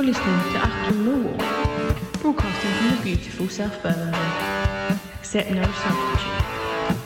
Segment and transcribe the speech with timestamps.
[0.00, 4.98] You're listening to Achtung Millwall, broadcasting from the beautiful South Birmingham.
[5.18, 6.96] Accept no substitute.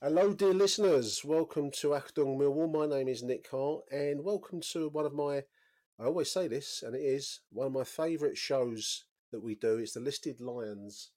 [0.00, 1.24] Hello, dear listeners.
[1.24, 2.72] Welcome to Achtung Millwall.
[2.72, 5.42] My name is Nick Hart, and welcome to one of my,
[5.98, 9.78] I always say this, and it is one of my favourite shows that we do.
[9.78, 11.10] It's the Listed Lions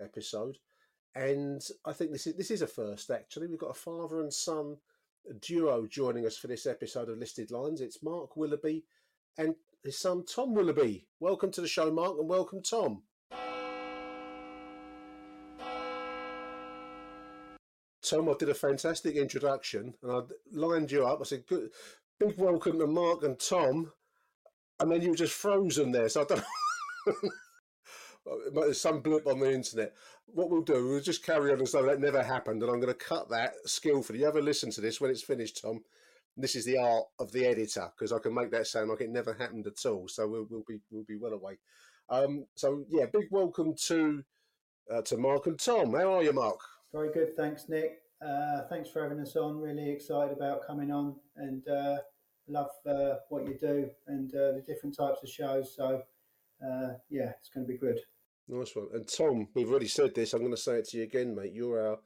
[0.00, 0.58] episode,
[1.14, 3.08] and I think this is this is a first.
[3.08, 4.78] Actually, we've got a father and son
[5.40, 7.80] duo joining us for this episode of Listed Lions.
[7.80, 8.84] It's Mark Willoughby
[9.38, 11.06] and his son Tom Willoughby.
[11.20, 13.02] Welcome to the show, Mark, and welcome, Tom.
[18.02, 21.20] Tom, I did a fantastic introduction and I lined you up.
[21.20, 21.70] I said, Good,
[22.18, 23.92] big welcome to Mark and Tom.
[24.80, 26.08] And then you were just frozen there.
[26.08, 26.44] So I don't
[28.54, 29.94] There's some blip on the internet.
[30.26, 32.62] What we'll do, we'll just carry on as though that never happened.
[32.62, 34.20] And I'm going to cut that skillfully.
[34.20, 35.82] You ever listen to this when it's finished, Tom?
[36.36, 39.10] This is the art of the editor because I can make that sound like it
[39.10, 40.08] never happened at all.
[40.08, 41.58] So we'll, we'll be we'll be well away.
[42.08, 44.24] Um, so yeah, big welcome to
[44.90, 45.92] uh, to Mark and Tom.
[45.92, 46.58] How are you, Mark?
[46.92, 48.02] Very good, thanks, Nick.
[48.24, 49.60] Uh, thanks for having us on.
[49.60, 51.96] Really excited about coming on and uh,
[52.48, 55.74] love uh, what you do and uh, the different types of shows.
[55.74, 56.02] So,
[56.64, 57.98] uh, yeah, it's going to be good.
[58.52, 58.88] Nice one.
[58.92, 60.34] And Tom, we've already said this.
[60.34, 61.54] I'm going to say it to you again, mate.
[61.54, 61.98] You're our,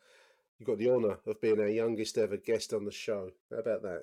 [0.59, 3.31] you've got the honour of being our youngest ever guest on the show.
[3.51, 4.03] How about that?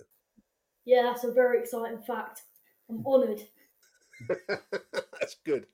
[0.84, 2.42] Yeah, that's a very exciting fact.
[2.90, 3.42] I'm honoured.
[4.28, 5.68] That's good.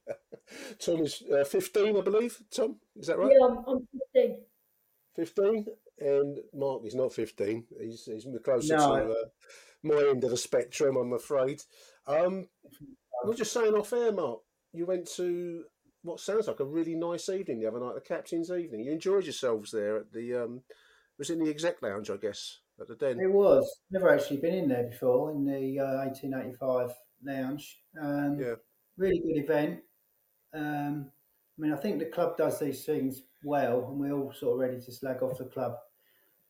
[0.77, 2.39] Tom is uh, 15, I believe.
[2.55, 3.31] Tom, is that right?
[3.31, 4.37] Yeah, I'm, I'm 15.
[5.15, 5.65] 15,
[5.99, 7.65] and Mark is not 15.
[7.81, 8.95] He's he's closer No.
[8.95, 9.15] to uh,
[9.83, 11.61] my end of the spectrum, I'm afraid.
[12.05, 12.47] Um,
[13.23, 14.39] I was just saying off air, Mark.
[14.71, 15.63] You went to
[16.03, 18.81] what sounds like a really nice evening the other night, the captain's evening.
[18.85, 20.61] You enjoyed yourselves there at the um,
[21.17, 23.19] was it in the exec lounge, I guess, at the den.
[23.19, 23.79] It was.
[23.91, 26.91] Never actually been in there before in the uh, 1885
[27.25, 27.79] lounge.
[28.01, 28.55] Um, Yeah.
[28.97, 29.79] Really good event.
[30.53, 31.11] Um,
[31.57, 34.59] I mean, I think the club does these things well, and we're all sort of
[34.59, 35.75] ready to slag off the club,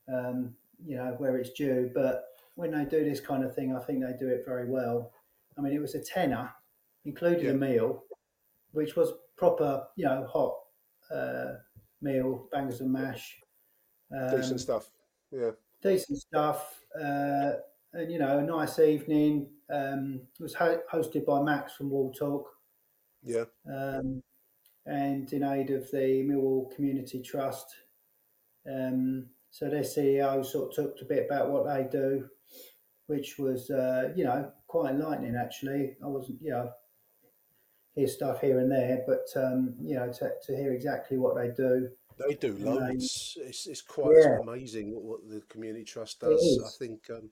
[0.08, 0.56] um,
[0.86, 1.92] you know, where it's due.
[1.94, 5.12] But when they do this kind of thing, I think they do it very well.
[5.58, 6.52] I mean, it was a tenner,
[7.06, 7.52] including Yeah.
[7.52, 8.04] a meal,
[8.72, 9.12] which was
[9.44, 10.54] proper, you know, hot
[11.12, 11.54] uh,
[12.02, 13.40] meal, bangers and mash.
[14.16, 14.90] Um, Decent stuff.
[15.32, 15.52] Yeah.
[15.82, 17.52] decent stuff, uh,
[17.94, 19.50] and you know, a nice evening.
[19.72, 22.50] Um, it was ho- hosted by Max from Wall Talk,
[23.24, 23.46] Yeah.
[23.72, 24.22] um,
[24.86, 27.68] and in aid of the Millwall Community Trust.
[28.70, 32.28] Um, so their CEO sort of talked a bit about what they do,
[33.08, 35.96] which was, uh, you know, quite enlightening actually.
[36.04, 36.72] I wasn't, you know,
[38.00, 41.50] hear stuff here and there, but um, you know, to, to hear exactly what they
[41.50, 41.90] do.
[42.18, 43.38] They do And they- loads.
[43.42, 44.40] It's, it's quite Yeah.
[44.42, 46.42] amazing what, what the community trust does.
[46.66, 47.30] I think, um,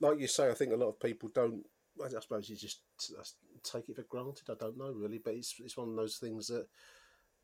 [0.00, 1.64] like you say, I think a lot of people don't.
[2.02, 2.80] I I suppose you just
[3.16, 3.22] uh,
[3.62, 4.50] take it for granted.
[4.50, 6.66] I don't know really, but it's it's one of those things that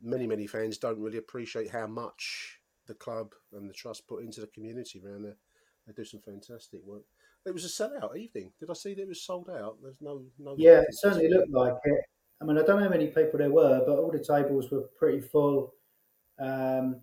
[0.01, 4.41] many many fans don't really appreciate how much the club and the trust put into
[4.41, 5.37] the community around there.
[5.87, 7.03] They do some fantastic work.
[7.45, 8.51] It was a sellout evening.
[8.59, 9.77] Did I see that it was sold out?
[9.81, 10.55] There's no no.
[10.57, 12.01] Yeah, it certainly looked like it.
[12.41, 14.89] I mean, I don't know how many people there were, but all the tables were
[14.97, 15.75] pretty full,
[16.39, 17.01] um,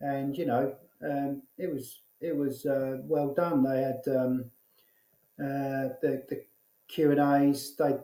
[0.00, 3.64] and you know, um, it was it was uh, well done.
[3.64, 4.44] They had um,
[5.40, 6.44] uh, the the
[6.88, 7.74] Q and A's.
[7.76, 7.96] They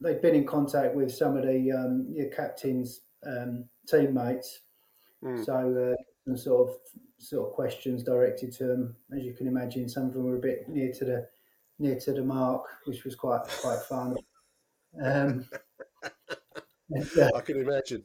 [0.00, 4.60] they'd been in contact with some of the um, your captain's um, teammates,
[5.22, 5.42] Mm.
[5.42, 6.76] so uh, some sort of
[7.18, 8.96] sort of questions directed to them.
[9.16, 11.28] As you can imagine, some of them were a bit near to the
[11.78, 14.16] near to the mark, which was quite quite fun.
[15.02, 15.46] Um,
[16.90, 18.04] and, uh, I can imagine.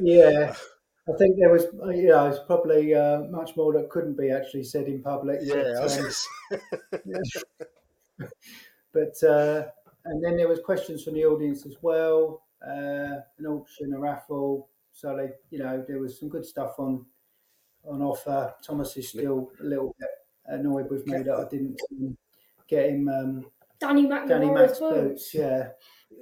[0.00, 0.54] yeah.
[1.08, 1.64] I think there was,
[1.96, 5.40] you know, it's probably uh, much more that couldn't be actually said in public.
[5.42, 6.26] Yeah, but,
[8.20, 8.28] um,
[8.92, 9.64] but uh,
[10.04, 14.68] and then there was questions from the audience as well, uh, an auction, a raffle.
[14.92, 17.06] So they, you know, there was some good stuff on
[17.84, 18.54] on offer.
[18.62, 20.10] Thomas is still a little bit
[20.46, 21.80] annoyed with me that I didn't
[22.68, 23.46] get him um,
[23.80, 25.34] Danny McNamara Danny Max as boots.
[25.34, 25.70] Yeah,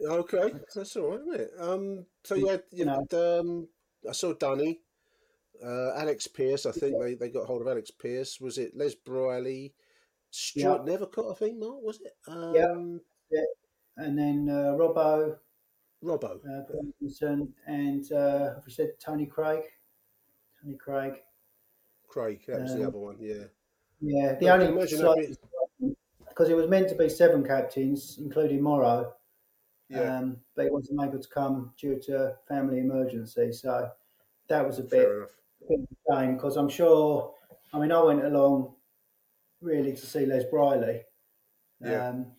[0.06, 1.50] Okay, that's all right, isn't it?
[1.58, 3.04] Um, so you had, you No.
[3.10, 3.68] had, um,
[4.08, 4.80] I saw Danny,
[5.64, 6.66] uh, Alex Pearce.
[6.66, 8.38] I think they, they got hold of Alex Pearce.
[8.40, 9.74] Was it Les Briley,
[10.30, 11.32] Stuart Nethercott?
[11.32, 12.12] I think Mark was it?
[12.28, 13.00] Um,
[13.30, 13.42] Yeah.
[13.96, 15.36] and then uh, Robbo,
[16.04, 16.38] Robbo.
[16.46, 19.62] uh, and uh, have we said Tony Craig?
[20.62, 21.14] Tony Craig.
[22.06, 23.16] Craig, that was the Um, other one.
[23.20, 23.44] Yeah,
[24.00, 25.96] Yeah, the I only can imagine that slight-
[26.28, 29.14] because it was meant to be seven captains, including Morrow,
[29.88, 33.52] yeah, um, but he wasn't able to come due to family emergency.
[33.52, 33.90] So
[34.48, 35.08] that was a bit,
[35.68, 37.34] bit of a shame because I'm sure.
[37.72, 38.74] I mean, I went along
[39.60, 41.02] really to see Les Briley,
[41.80, 42.08] Yeah.
[42.08, 42.32] um,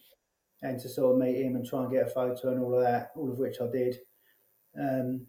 [0.64, 2.82] and to sort of meet him and try and get a photo and all of
[2.84, 4.00] that, all of which I did.
[4.80, 5.28] Um,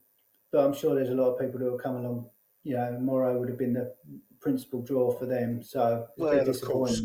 [0.50, 2.30] but I'm sure there's a lot of people who will come along.
[2.64, 3.94] You know, Morrow would have been the
[4.40, 7.02] principal draw for them, so Well, bit of course.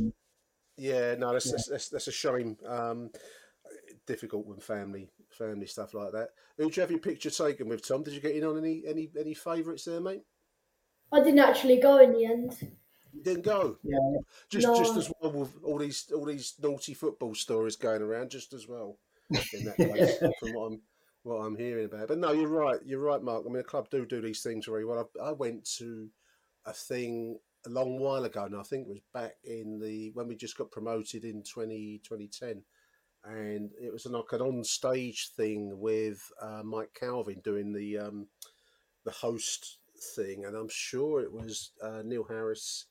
[0.77, 1.51] Yeah, no, that's Yeah.
[1.53, 2.57] that's, that's, that's a shame.
[2.65, 3.11] Um,
[4.05, 6.29] difficult when family family stuff like that.
[6.57, 8.03] Who'd you have your picture taken with, Tom?
[8.03, 10.23] Did you get in on any any any favourites there, mate?
[11.11, 12.57] I didn't actually go in the end.
[13.13, 13.77] You didn't go.
[13.83, 13.97] Yeah,
[14.49, 14.75] Just No.
[14.77, 18.67] just as well with all these all these naughty football stories going around, just as
[18.67, 18.97] well.
[19.29, 20.81] In that case, from what I'm
[21.23, 22.09] what I'm hearing about.
[22.09, 22.79] But no, you're right.
[22.85, 23.43] You're right, Mark.
[23.45, 25.09] I mean, the club do do these things very well.
[25.19, 26.09] I, I went to
[26.65, 30.27] a thing a long while ago, and I think it was back in the when
[30.27, 32.63] we just got promoted in 20, 2010.
[33.27, 38.27] And it was like an on-stage thing with uh, Mike Calvin doing the um,
[39.03, 39.79] the host
[40.15, 42.85] thing, and I'm sure it was uh, Neil Harris,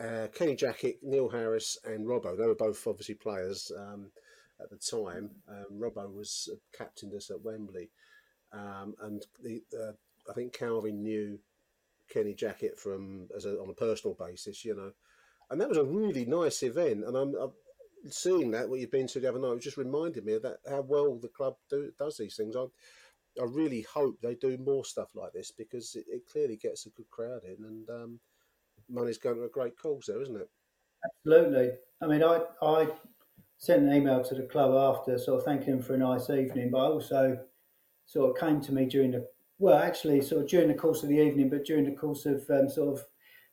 [0.00, 2.36] uh, Kenny Jackett, Neil Harris, and Robbo.
[2.36, 4.10] They were both obviously players um,
[4.60, 5.30] at the time.
[5.48, 7.90] Um, Robbo was captained us at Wembley,
[8.52, 9.92] um, and the uh,
[10.30, 11.38] I think Calvin knew
[12.12, 14.92] Kenny Jackett from as a, on a personal basis, you know,
[15.50, 17.04] and that was a really nice event.
[17.04, 17.52] And I'm, I'm
[18.10, 20.58] seeing that what you've been to the other night, it just reminded me of that
[20.68, 22.56] how well the club do, does these things.
[22.56, 22.66] I
[23.40, 26.90] I really hope they do more stuff like this because it, it clearly gets a
[26.90, 28.20] good crowd in, and um,
[28.88, 30.50] money's going to a great cause there, isn't it?
[31.04, 31.72] absolutely.
[32.00, 32.88] I mean, I I
[33.58, 36.70] sent an email to the club after, sort of thanking them for a nice evening,
[36.70, 37.46] but I also
[38.06, 39.28] sort of came to me during the
[39.58, 42.44] well, actually, sort of during the course of the evening, but during the course of
[42.50, 43.06] um, sort of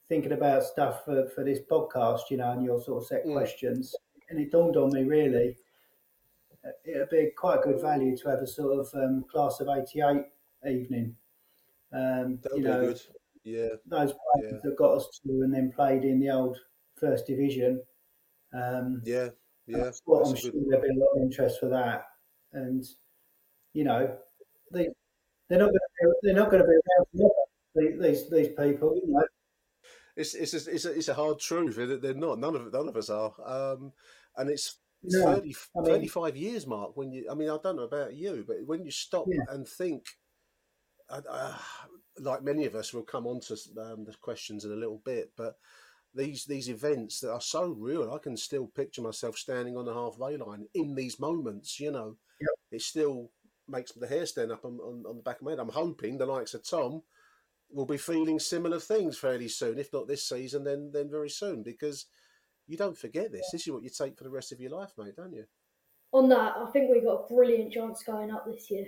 [0.09, 3.33] thinking about stuff for, for this podcast, you know, and your sort of set Mm.
[3.33, 3.95] questions,
[4.31, 5.57] and it dawned on me really.
[6.65, 9.67] uh, It'd be quite a good value to have a sort of um, class of
[9.69, 10.25] '88
[10.67, 11.15] evening.
[11.93, 13.01] Um, That you know, good.
[13.43, 14.59] Yeah, those players Yeah.
[14.63, 16.57] that got us to and then played in the old
[16.95, 17.81] first division.
[18.53, 19.29] Um, yeah,
[19.67, 19.85] yeah.
[19.87, 20.63] I'm sure, I'm sure good.
[20.69, 22.05] there'll be a lot of interest for that,
[22.53, 22.83] and
[23.73, 24.15] you know,
[24.71, 24.87] they
[25.49, 27.07] they're not going to they're not going to be around
[27.73, 28.01] forever.
[28.03, 29.23] These these people, you know.
[30.17, 31.77] It's it's a, it's a, it's a hard truth.
[32.01, 32.37] They're not.
[32.37, 33.33] None of none of us are.
[33.45, 33.93] Um,
[34.37, 36.95] and it's it's No, 30, I mean- 35 years, Mark.
[36.95, 39.43] When you, I mean, I don't know about you, but when you stop Yeah.
[39.49, 40.05] and think,
[41.09, 41.57] uh, uh,
[42.19, 45.31] like many of us, we'll come on to um, the questions in a little bit,
[45.35, 45.55] but
[46.13, 49.93] these these events that are so real, I can still picture myself standing on the
[49.93, 51.79] halfway line in these moments.
[51.79, 52.17] You know,
[52.71, 53.31] it still
[53.67, 55.59] makes the hair stand up on, on, on the back of my head.
[55.59, 57.01] I'm hoping the likes of Tom
[57.71, 61.63] will be feeling similar things fairly soon, if not this season, then then very soon,
[61.63, 62.05] because
[62.71, 63.49] you don't forget this.
[63.51, 65.45] This is what you take for the rest of your life, mate, don't you?
[66.13, 68.87] On that, I think we've got a brilliant chance going up this year.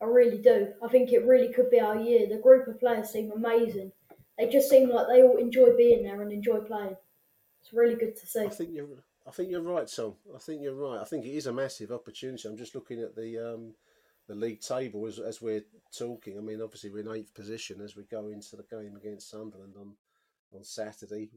[0.00, 0.68] I really do.
[0.82, 2.28] I think it really could be our year.
[2.28, 3.92] The group of players seem amazing.
[4.38, 6.96] They just seem like they all enjoy being there and enjoy playing.
[7.60, 8.44] It's really good to see.
[8.44, 8.86] I think you're.
[9.26, 10.14] I think you're right, Tom.
[10.34, 11.00] I think you're right.
[11.00, 12.48] I think it is a massive opportunity.
[12.48, 13.74] I'm just looking at the um,
[14.28, 15.64] the league table as as we're
[15.96, 16.38] talking.
[16.38, 19.74] I mean, obviously we're in eighth position as we go into the game against Sunderland
[19.78, 19.94] on
[20.54, 21.30] on Saturday.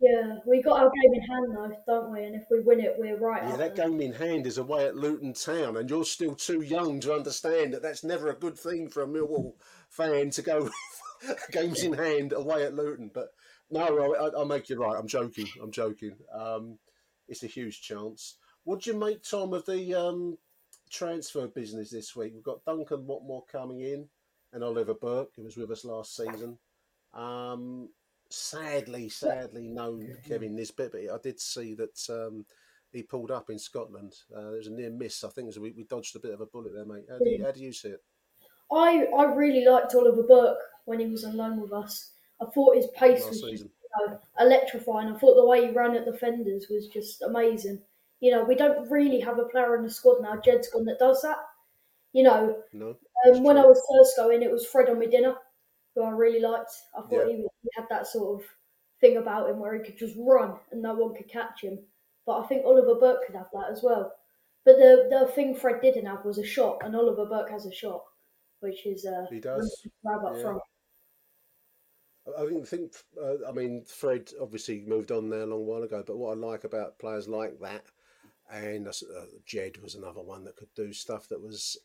[0.00, 2.24] Yeah, we got our game in hand though, don't we?
[2.24, 4.96] And if we win it, we're right Yeah, that game in hand is away at
[4.96, 8.88] Luton Town, and you're still too young to understand that that's never a good thing
[8.88, 9.54] for a Millwall
[9.88, 10.62] fan to go
[11.28, 13.10] with games in hand away at Luton.
[13.14, 13.28] But
[13.70, 14.98] no, I, I'll make you right.
[14.98, 15.48] I'm joking.
[15.62, 16.16] I'm joking.
[16.32, 16.78] Um,
[17.28, 18.36] it's a huge chance.
[18.64, 20.36] What do you make, Tom, of the um,
[20.90, 22.32] transfer business this week?
[22.34, 24.08] We've got Duncan Watmore coming in,
[24.52, 26.58] and Oliver Burke, who was with us last season.
[27.12, 27.88] Um,
[28.34, 32.44] sadly, sadly, no Kevin Nisbet, but I did see that um,
[32.92, 34.14] he pulled up in Scotland.
[34.34, 35.24] Uh, there was a near miss.
[35.24, 37.04] I think it was, we, we dodged a bit of a bullet there, mate.
[37.10, 38.02] How do you, how do you see it?
[38.72, 42.12] I I really liked Oliver Burke when he was on loan with us.
[42.40, 43.70] I thought his pace Last was season.
[43.82, 45.08] you know, electrifying.
[45.08, 47.80] I thought the way he ran at the defenders was just amazing.
[48.20, 50.98] You know, we don't really have a player in the squad now, Jed's gone, that
[50.98, 51.38] does that.
[52.12, 52.96] You know, No.
[53.26, 55.36] um, when I was first going, it was Fred Onyedinma,
[55.94, 56.70] who I really liked.
[56.96, 57.36] I thought Yeah.
[57.36, 57.46] he, he
[57.76, 58.46] had that sort of
[59.00, 61.78] thing about him where he could just run and no one could catch him.
[62.26, 64.12] But I think Oliver Burke could have that as well.
[64.64, 67.72] But the the thing Fred didn't have was a shot, and Oliver Burke has a
[67.72, 68.02] shot,
[68.60, 69.86] which is uh, He does.
[70.02, 70.42] grab up Yeah.
[70.42, 70.62] front.
[72.38, 76.16] I think, uh, I mean, Fred obviously moved on there a long while ago, but
[76.16, 77.84] what I like about players like that,
[78.50, 78.92] and uh,
[79.44, 81.76] Jed was another one that could do stuff that was,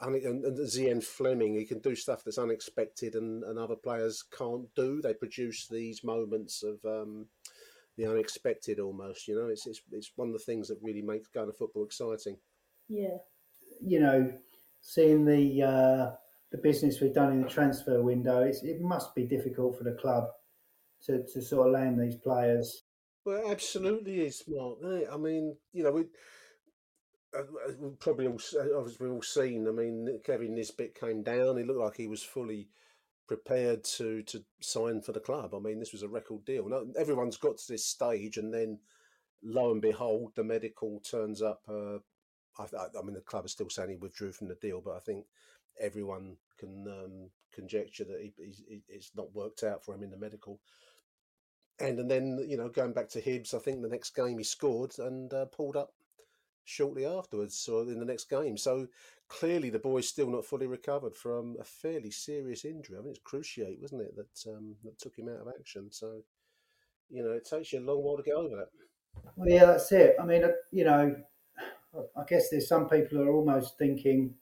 [0.00, 4.66] and, and Zian Flemming, he can do stuff that's unexpected and, and other players can't
[4.74, 5.00] do.
[5.02, 7.26] They produce these moments of um,
[7.96, 11.28] the unexpected almost, you know, it's, it's, it's one of the things that really makes
[11.28, 12.36] going to football exciting.
[12.88, 13.18] Yeah.
[13.80, 14.32] you know,
[14.80, 16.16] seeing the uh,
[16.52, 19.92] the business we've done in the transfer window, it's, it must be difficult for the
[19.92, 20.24] club
[21.04, 22.84] to, to sort of land these players.
[23.24, 24.78] Well, it absolutely is, Mark.
[25.12, 26.10] I mean, you know, we we've
[28.00, 29.68] probably all s- obviously we've all seen.
[29.68, 31.56] I mean, Kevin Nisbet came down.
[31.56, 32.68] He looked like he was fully
[33.28, 35.54] prepared to to sign for the club.
[35.54, 36.68] I mean, this was a record deal.
[36.68, 38.80] Now, everyone's got to this stage, and then
[39.42, 41.62] lo and behold, the medical turns up.
[41.68, 41.98] Uh,
[42.58, 42.64] I,
[42.98, 45.26] I mean, the club is still saying he withdrew from the deal, but I think
[45.80, 50.18] everyone can um, conjecture that he, he- it's not worked out for him in the
[50.18, 50.60] medical.
[51.80, 54.44] And and then you know going back to Hibs, I think the next game he
[54.44, 55.92] scored and uh, pulled up
[56.64, 58.56] shortly afterwards, or in the next game.
[58.56, 58.88] So
[59.28, 62.98] clearly the boy's still not fully recovered from a fairly serious injury.
[62.98, 65.90] I mean, it's cruciate, wasn't it, that um, that took him out of action.
[65.90, 66.22] So
[67.10, 68.68] you know it takes you a long while to get over that.
[69.36, 70.16] Well, yeah, that's it.
[70.20, 71.16] I mean, uh, you know,
[72.16, 74.34] I guess there's some people who are almost thinking,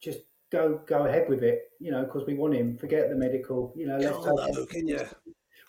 [0.00, 0.20] just
[0.50, 2.76] go go ahead with it, you know, because we want him.
[2.76, 3.98] Forget the medical, you know.
[3.98, 5.00] Let's Can't take though, can you?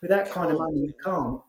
[0.01, 1.41] with that kind of money, you can't.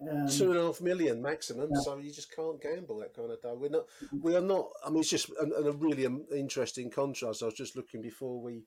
[0.00, 1.80] Um, Two and a half million maximum, Yeah.
[1.80, 3.54] so you just can't gamble that kind of dough.
[3.54, 3.84] We're not,
[4.20, 4.70] we are not.
[4.84, 7.42] I mean, it's just a, a really um, interesting contrast.
[7.42, 8.64] I was just looking before we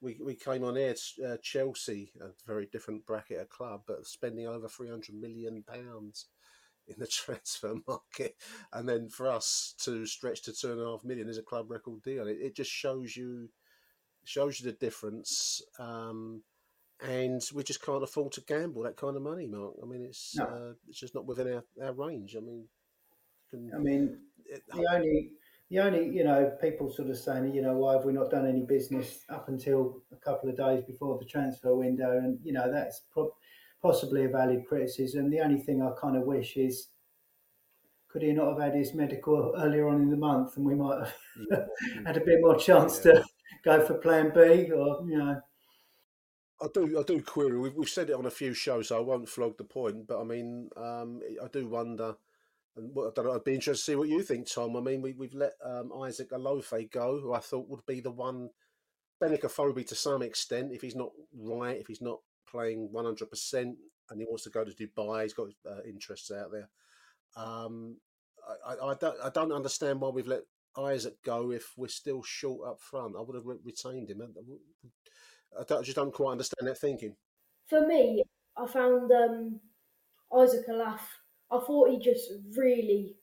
[0.00, 0.94] we, we came on air.
[1.24, 6.26] Uh, Chelsea, a very different bracket of club, but spending over three hundred million pounds
[6.86, 8.36] in the transfer market,
[8.72, 11.70] and then for us to stretch to two and a half million is a club
[11.70, 12.28] record deal.
[12.28, 13.48] It, it just shows you
[14.24, 15.60] shows you the difference.
[15.78, 16.42] Um,
[17.02, 19.74] and we just can't afford to gamble that kind of money, Mark.
[19.82, 20.44] I mean, it's No.
[20.44, 22.36] uh, it's just not within our, our range.
[22.36, 22.66] I mean,
[23.50, 25.30] can, I mean, it, the only
[25.70, 28.46] the only you know people sort of saying you know why have we not done
[28.46, 32.70] any business up until a couple of days before the transfer window and you know
[32.70, 33.34] that's pro-
[33.80, 36.88] possibly a valid criticism the only thing i kind of wish is
[38.08, 40.98] could he not have had his medical earlier on in the month and we might
[40.98, 41.14] have
[41.50, 41.64] Yeah.
[42.06, 43.12] had a bit more chance Yeah.
[43.12, 43.24] to
[43.64, 45.40] go for plan b or you know
[46.62, 47.58] I do I do query.
[47.58, 50.06] We've, we've said it on a few shows, so I won't flog the point.
[50.06, 52.16] But I mean, um, I do wonder.
[52.76, 54.76] And what, I I'd be interested to see what you think, Tom.
[54.76, 58.10] I mean, we, we've let um, Isaac Olaofe go, who I thought would be the
[58.10, 58.48] one
[59.22, 63.76] Benik Afobe to some extent, if he's not right, if he's not playing 100%, and
[64.20, 66.68] he wants to go to Dubai, he's got uh, interests out there.
[67.36, 67.98] Um,
[68.66, 70.42] I, I, I, don't, I don't understand why we've let
[70.76, 73.14] Isaac go if we're still short up front.
[73.16, 74.22] I would have re- retained him.
[75.58, 77.14] I, don't, I just don't quite understand that thinking.
[77.68, 78.22] For me,
[78.56, 79.60] I found um,
[80.36, 81.00] Isaac Olaofe.
[81.50, 83.16] I thought he just really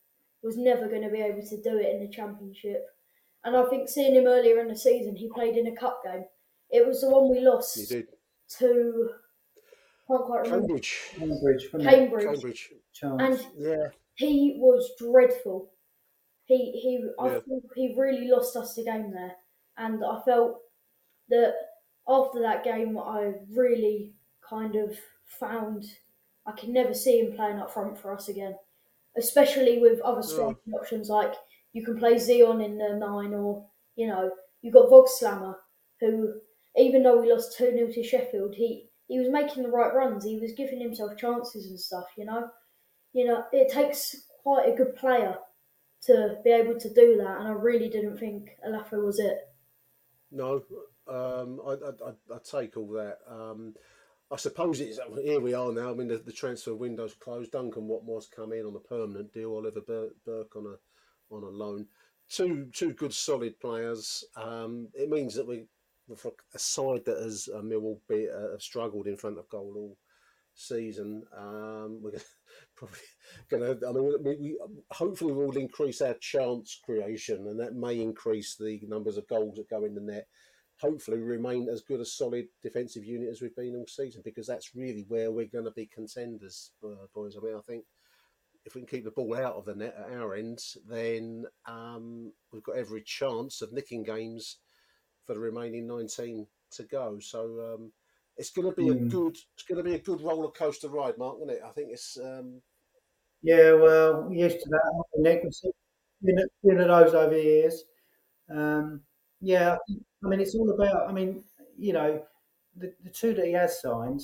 [0.43, 2.85] was never going to be able to do it in the championship.
[3.43, 6.25] And I think seeing him earlier in the season, he played in a cup game.
[6.69, 7.75] It was the one we lost.
[7.75, 8.07] He lost did.
[8.59, 9.09] to.
[10.07, 10.67] Can't quite remember.
[10.67, 10.99] Cambridge.
[11.15, 11.67] cambridge.
[11.71, 12.23] Cambridge.
[12.25, 12.71] Cambridge.
[13.01, 13.87] And Yeah.
[14.15, 15.71] he was dreadful.
[16.45, 17.39] He he I Yeah.
[17.41, 19.35] think he really lost us the game there.
[19.77, 20.61] And I felt
[21.29, 21.53] that
[22.09, 24.13] after that game I really
[24.47, 25.85] kind of found
[26.45, 28.55] I can never see him playing up front for us again.
[29.17, 31.33] Especially with other striking options like
[31.73, 35.55] you can play Zian in the nine or, you know, you've got Voglsammer
[35.99, 36.33] who
[36.77, 40.23] even though we lost two 0 to Sheffield, he he was making the right runs.
[40.23, 42.49] He was giving himself chances and stuff, you know
[43.13, 45.35] you know, it takes quite a good player
[46.03, 49.49] to be able to do that, and I really didn't think Olaofe was it.
[50.31, 50.63] No,
[51.09, 53.17] um, I, I, I, take all that.
[53.27, 53.73] Um,
[54.31, 55.91] I suppose it's here we are now.
[55.91, 57.51] I mean, the, the transfer window's closed.
[57.51, 59.53] Duncan Watmore's come in on a permanent deal.
[59.53, 61.87] Oliver Burke on a on a loan.
[62.29, 64.23] Two two good solid players.
[64.35, 65.65] Um, it means that we,
[66.15, 69.73] for a side that has uh, Millwall be, uh, have struggled in front of goal
[69.75, 69.97] all
[70.53, 72.19] season, um, we're
[72.75, 72.99] probably
[73.49, 73.87] going to.
[73.87, 74.59] I mean, we, we
[74.91, 79.69] hopefully we'll increase our chance creation, and that may increase the numbers of goals that
[79.69, 80.27] go in the net
[80.79, 84.75] hopefully remain as good a solid defensive unit as we've been all season because that's
[84.75, 87.35] really where we're going to be contenders, uh, boys.
[87.35, 87.83] I mean, I think
[88.65, 92.31] if we can keep the ball out of the net at our end, then um,
[92.51, 94.57] we've got every chance of nicking games
[95.25, 97.19] for the remaining 19 to go.
[97.19, 97.91] So um,
[98.37, 99.05] it's going to be mm.
[99.05, 101.61] a good it's going to be a good roller coaster ride, Mark, isn't it?
[101.65, 102.17] I think it's.
[102.17, 102.61] Um...
[103.41, 105.03] Yeah, well, used to that.
[105.17, 105.43] Nick,
[106.21, 106.39] been
[106.81, 107.83] at, those over years.
[108.49, 109.01] Um,
[109.41, 109.77] yeah,
[110.23, 111.09] I mean, it's all about.
[111.09, 111.43] I mean,
[111.77, 112.21] you know,
[112.75, 114.21] the, the two that he has signed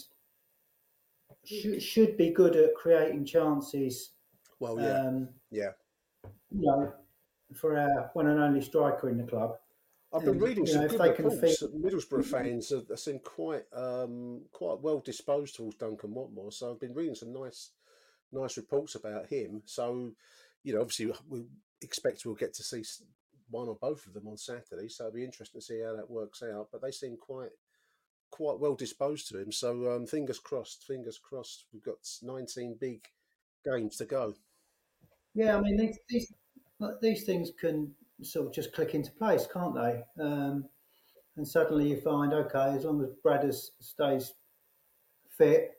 [1.46, 4.12] should, should be good at creating chances.
[4.60, 5.72] Well, yeah, um, yeah.
[6.52, 6.94] You know,
[7.54, 9.58] for our one and only striker in the club.
[10.14, 14.80] I've been reading some know, good reports that Middlesbrough fans are seem quite um, quite
[14.80, 16.54] well disposed towards Duncan Watmore.
[16.54, 17.72] So I've been reading some nice
[18.32, 19.62] nice reports about him.
[19.66, 20.12] So
[20.64, 21.44] you know, obviously we
[21.82, 22.84] expect we'll get to see
[23.56, 24.88] one or both of them on Saturday.
[24.90, 26.68] So it'll be interesting to see how that works out.
[26.72, 27.52] But they seem quite
[28.32, 29.52] quite well disposed to him.
[29.52, 30.84] So um, fingers crossed.
[30.86, 31.66] Fingers crossed.
[31.72, 33.06] We've got 19 big
[33.64, 34.34] games to go.
[35.34, 36.34] Yeah, I mean these these,
[37.02, 40.04] these things can sort of just click into place, can't they?
[40.22, 40.66] Um,
[41.38, 44.34] and suddenly you find, okay, as long as Brad stays
[45.38, 45.72] fit,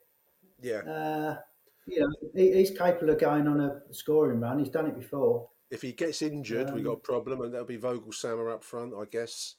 [0.61, 1.37] yeah, uh,
[1.87, 4.59] you know, he, he's capable of going on a scoring run.
[4.59, 5.49] He's done it before.
[5.69, 8.93] If he gets injured, um, we got a problem, and that'll be Voglsammer up front,
[8.93, 9.55] I guess.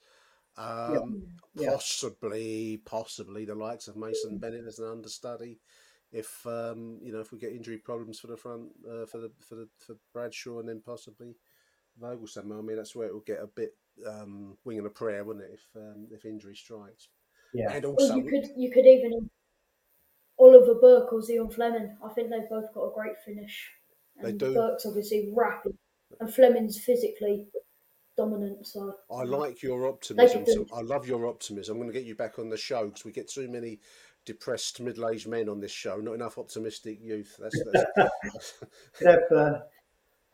[0.57, 1.23] Um,
[1.55, 1.71] yeah.
[1.71, 5.61] Possibly, possibly the likes of Mason Bennett as an understudy.
[6.11, 9.31] If um, you know, if we get injury problems for the front uh, for the
[9.47, 11.37] for the for Bradshaw, and then possibly
[12.01, 12.59] Voglsammer.
[12.59, 13.75] I mean, that's where it will get a bit
[14.07, 15.53] um, wing and a prayer, wouldn't it?
[15.53, 17.09] If um, if injury strikes.
[17.53, 17.73] Yeah.
[17.73, 19.31] And also, well, you could you could even
[20.39, 21.97] Oliver Burke or Zian Flemming.
[22.05, 23.71] I think they've both got a great finish.
[24.17, 24.55] And they do.
[24.55, 25.77] Burke's obviously rapid,
[26.21, 27.47] and Flemming's physically
[28.17, 28.67] dominant.
[28.67, 30.45] So I like your optimism.
[30.47, 31.77] So I love your optimism.
[31.77, 33.81] I'm going to get you back on the show because we get too many
[34.27, 35.97] depressed middle-aged men on this show.
[35.97, 37.39] Not enough optimistic youth.
[37.41, 38.55] That's, that's...
[39.05, 39.59] have, uh,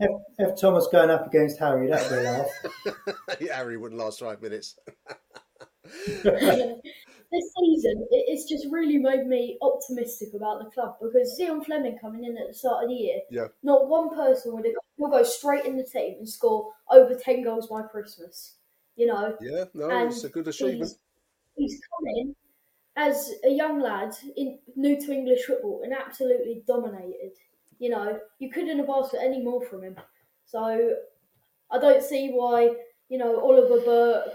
[0.01, 1.89] have, have, Thomas going up against Harry.
[1.89, 2.49] That'd be a laugh.
[3.55, 4.77] Harry wouldn't last five minutes.
[7.35, 12.25] this season, it's just really made me optimistic about the club because Zian Flemming coming
[12.25, 13.47] in at the start of the year, yeah.
[13.63, 17.43] not one person would have, will go straight in the team and score over 10
[17.43, 18.57] goals by Christmas.
[18.97, 19.37] You know?
[19.41, 20.93] Yeah, no, and it's a good achievement.
[21.57, 22.35] He's, he's come in
[22.97, 27.33] as a young lad, in, new to English football, and absolutely dominated.
[27.79, 29.97] You know, you couldn't have asked for any more from him.
[30.47, 30.95] So
[31.73, 32.71] I don't see why,
[33.09, 34.29] you know, Oliver Burke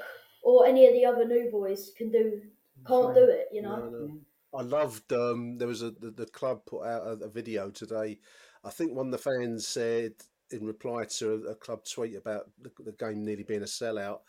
[0.44, 2.42] or any of the other new boys can do
[2.88, 3.78] can't do it, you know.
[3.78, 4.20] No, no.
[4.54, 5.14] I loved.
[5.14, 8.20] Um, there was a the, the club put out a, a, video today.
[8.64, 10.14] I think one of the fans said
[10.52, 14.20] in reply to a, a club tweet about the, the, game nearly being a sellout.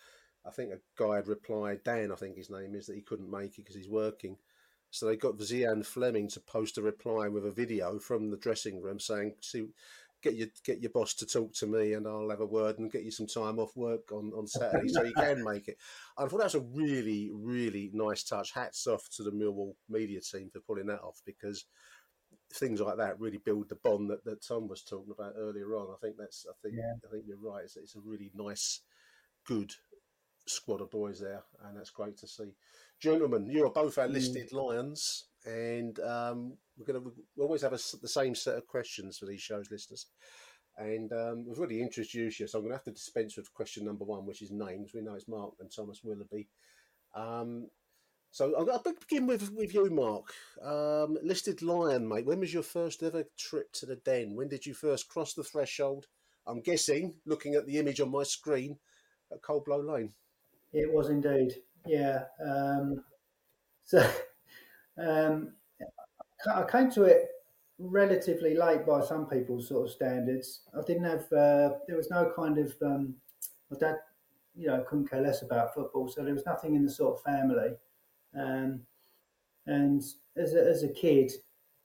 [0.46, 3.30] I think a guy had replied, Dan, I think his name is, that he couldn't
[3.30, 4.36] make it because he's working.
[4.90, 8.82] So they got Zian Flemming to post a reply with a video from the dressing
[8.82, 9.68] room saying, "See,
[10.22, 12.92] get your get your boss to talk to me and I'll have a word and
[12.92, 15.76] get you some time off work on, on Saturday so you can make it.
[16.18, 18.52] I thought that was a really, really nice touch.
[18.52, 21.64] Hats off to the Millwall media team for pulling that off because
[22.54, 25.88] things like that really build the bond that, that Tom was talking about earlier on.
[25.90, 26.92] I think that's I think yeah.
[27.06, 27.64] I think you're right.
[27.64, 28.80] It's, it's a really nice,
[29.46, 29.72] good
[30.46, 32.54] squad of boys there, and that's great to see.
[33.00, 34.14] Gentlemen, you're both our mm.
[34.14, 39.18] listed lions and um, we're going to always have a, the same set of questions
[39.18, 40.06] for these shows, listeners.
[40.76, 43.84] And um, we've already introduced you, so I'm going to have to dispense with question
[43.84, 44.92] number one, which is names.
[44.94, 46.48] We know it's Mark and Thomas Willoughby.
[47.14, 47.68] Um,
[48.30, 50.32] so I'll, begin with with you, Mark.
[50.62, 52.26] Um, listed lion, mate.
[52.26, 54.36] When was your first ever trip to the den?
[54.36, 56.06] When did you first cross the threshold?
[56.46, 58.78] I'm guessing, looking at the image on my screen,
[59.32, 60.12] at Coldblow Lane.
[60.72, 61.54] It was indeed,
[61.86, 62.24] yeah.
[62.44, 63.04] Um,
[63.84, 64.08] so
[64.98, 65.52] um,
[66.52, 67.28] I came to it
[67.78, 70.60] relatively late by some people's sort of standards.
[70.76, 73.14] I didn't have, uh, there was no kind of, um,
[73.70, 73.96] my dad,
[74.54, 77.22] you know, couldn't care less about football, so there was nothing in the sort of
[77.22, 77.76] family.
[78.38, 78.80] Um,
[79.66, 80.02] and
[80.36, 81.32] as a, as a kid,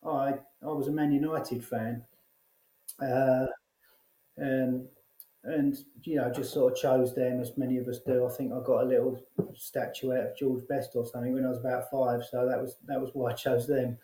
[0.06, 2.04] I I was a Man United fan,
[3.02, 3.46] uh,
[4.38, 4.88] and
[5.46, 8.26] and you know just sort of chose them as many of us do.
[8.26, 9.22] I think I got a little
[9.54, 13.00] statuette of George Best or something when I was about five, so that was that
[13.00, 13.98] was why I chose them.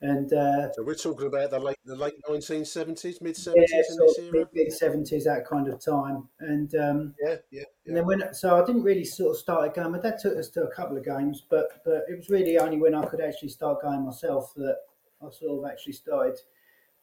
[0.00, 3.70] And uh, so we're talking about the late the late nineteen seventies, mid seventies,
[4.18, 6.28] yeah, mid seventies, that kind of time.
[6.40, 9.70] And um, yeah, yeah, yeah, And then when so I didn't really sort of start
[9.70, 9.92] a game.
[9.92, 12.76] My dad took us to a couple of games, but but it was really only
[12.76, 14.76] when I could actually start going myself that
[15.22, 16.38] I sort of actually started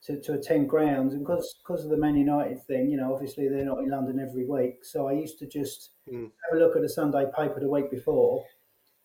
[0.05, 1.13] to, to attend grounds.
[1.13, 4.19] And because because of the Man United thing, you know, obviously they're not in London
[4.19, 4.83] every week.
[4.83, 6.23] So I used to just mm.
[6.23, 8.43] have a look at the Sunday paper the week before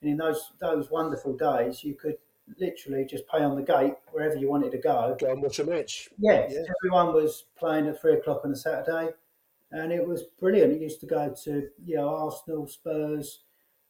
[0.01, 2.17] And in those those wonderful days, you could
[2.59, 5.17] literally just pay on the gate wherever you wanted to go.
[5.19, 6.09] Go and watch a match.
[6.19, 6.63] Yeah, Yeah.
[6.79, 9.13] everyone was playing at three o'clock on a Saturday,
[9.73, 10.73] and it was brilliant.
[10.73, 13.43] It used to go to you know Arsenal, Spurs,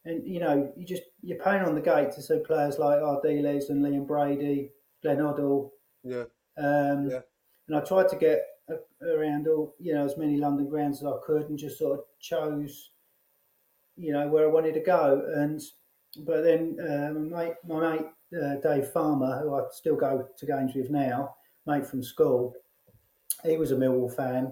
[0.04, 3.70] and you know you just you're paying on the gate to see players like Ardiles
[3.70, 5.70] and Liam Brady, Glenn Hoddle.
[6.02, 6.24] Yeah.
[6.56, 7.20] Um, Yeah.
[7.68, 11.06] And I tried to get a- around all you know as many London grounds as
[11.06, 12.92] I could, and just sort of chose
[13.96, 15.24] you know where I wanted to go.
[15.34, 15.60] And
[16.18, 18.06] but then um, my mate, my mate
[18.40, 22.54] uh, Dave Farmer, who I still go to games with now, mate from school,
[23.44, 24.44] he was a Millwall fan,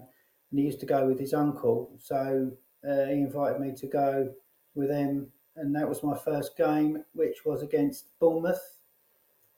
[0.51, 1.93] and he used to go with his uncle.
[1.99, 2.51] So
[2.89, 4.33] uh, he invited me to go
[4.75, 8.83] with him, and that was my first game, which was against Bournemouth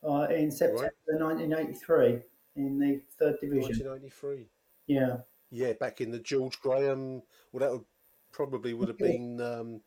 [0.05, 2.23] uh, in September 1983
[2.57, 3.87] in the third division.
[3.87, 4.49] 1993.
[4.87, 5.19] Yeah,
[5.51, 7.23] Yeah, back in the George Graham.
[7.53, 7.85] Well, that would
[8.33, 9.81] probably would have been um,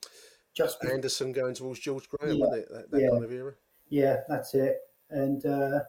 [0.54, 2.46] just Anderson going towards George Graham, Yeah.
[2.46, 2.70] wasn't it?
[2.72, 3.10] That, that Yeah.
[3.10, 3.54] kind of era.
[3.90, 4.78] Yeah, that's it.
[5.10, 5.82] And uh,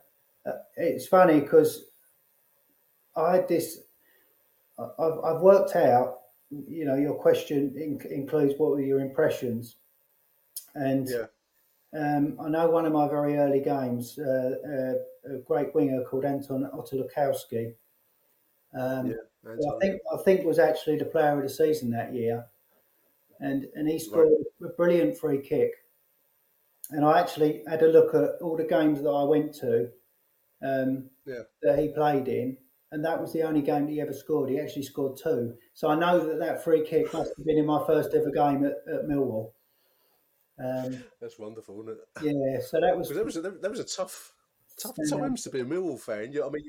[0.46, 1.90] uh, it's funny because
[3.16, 3.80] I had this.
[4.78, 6.18] I've, I've worked out.
[6.50, 9.76] You know, your question in, includes what were your impressions,
[10.74, 11.26] and Yeah.
[11.92, 14.18] Um, I know one of my very early games.
[14.18, 14.56] Uh,
[15.26, 17.74] uh, a great winger called Anton Otulakowski.
[18.74, 19.14] Um, Yeah.
[19.44, 22.46] I think I think was actually the player of the season that year,
[23.40, 24.28] and and he scored
[24.62, 25.72] a brilliant free kick.
[26.90, 29.90] And I actually had a look at all the games that I went to
[30.62, 31.42] um, Yeah.
[31.62, 32.58] that he played in,
[32.92, 34.50] and that was the only game that he ever scored.
[34.50, 37.66] He actually scored two, so I know that that free kick must have been in
[37.66, 39.52] my first ever game at, at Millwall.
[40.62, 42.22] Um, That's wonderful, isn't it?
[42.22, 44.32] yeah, so that was that was a, that was a tough,
[44.78, 45.18] tough Yeah.
[45.18, 46.32] times to be a Millwall fan.
[46.32, 46.64] You, I mean,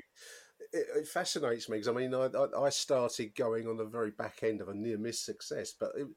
[0.71, 4.43] it, it fascinates me because I mean, I, I, started going on the very back
[4.43, 6.07] end of a near miss success, but it,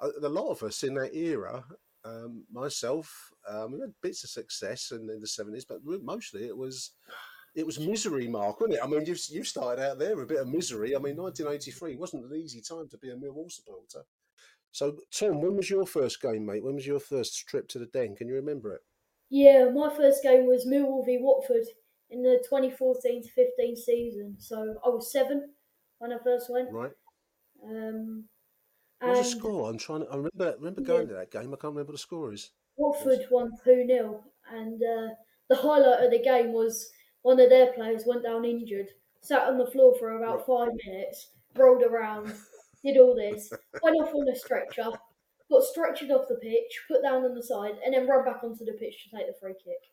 [0.00, 1.64] a, lot of us in that era,
[2.04, 6.56] um, myself, um, we had bits of success in, in the seventies, but mostly it
[6.56, 6.92] was.
[7.54, 8.80] It was misery, Mark, wasn't it?
[8.82, 10.96] I mean, you you started out there with a bit of misery.
[10.96, 14.06] I mean, 1983 wasn't an easy time to be a Millwall supporter.
[14.72, 16.64] So, Tom, when was your first game, mate?
[16.64, 18.16] When was your first trip to the Den?
[18.16, 18.80] Can you remember it?
[19.28, 21.66] Yeah, my first game was Millwall v Watford
[22.10, 24.36] in the 2014 to 15 season.
[24.38, 25.50] So I was seven
[25.98, 26.70] when I first went.
[26.72, 26.90] Right.
[27.64, 28.24] Um,
[29.00, 29.68] What was the score?
[29.70, 30.06] I'm trying to.
[30.10, 30.48] I remember.
[30.48, 30.86] I remember Yeah.
[30.86, 31.52] going to that game.
[31.52, 32.50] I can't remember what the score is.
[32.76, 34.24] Watford won 2 0.
[34.50, 35.14] And uh,
[35.48, 36.90] the highlight of the game was
[37.22, 38.88] one of their players went down injured,
[39.20, 42.32] sat on the floor for about five minutes, rolled around,
[42.84, 44.90] did all this, went off on a stretcher,
[45.50, 48.64] got stretchered off the pitch, put down on the side, and then run back onto
[48.64, 49.92] the pitch to take the free kick.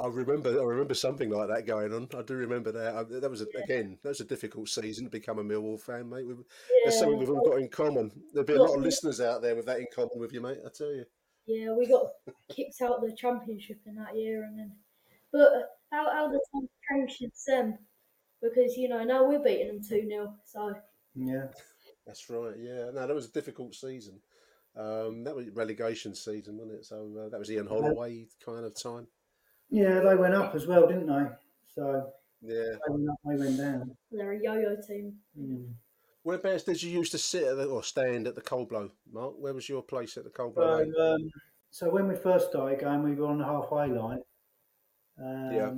[0.00, 0.58] I remember.
[0.58, 2.08] I remember something like that going on.
[2.16, 2.94] I do remember that.
[2.94, 3.98] I, that was a, again.
[4.02, 6.26] That was a difficult season to become a Millwall fan, mate.
[6.26, 6.42] We've,
[6.84, 8.10] That's something we've all got in common.
[8.32, 10.58] There'll be a lot of listeners out there with that in common with you, mate.
[10.64, 11.04] I tell you.
[11.46, 12.06] Yeah, we got
[12.50, 14.72] kicked out of the championship in that year, and then,
[15.32, 15.50] but
[15.90, 17.78] how how the times changed since then,
[18.40, 20.74] because you know now we're beating them two 0 So
[21.14, 21.48] yeah.
[22.10, 22.56] That's right.
[22.58, 22.90] Yeah.
[22.92, 24.18] No, that was a difficult season.
[24.76, 26.84] Um, that was relegation season, wasn't it?
[26.84, 29.06] So uh, that was Ian Holloway kind of time.
[29.70, 31.26] Yeah, they went up as well, didn't they?
[31.72, 32.10] So
[32.42, 32.64] Yeah.
[32.64, 33.96] they went up, they went down.
[34.10, 35.18] they're a yo-yo team.
[35.38, 35.68] Mm.
[36.24, 39.34] Whereabouts did you used to sit at the, or stand at the cold blow, Mark?
[39.38, 40.84] Where was your place at the cold blow?
[40.92, 41.30] So, um,
[41.70, 44.18] so when we first started going, we were on the halfway line.
[45.16, 45.74] Um, Yeah.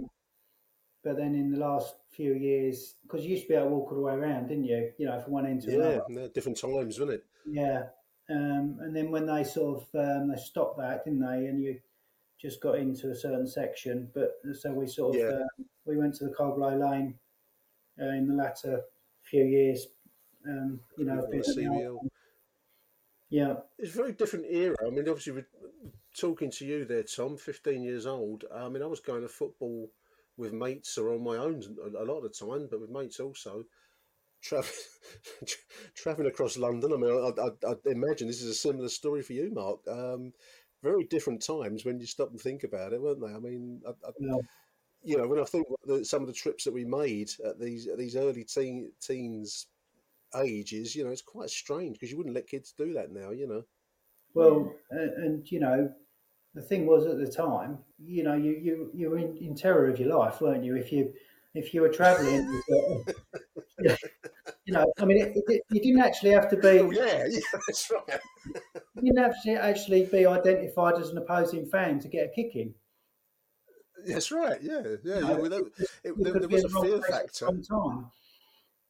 [1.05, 3.89] But then in the last few years, because you used to be able to walk
[3.91, 4.93] all the way around, didn't you?
[4.99, 5.85] You know, from one end to the other.
[5.85, 6.21] yeah, another.
[6.23, 7.25] no, different times, wasn't it?
[7.45, 7.85] Yeah.
[8.31, 11.47] Um, and then when they sort of um, they stopped that, didn't they?
[11.47, 11.81] And you
[12.41, 14.11] just got into a certain section.
[14.15, 15.29] But so we sort of Yeah.
[15.29, 17.19] uh, we went to the Coldblow Lane
[18.01, 18.83] uh, in the latter
[19.23, 19.89] few years.
[20.47, 21.99] Um, you know, the been at the CBL.
[23.29, 24.77] Yeah, It's a very different era.
[24.87, 25.45] I mean, obviously,
[26.19, 28.45] talking to you there, Tom, 15 years old.
[28.55, 29.89] I mean, I was going to football
[30.37, 31.63] with mates or on my own
[31.99, 33.65] a, lot of the time, but with mates also.
[34.43, 34.73] Traveling,
[35.95, 36.93] traveling across London.
[36.93, 39.81] I mean, I, I, I imagine this is a similar story for you, Mark.
[39.89, 40.33] Um,
[40.83, 43.33] very different times when you stop and think about it, weren't they?
[43.33, 44.39] I mean, I, I, Yeah.
[45.05, 45.67] you know, when I think
[46.03, 49.67] some of the trips that we made at these at these early teen, teens
[50.37, 53.47] ages, you know, it's quite strange because you wouldn't let kids do that now, you
[53.47, 53.65] know.
[54.35, 55.93] Well, and, and you know,
[56.55, 59.89] the thing was at the time, you know, you you you were in, in terror
[59.89, 60.77] of your life, weren't you?
[60.77, 61.13] If you
[61.55, 62.61] if you were travelling,
[64.65, 67.41] you know, I mean, it, it, you didn't actually have to be Oh, yeah, yeah,
[67.67, 68.21] that's right.
[68.97, 72.55] you didn't have to actually be identified as an opposing fan to get a kick
[72.55, 72.75] in.
[74.07, 74.61] That's right.
[74.63, 75.21] Yeah, yeah.
[75.21, 77.47] No, yeah without, it, You there, there was a fear place at the factor.
[77.47, 78.11] time.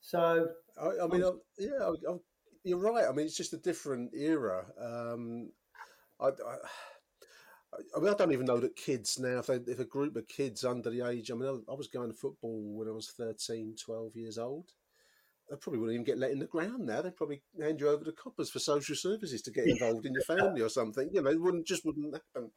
[0.00, 0.48] So
[0.80, 2.16] I, I mean, I, yeah, I, I,
[2.64, 3.04] you're right.
[3.08, 4.64] I mean, it's just a different era.
[4.80, 5.50] Um,
[6.20, 6.30] I,
[7.96, 10.28] I, mean, I don't even know that kids now, if, they, if a group of
[10.28, 13.76] kids under the age, I mean, I was going to football when I was 13,
[13.82, 14.72] 12 years old.
[15.48, 17.02] They probably wouldn't even get let in the ground now.
[17.02, 20.22] They'd probably hand you over to coppers for social services to get involved in your
[20.22, 21.10] family or something.
[21.12, 22.50] You know, it wouldn't just wouldn't happen.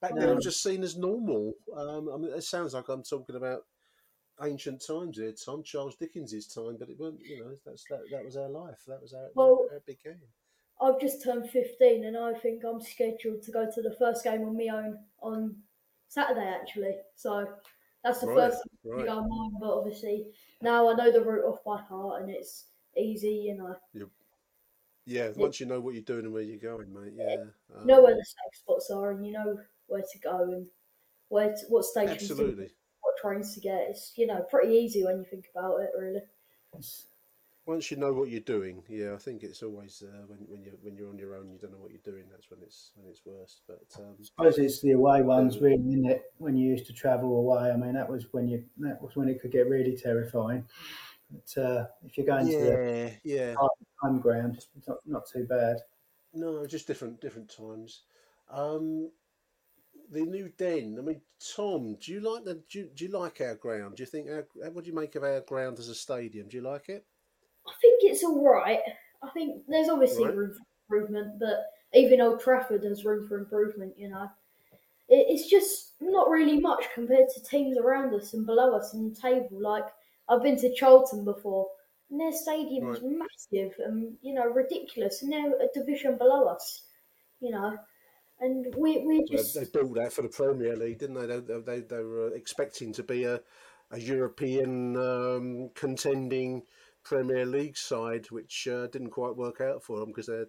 [0.00, 1.54] Back then, it was just seen as normal.
[1.74, 3.62] Um, I mean, it sounds like I'm talking about
[4.42, 7.20] ancient times here, Tom, Charles Dickens's time, but it wasn't.
[7.24, 8.82] You know, that's that, that was our life.
[8.86, 10.20] That was our, Well- our big game.
[10.80, 14.42] I've just turned 15 and I think I'm scheduled to go to the first game
[14.42, 15.56] on my own on
[16.08, 16.96] Saturday actually.
[17.14, 17.48] So
[18.04, 18.98] that's the Right, first right.
[19.00, 19.58] thing on mine.
[19.60, 20.26] But obviously
[20.60, 23.76] now I know the route off by heart and it's easy, you know.
[25.06, 27.12] Yeah, once you know what you're doing and where you're going, mate.
[27.16, 27.36] Yeah,
[27.80, 30.66] You know where um, the safe spots are and you know where to go and
[31.28, 32.70] where to, what stations to absolutely.
[33.02, 33.86] what trains to get.
[33.88, 36.22] It's you know pretty easy when you think about it really.
[37.66, 40.72] Once you know what you're doing, yeah, I think it's always uh, when when you
[40.82, 42.24] when you're on your own, you don't know what you're doing.
[42.30, 43.62] That's when it's when it's worst.
[43.66, 46.22] But um, I suppose it's the away ones, really, isn't it?
[46.38, 49.28] When you used to travel away, I mean, that was when you that was when
[49.28, 50.64] it could get really terrifying.
[51.30, 53.54] But uh, if you're going to the yeah, yeah,
[54.00, 55.78] home ground, it's not, not too bad.
[56.32, 58.02] no, just different different times.
[58.48, 59.10] Um,
[60.10, 60.96] the new den.
[60.98, 61.20] I mean,
[61.56, 63.96] Tom, do you like the do you, do you like our ground?
[63.96, 66.48] Do you think our what do you make of our ground as a stadium?
[66.48, 67.04] Do you like it?
[67.68, 68.80] I think it's all right.
[69.22, 70.34] I think there's obviously Right.
[70.34, 73.94] room for improvement, but even Old Trafford has room for improvement.
[73.98, 74.28] You know,
[75.08, 79.08] it, it's just not really much compared to teams around us and below us in
[79.10, 79.60] the table.
[79.60, 79.84] Like
[80.28, 81.68] I've been to Charlton before,
[82.10, 86.82] and their stadium is massive and you know ridiculous, and they're a division below us.
[87.40, 87.76] You know,
[88.40, 91.26] and we we're Well, just they built that for the Premier League, didn't they?
[91.26, 93.40] They, they, they, they were expecting to be a,
[93.90, 96.62] a European um, contending
[97.08, 100.46] Premier League side, which uh, didn't quite work out for them because they're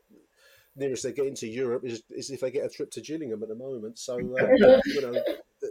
[0.76, 3.50] nearest they get into Europe is, is if they get a trip to Gillingham at
[3.50, 3.98] the moment.
[4.00, 5.22] So uh, you know.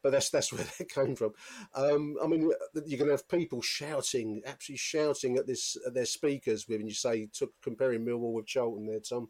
[0.00, 1.32] But that's that's where that came from.
[1.74, 2.42] Um, I mean,
[2.86, 6.94] you're going to have people shouting, absolutely shouting at this at their speakers when you
[6.94, 9.28] say took comparing Millwall with Charlton there, Tom.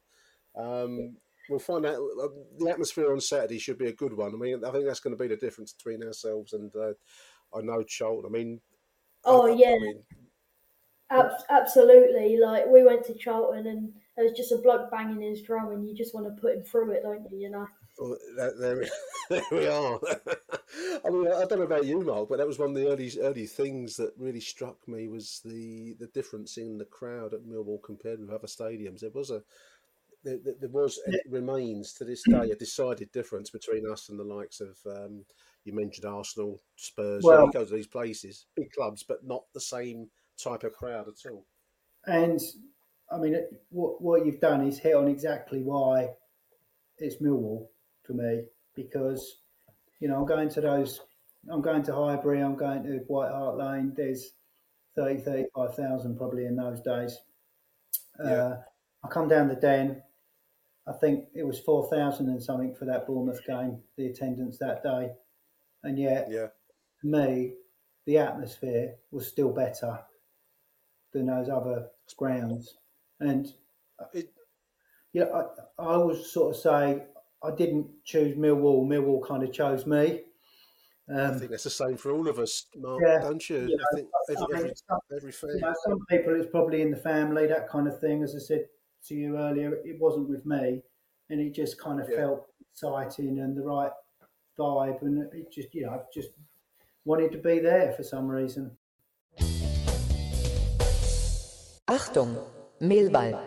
[0.54, 1.16] Um,
[1.48, 1.94] we'll find out.
[2.22, 4.34] uh, The atmosphere on Saturday should be a good one.
[4.34, 6.92] I mean, I think that's going to be the difference between ourselves and uh,
[7.56, 8.26] I know Charlton.
[8.26, 8.60] I mean,
[9.24, 9.68] Oh, I- I- yeah.
[9.74, 10.02] I mean,
[11.10, 12.38] Ab- absolutely.
[12.38, 15.88] Like we went to Charlton and there was just a bloke banging his drum, and
[15.88, 17.38] you just want to put him through it, don't you?
[17.38, 17.68] You know.
[17.98, 18.84] Well, that, there,
[19.30, 19.98] there we are.
[21.04, 23.10] I mean, I don't know about you, Mark, but that was one of the early
[23.20, 27.82] early things that really struck me was the the difference in the crowd at Millwall
[27.82, 29.00] compared with other stadiums.
[29.00, 29.42] There was a
[30.24, 34.08] there, there there was and it remains to this day a decided difference between us
[34.08, 35.24] and the likes of um,
[35.64, 37.22] you mentioned Arsenal, Spurs.
[37.22, 40.08] you know, Well- you go to these places, big clubs, but not the same
[40.38, 41.46] type of crowd at all.
[42.06, 42.40] And
[43.10, 46.14] I mean, it- what what you've done is hit on exactly why
[46.98, 47.68] it's Millwall
[48.04, 49.42] for me because
[50.00, 51.00] you know I'm going to those,
[51.50, 53.92] I'm going to Highbury, I'm going to White Hart Lane.
[53.96, 54.32] There's
[54.96, 57.18] 30, 35,000 probably in those days.
[58.18, 58.32] Yeah.
[58.32, 58.62] Uh,
[59.04, 60.02] I come down the Den.
[60.86, 64.82] I think it was four thousand and something for that Bournemouth game, the attendance that
[64.82, 65.10] day,
[65.84, 66.48] and yet Yeah,
[67.02, 67.54] me,
[68.06, 70.00] the atmosphere was still better
[71.12, 72.78] than those other grounds.
[73.20, 73.52] And
[74.12, 74.32] it,
[75.12, 75.40] yeah, I,
[75.82, 77.04] I always sort of say
[77.42, 78.86] I didn't choose Millwall.
[78.86, 80.22] Millwall kind of chose me.
[81.10, 83.60] I Um, think that's the same for all of us, Mark, Yeah, don't you?
[83.66, 86.82] you I think I every, mean, every, some, every you know, some people it's probably
[86.82, 88.22] in the family, that kind of thing.
[88.22, 88.66] As I said
[89.06, 90.82] to you earlier, it wasn't with me,
[91.30, 92.16] and it just kind of Yeah.
[92.16, 93.92] felt exciting and the right
[94.58, 96.30] vibe, and it just you know I just
[97.06, 98.76] wanted to be there for some reason.
[101.88, 102.36] Achtung,
[102.80, 103.38] Millwall.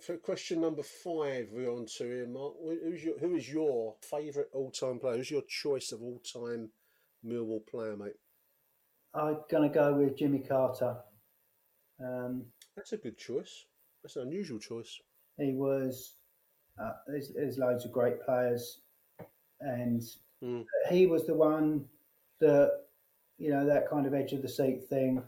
[0.00, 2.54] For question number five, we're on to here, Mark.
[2.82, 5.16] Who's your, who is your favourite all-time player?
[5.18, 6.70] Who's your choice of all-time
[7.24, 8.14] Millwall player, mate?
[9.14, 10.96] I'm going to go with Jimmy Carter.
[12.02, 13.66] Um, That's a good choice.
[14.02, 14.98] That's an unusual choice.
[15.36, 16.14] he was,
[16.82, 18.80] uh, there's, there's loads of great players,
[19.60, 20.02] and
[20.42, 20.64] Mm.
[20.88, 21.84] he was the one
[22.38, 22.70] that,
[23.36, 25.22] you know, that kind of edge of the seat thing.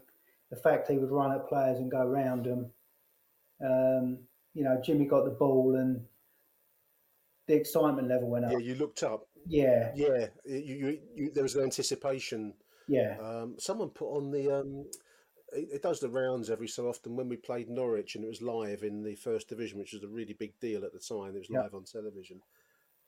[0.53, 2.71] The fact he would run at players and go round them.
[3.65, 4.19] Um,
[4.53, 6.05] you know, Jimmy got the ball and
[7.49, 8.53] the excitement level went up.
[8.53, 9.27] Yeah, you looked up.
[9.47, 12.53] Yeah, Yeah, you, you, you, there was an anticipation.
[12.87, 14.61] yeah, Um, someone put on the.
[14.61, 14.85] Um,
[15.55, 17.17] it, it does the rounds every so often.
[17.17, 20.09] When we played Norwich and it was live in the first division, which was a
[20.09, 21.35] really big deal at the time.
[21.35, 22.43] It was live on television,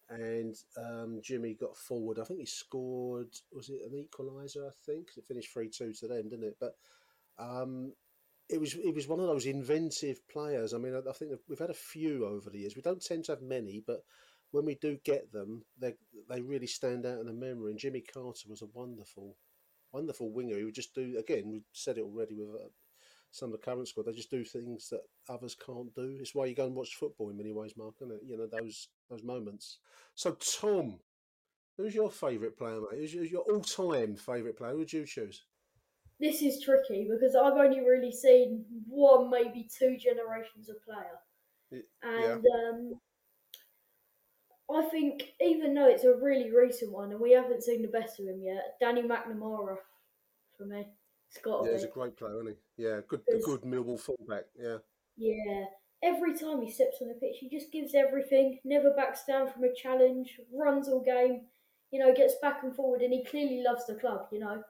[0.08, 2.18] and um, Jimmy got forward.
[2.18, 3.28] I think he scored.
[3.52, 4.66] Was it an equaliser?
[4.66, 6.56] I think it finished three two to them, didn't it?
[6.58, 6.74] But
[7.38, 7.92] um,
[8.48, 10.74] it was it was one of those inventive players.
[10.74, 12.76] I mean, I, I think we've had a few over the years.
[12.76, 14.00] We don't tend to have many, but
[14.50, 15.94] when we do get them, they
[16.28, 17.70] they really stand out in the memory.
[17.70, 19.36] And Jimmy Carter was a wonderful,
[19.92, 20.56] wonderful winger.
[20.56, 21.50] He would just do again.
[21.50, 22.68] We said it already with uh,
[23.32, 24.06] some of the current squad.
[24.06, 26.18] They just do things that others can't do.
[26.20, 27.94] It's why you go and watch football in many ways, Mark.
[28.24, 29.78] You know those those moments.
[30.14, 31.00] So Tom,
[31.76, 33.10] who's your favourite player, mate?
[33.10, 34.72] Who's, your all-time favourite player?
[34.72, 35.44] Who would you choose?
[36.20, 42.44] This is tricky because I've only really seen one, maybe two generations of player, and
[42.44, 42.68] yeah.
[42.70, 43.00] um,
[44.70, 48.20] I think even though it's a really recent one and we haven't seen the best
[48.20, 49.76] of him yet, Danny McNamara
[50.56, 50.86] for me.
[51.28, 52.84] It's got yeah, he's a great player, isn't he?
[52.84, 54.44] Yeah, good, a good Millwall fullback.
[54.56, 54.78] Yeah.
[55.16, 55.64] Yeah.
[56.02, 58.58] Every time he steps on the pitch, he just gives everything.
[58.64, 60.38] Never backs down from a challenge.
[60.52, 61.42] Runs all game.
[61.90, 64.26] You know, gets back and forward, and he clearly loves the club.
[64.32, 64.62] You know,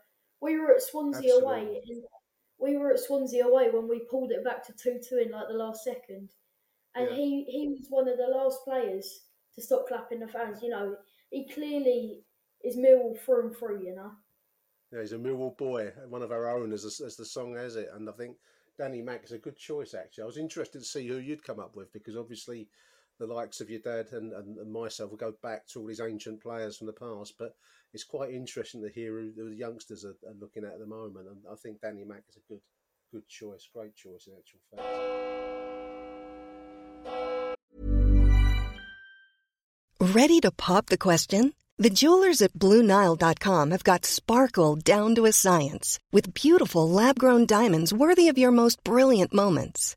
[0.44, 1.44] we were at Swansea Absolutely.
[1.44, 1.80] away.
[2.58, 5.48] we were at Swansea away when we pulled it back to two two in like
[5.48, 6.30] the last second,
[6.94, 7.16] and yeah.
[7.16, 9.22] he he was one of the last players
[9.54, 10.62] to stop clapping the fans.
[10.62, 10.96] You know,
[11.30, 12.20] he clearly
[12.62, 13.84] is Millwall through and through.
[13.84, 14.12] You know.
[14.92, 17.88] Yeah, he's a Millwall boy, one of our own, as, as the song has it.
[17.94, 18.36] And I think
[18.78, 19.94] Danny Mack is a good choice.
[19.94, 22.68] Actually, I was interested to see who you'd come up with because obviously
[23.18, 26.00] the likes of your dad and, and, and, myself will go back to all these
[26.00, 27.34] ancient players from the past.
[27.38, 27.54] But
[27.92, 31.28] it's quite interesting to hear who the youngsters are, are looking at at the moment.
[31.28, 32.60] And I think Danny Mack is a good
[33.12, 34.88] good choice, great choice in actual fact.
[40.00, 41.54] Ready to pop the question?
[41.78, 47.46] The jewelers at BlueNile.com have got sparkle down to a science with beautiful lab grown
[47.46, 49.96] diamonds worthy of your most brilliant moments.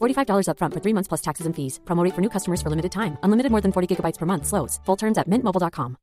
[0.00, 1.80] $45 upfront for three months plus taxes and fees.
[1.84, 3.18] Promote for new customers for limited time.
[3.22, 4.46] Unlimited more than 40 gigabytes per month.
[4.46, 4.80] Slows.
[4.86, 5.96] Full terms at mintmobile.com.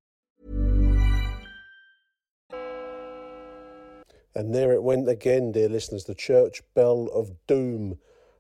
[4.36, 8.00] And there it went again, dear listeners, the church bell of doom,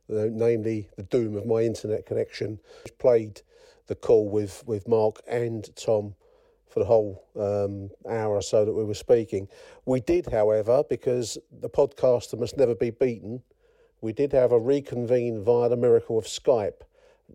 [0.09, 2.59] namely the doom of my internet connection,
[2.97, 3.41] played
[3.87, 6.15] the call with, with Mark and Tom
[6.67, 9.47] for the whole um, hour or so that we were speaking.
[9.85, 13.43] We did, however, because the podcaster must never be beaten,
[14.03, 16.81] we did have a reconvene via the miracle of Skype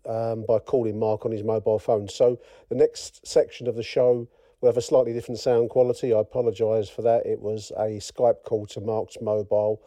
[0.07, 2.07] um, by calling Mark on his mobile phone.
[2.09, 4.29] So the next section of the show
[4.61, 6.13] will have a slightly different sound quality.
[6.13, 7.25] I apologise for that.
[7.25, 9.81] It was a Skype call to Mark's mobile.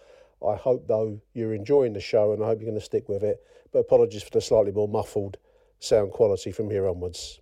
[0.46, 3.22] I hope, though, you're enjoying the show and I hope you're going to stick with
[3.22, 3.46] it.
[3.72, 5.38] But apologies for the slightly more muffled
[5.78, 7.42] sound quality from here onwards.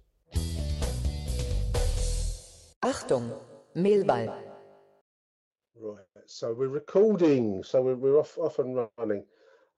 [2.84, 3.39] Achtung,
[3.73, 4.36] Mehlball.
[5.82, 9.25] Right, so we're recording, so we're, we're off, off and running.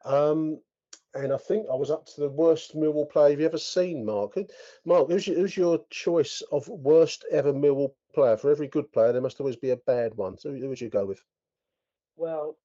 [0.04, 0.60] Um,
[1.14, 4.34] and I think I was up to the worst Millwall player you've ever seen, Mark.
[4.86, 8.36] Mark, who's your, who's your choice of worst ever Millwall player?
[8.36, 10.38] For every good player, there must always be a bad one.
[10.38, 11.24] So who would you go with?
[12.18, 12.58] Well,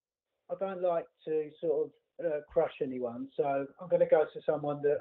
[0.50, 4.40] I don't like to sort of uh, crush anyone, so I'm going to go to
[4.44, 4.98] someone that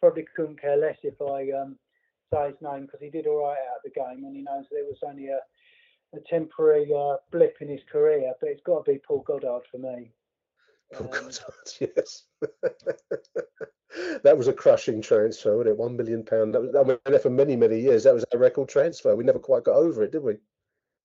[0.00, 1.76] probably couldn't care less if I um,
[2.34, 4.64] say his name because he did all right out of the game, and he knows
[4.70, 5.38] there was only a
[6.14, 9.78] a temporary uh, blip in his career, but it's got to be Paul Goddard for
[9.78, 10.10] me.
[10.94, 11.42] Paul um, Goddard,
[11.80, 12.24] yes.
[14.22, 15.78] that was a crushing transfer, wasn't it?
[15.78, 16.54] One million pound.
[16.54, 18.04] That was I mean, there for many, many years.
[18.04, 19.14] That was a record transfer.
[19.14, 20.36] We never quite got over it, did we?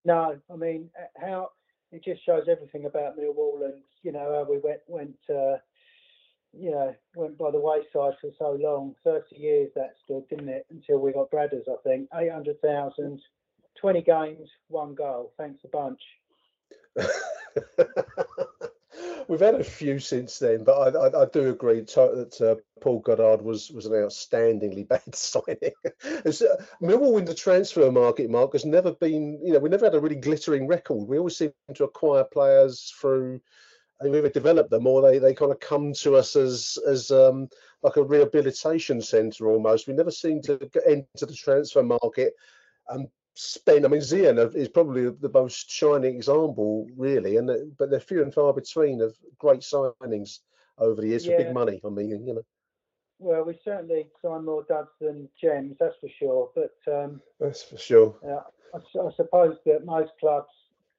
[0.06, 1.50] No, I mean how
[1.92, 5.18] it just shows everything about Millwall, and you know how we went went.
[5.30, 5.58] Uh,
[6.56, 8.96] you know, went by the wayside for so long.
[9.04, 10.66] Thirty years that stood, didn't it?
[10.70, 12.10] Until we got Bradders, I think.
[12.14, 13.22] Eight hundred thousand
[13.84, 15.34] 20 games, one goal.
[15.38, 16.00] Thanks a bunch.
[19.28, 23.00] we've had a few since then, but I, I, I do agree that uh, Paul
[23.00, 25.74] Goddard was was an outstandingly bad signing.
[26.06, 26.32] Uh,
[26.82, 30.00] Millwall in the transfer market, Mark, has never been, you know, we never had a
[30.00, 31.10] really glittering record.
[31.10, 33.42] We always seem to acquire players through
[34.02, 37.50] we either develop them or they, they kind of come to us as as um,
[37.82, 39.90] like a rehabilitation centre almost.
[39.90, 40.54] We never seem to
[40.88, 42.34] enter the transfer market
[42.88, 43.86] and spend.
[43.86, 48.34] I mean, Zian is probably the most shining example, really, and but they're few and
[48.34, 50.40] far between of great signings
[50.78, 51.38] over the years Yeah.
[51.38, 51.82] for big money.
[51.86, 52.46] I mean, you know,
[53.20, 56.52] Well, we certainly sign more duds than gems, that's for sure.
[56.56, 58.16] But um, that's for sure.
[58.28, 58.42] uh,
[58.76, 60.50] I suppose that most clubs,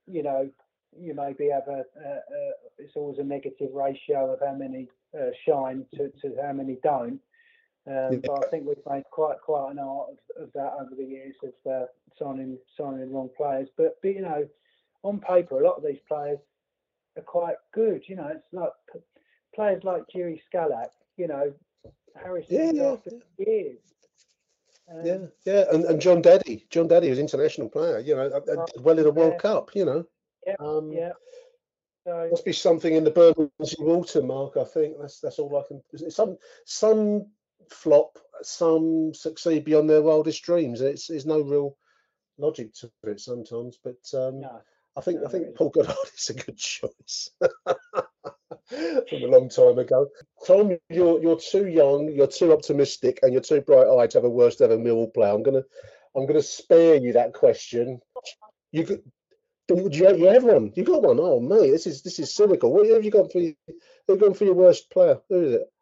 [0.07, 0.49] you know,
[0.97, 5.31] you maybe have a, a, a it's always a negative ratio of how many uh,
[5.47, 7.21] shine to, to how many don't.
[7.87, 11.05] Um, but I think we've made quite quite an art of, of that over the
[11.05, 11.87] years of uh,
[12.19, 13.69] signing signing wrong players.
[13.77, 14.49] But, but you know,
[15.03, 16.39] on paper, a lot of these players
[17.17, 18.03] are quite good.
[18.07, 19.01] You know, it's like p-
[19.55, 20.89] players like Jiří Skalák.
[21.19, 21.53] You know,
[22.17, 23.79] Harrison Yeah, yeah, after years.
[24.91, 27.99] Um, Yeah, yeah, and, and Jón Daði, Jón Daði was international player.
[27.99, 29.39] You know, did well in the World yeah.
[29.39, 29.71] Cup.
[29.75, 30.05] You know,
[30.47, 31.13] Yeah, um, yeah.
[32.07, 34.57] So must be something in the Bermondsey water, Mark.
[34.59, 36.11] I think that's that's all I can.
[36.11, 37.27] Some some
[37.71, 40.81] flop, some succeed beyond their wildest dreams.
[40.81, 41.77] It's there's no real
[42.39, 44.61] logic to it sometimes, but um, no,
[44.97, 47.31] I think no, I think there Paul Goddard is a good choice
[48.69, 50.09] from a long time ago.
[50.47, 54.31] Tom, you're you're too young, you're too optimistic, and you're too bright-eyed to have a
[54.31, 55.33] worst ever Millwall player.
[55.33, 55.65] I'm gonna
[56.17, 58.01] I'm gonna spare you that question.
[58.73, 59.03] You could.
[59.67, 60.73] Do you, you have one?
[60.75, 61.19] You got one?
[61.19, 62.71] Oh mate, this is this is cynical.
[62.71, 63.55] What have you got for you?
[64.07, 65.21] Who gone for your worst player?
[65.31, 65.73] Who is it?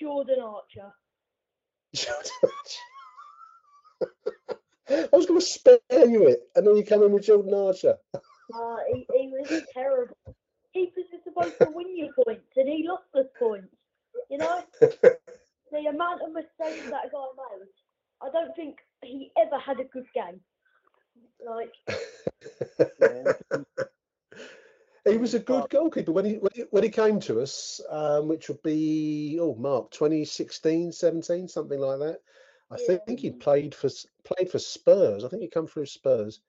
[0.00, 0.92] Jordan Archer.
[4.88, 7.96] I was going to spare you it, and then you come in with Jordan Archer.
[8.52, 10.16] Uh, he, he was terrible.
[10.74, 13.72] Keepers are supposed to win you points, and he lost us points.
[14.28, 17.68] You know, the amount of mistakes that guy made.
[18.20, 20.40] I don't think he ever had a good game.
[21.46, 21.72] Like,
[25.04, 28.28] he was a good goalkeeper when he when he, when he came to us, um,
[28.28, 32.18] which would be oh Mark 2016, 17, something like that.
[32.70, 32.98] I Yeah.
[33.06, 33.88] think he played for
[34.24, 35.24] played for Spurs.
[35.24, 36.40] I think he come through Spurs,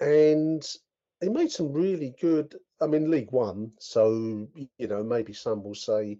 [0.00, 0.62] and
[1.20, 2.56] he made some really good.
[2.80, 6.18] I mean, League One, so you know maybe some will say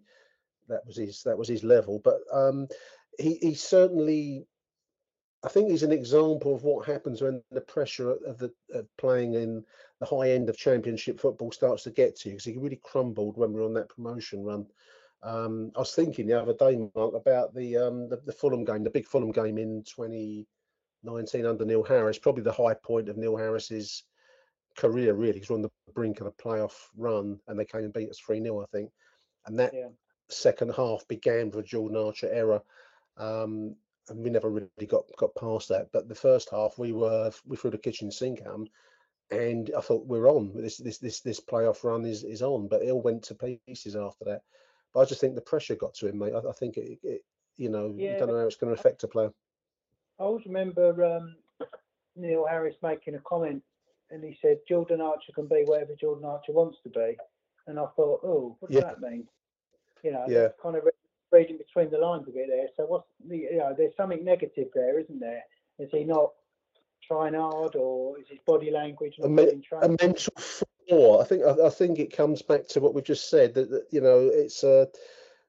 [0.68, 2.68] that was his that was his level, but um,
[3.18, 4.46] he he certainly.
[5.42, 9.34] I think he's an example of what happens when the pressure of the of playing
[9.34, 9.64] in
[9.98, 13.36] the high end of Championship football starts to get to you because he really crumbled
[13.36, 14.66] when we were on that promotion run.
[15.22, 18.84] Um, I was thinking the other day, Mark, about the, um, the the Fulham game,
[18.84, 23.36] the big Fulham game in 2019 under Neil Harris, probably the high point of Neil
[23.36, 24.04] Harris's
[24.76, 25.38] career, really.
[25.38, 28.42] He's on the brink of a playoff run, and they came and beat us 3
[28.42, 28.90] 0, I think.
[29.46, 29.88] And that Yeah.
[30.28, 32.62] second half began with a Jordan Archer error.
[33.16, 33.76] Um,
[34.08, 35.90] and we never really got got past that.
[35.92, 38.46] But the first half, we were we threw the kitchen sink at
[39.30, 40.52] and I thought we're on.
[40.54, 42.68] This this this this playoff run is is on.
[42.68, 44.42] But it all went to pieces after that.
[44.92, 46.34] But I just think the pressure got to him, mate.
[46.34, 47.22] I, I think it, it,
[47.56, 49.32] you know, you don't know how it's going to affect a player.
[50.18, 51.36] I always remember um,
[52.16, 53.62] Neil Harris making a comment,
[54.10, 57.16] and he said Jordan Archer can be whatever Jordan Archer wants to be,
[57.68, 58.90] and I thought, oh, what does Yeah.
[58.90, 59.28] that mean?
[60.02, 60.48] You know, Yeah.
[60.60, 60.84] kind of
[61.32, 62.68] reading between the lines a bit there.
[62.76, 65.42] So what's the, you know, there's something negative there, isn't there?
[65.78, 66.30] Is he not
[67.06, 71.20] trying hard, or is his body language a, not me- getting a mental flaw.
[71.20, 73.86] I think I, I think it comes back to what we've just said that, that
[73.90, 74.86] you know it's uh,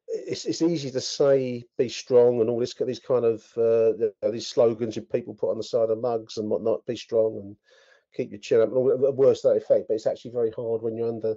[0.07, 4.13] it's it's easy to say be strong and all this these kind of uh, you
[4.21, 6.85] know, these slogans that people put on the side of mugs and whatnot.
[6.85, 7.55] Be strong and
[8.15, 9.87] keep your chin up and all to that effect.
[9.87, 11.35] But it's actually very hard when you're under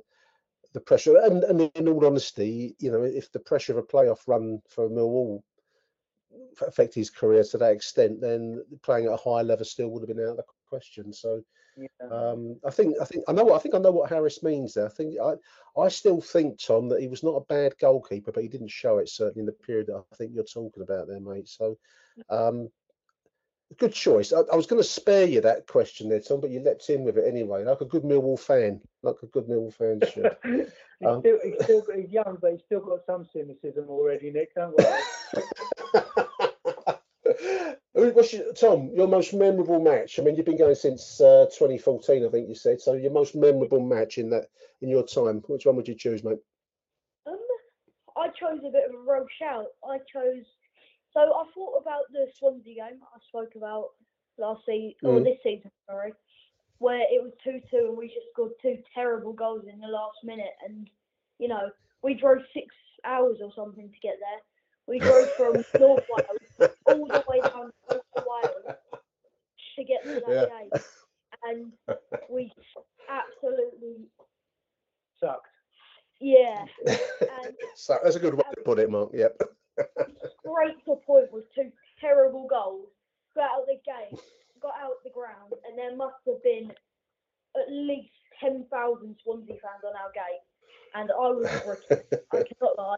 [0.74, 1.16] the pressure.
[1.16, 4.90] And and in all honesty, you know, if the pressure of a playoff run for
[4.90, 5.42] Millwall
[6.60, 10.14] affected his career to that extent, then playing at a higher level still would have
[10.14, 11.12] been out of the question.
[11.12, 11.42] So.
[11.76, 12.06] Yeah.
[12.08, 14.74] Um, I think I think I know what I think I know what Harris means
[14.74, 14.86] there.
[14.86, 15.34] I think I
[15.76, 18.98] I still think Tom that he was not a bad goalkeeper, but he didn't show
[18.98, 21.48] it certainly in the period that I think you're talking about there, mate.
[21.48, 21.76] So
[22.30, 22.68] um,
[23.78, 24.32] good choice.
[24.32, 27.04] I, I was going to spare you that question there, Tom, but you leapt in
[27.04, 30.36] with it anyway, like a good Millwall fan, like a good Millwall fan should.
[31.00, 34.54] he's, Um, still, he's still he's young, but he's still got some cynicism already, Nick.
[34.54, 35.02] Don't worry.
[38.12, 40.18] What's your, Tom, your most memorable match?
[40.18, 42.80] I mean, you've been going since uh, 2014, I think you said.
[42.80, 44.48] So your most memorable match in that
[44.82, 46.38] in your time, which one would you choose, mate?
[47.26, 47.38] um,
[48.16, 49.66] I chose a bit of a rogue shout.
[49.88, 50.44] I chose.
[51.14, 53.90] So I thought about the Swansea game I spoke about
[54.36, 55.24] last season, or Mm.
[55.24, 56.12] this season, sorry,
[56.78, 60.18] where it was 2 2 and we just scored two terrible goals in the last
[60.24, 60.54] minute.
[60.66, 60.90] And
[61.38, 61.70] you know,
[62.02, 64.40] we drove six hours or something to get there.
[64.86, 68.76] We drove from North Wales all the way down to North Wales
[69.76, 70.46] to get to that Yeah.
[70.60, 70.72] game,
[71.44, 71.72] and
[72.28, 72.52] we
[73.08, 74.08] absolutely,
[75.20, 75.46] Sucked.
[76.20, 76.66] yeah.
[76.86, 79.10] And so that's a good way to put it, Mark.
[79.14, 79.40] Yep.
[79.78, 81.70] Straight to point with two
[82.00, 82.88] terrible goals.
[83.34, 84.18] Got out of the game,
[84.62, 86.70] got out the ground, and there must have been
[87.56, 88.10] at least
[88.40, 90.44] ten thousand Swansea fans on our gate,
[90.94, 92.20] and I was bricking.
[92.32, 92.96] I cannot lie,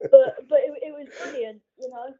[0.00, 2.14] but but it, it was brilliant, you know.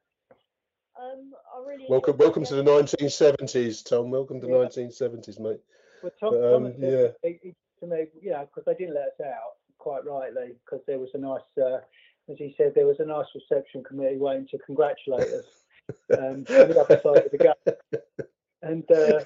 [1.01, 4.11] Um, I really welcome, welcome to the 1970s, Tom.
[4.11, 4.55] Welcome to Yeah.
[4.55, 5.61] 1970s, mate.
[6.03, 7.09] Well, Tom, But, um, Thomas, yeah.
[7.23, 10.85] he, he, to me, you know, because they didn't let us out quite rightly, because
[10.87, 11.81] there was a nice, uh,
[12.31, 15.45] as he said, there was a nice reception committee waiting to congratulate us
[16.19, 18.25] um, on the other side of the game.
[18.63, 19.21] And uh,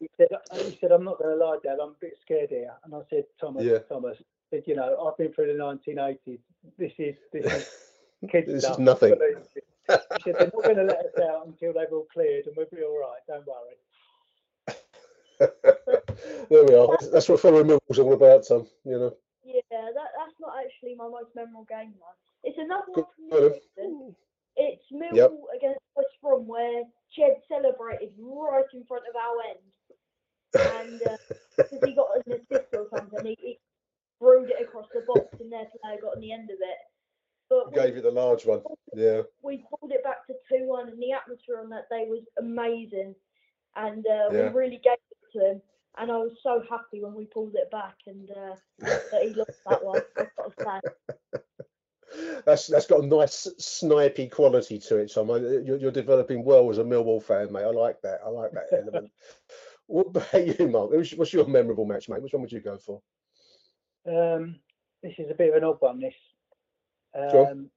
[0.00, 2.72] he said, he said, I'm not going to lie, Dad, I'm a bit scared here.
[2.84, 3.78] And I said, Thomas, Yeah.
[3.88, 4.18] Thomas,
[4.50, 6.40] said, you know, I've been through the 1980s.
[6.76, 7.70] This is this is
[8.30, 9.14] kids This is nothing.
[9.14, 9.94] He
[10.24, 12.82] said, they're not going to let us out until they've all cleared, and we'll be
[12.82, 13.20] all right.
[13.28, 13.76] Don't worry.
[16.50, 16.88] there we are.
[16.88, 18.66] That's, that's what fellow removals all about, Tom.
[18.84, 19.16] You know.
[19.44, 22.29] Yeah, that, that's not actually my most memorable game though.
[22.44, 23.60] It's another Good one from on this him.
[23.76, 24.16] season.
[24.56, 26.82] It's Millwall against West Brom where
[27.16, 30.90] Jed celebrated right in front of our end.
[30.90, 31.00] And
[31.56, 33.58] because he got an assist or something, he, he
[34.18, 36.78] throwed it across the box and their player got on the end of it.
[37.48, 38.62] But we, Gave you the large one.
[38.94, 39.22] Yeah.
[39.42, 43.14] we pulled it back to 2 1 and the atmosphere on that day was amazing.
[43.76, 44.48] And uh, Yeah.
[44.50, 45.62] we really gave it to him.
[45.98, 49.50] And I was so happy when we pulled it back and uh, that he lost
[49.68, 50.00] that one.
[50.18, 50.80] I've got to
[51.34, 51.40] say.
[52.44, 55.12] That's that's got a nice snipey quality to it.
[55.16, 57.64] I- You're, you're developing well as a Millwall fan, mate.
[57.64, 58.20] I like that.
[58.24, 59.10] I like that element.
[59.86, 60.90] what about you, Mark?
[60.90, 62.22] What's your memorable match, mate?
[62.22, 63.00] Which one would you go for?
[64.06, 64.56] Um,
[65.02, 66.00] this is a bit of an odd one.
[66.00, 66.14] This.
[67.30, 67.50] Sure.
[67.50, 67.70] Um,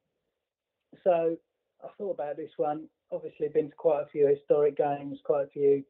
[1.04, 1.38] so
[1.84, 2.88] I thought about this one.
[3.12, 5.84] Obviously, been to quite a few historic games, quite a few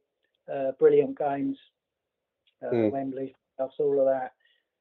[0.54, 1.58] uh, brilliant games.
[2.62, 2.92] Uh, Mm.
[2.92, 4.32] Wembley, all of that.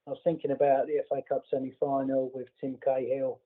[0.06, 3.40] I was thinking about the FA Cup semi-final with Tim Cahill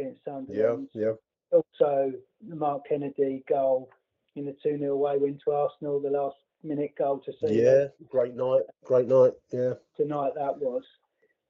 [0.00, 0.88] against Yeah, Sunderland.
[0.94, 1.12] yeah.
[1.52, 2.12] Also,
[2.48, 3.90] the Mark Kennedy goal
[4.36, 7.88] in the 2 0 away win to Arsenal, the last minute goal to see Yeah,
[8.08, 8.62] great night.
[8.84, 9.32] Great night.
[9.52, 9.74] Yeah.
[9.96, 10.84] tonight that was.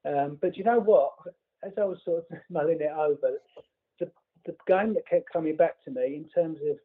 [0.04, 1.12] Um, but you know what?
[1.62, 3.38] As I was sort of mulling it over,
[3.98, 4.10] the,
[4.46, 6.78] the game that kept coming back to me in terms of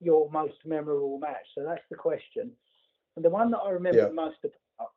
[0.00, 1.46] your most memorable match.
[1.54, 2.50] So that's the question.
[3.14, 4.06] And the one that I remember Yeah.
[4.08, 4.90] the most about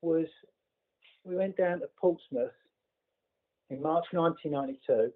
[0.00, 0.26] was
[1.24, 2.52] we went down to Portsmouth
[3.70, 5.12] in March 1992.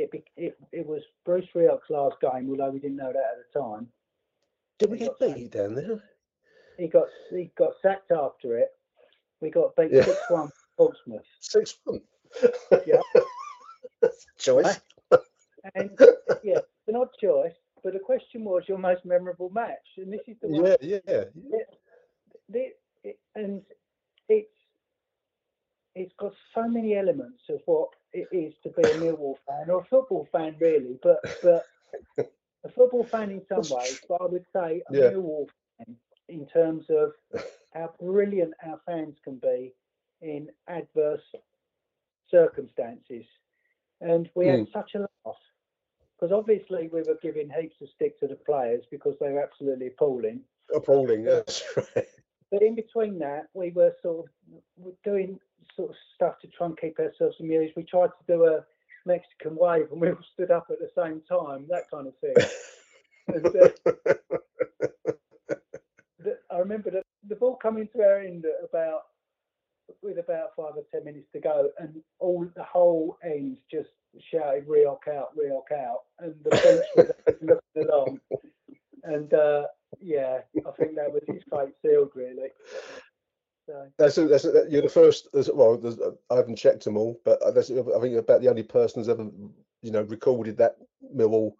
[0.00, 3.60] It, it, it was Bruce Rioch's last game, although we didn't know that at the
[3.60, 3.88] time.
[4.78, 6.02] Did we get beat down there?
[6.78, 8.68] He got he got sacked after it.
[9.40, 10.04] We got beat Yeah.
[10.04, 11.24] six one Portsmouth.
[11.40, 12.00] Six one.
[12.86, 13.00] Yeah.
[14.38, 14.80] Choice.
[15.74, 15.90] And
[16.42, 17.52] yeah, an odd choice.
[17.82, 20.64] But the question was your most memorable match, and this is the one.
[20.64, 21.24] Yeah, yeah, yeah.
[22.48, 22.68] the,
[23.04, 23.62] it, and
[24.28, 24.48] it's
[25.94, 29.80] it's got so many elements of what it is to be a Millwall fan or
[29.80, 30.98] a football fan, really.
[31.02, 31.66] But but
[32.64, 35.10] a football fan in some ways, but I would say a Yeah.
[35.10, 35.48] Millwall
[35.78, 35.96] fan
[36.28, 37.12] in terms of
[37.74, 39.74] how brilliant our fans can be
[40.22, 41.22] in adverse
[42.30, 43.24] circumstances.
[44.00, 44.72] And we had hmm.
[44.72, 45.36] such a laugh
[46.20, 49.88] because obviously we were giving heaps of stick to the players because they were absolutely
[49.88, 50.40] appalling.
[50.74, 51.24] Appalling.
[51.24, 52.06] That's right.
[52.50, 55.38] But in between that, we were sort of doing
[55.76, 57.74] sort of stuff to try and keep ourselves amused.
[57.76, 58.64] We tried to do a
[59.06, 62.34] Mexican wave and we all stood up at the same time, that kind of thing.
[63.28, 63.68] and, uh,
[66.50, 69.02] I remember the, the ball coming to our end at about
[70.02, 73.90] with about five or ten minutes to go, and all the whole end just
[74.30, 78.20] shouted "Rioch out, Rioch out," and the bench was looking along,
[79.04, 79.64] and uh,
[80.00, 82.50] yeah, I think that was his fate sealed, really.
[83.70, 85.28] So That's, a, that's a, you're the first.
[85.32, 85.80] there's- Well,
[86.30, 89.08] I haven't checked them all, but that's, I think you're about the only person who's
[89.08, 89.28] ever,
[89.82, 90.76] you know, recorded that
[91.14, 91.52] Millwall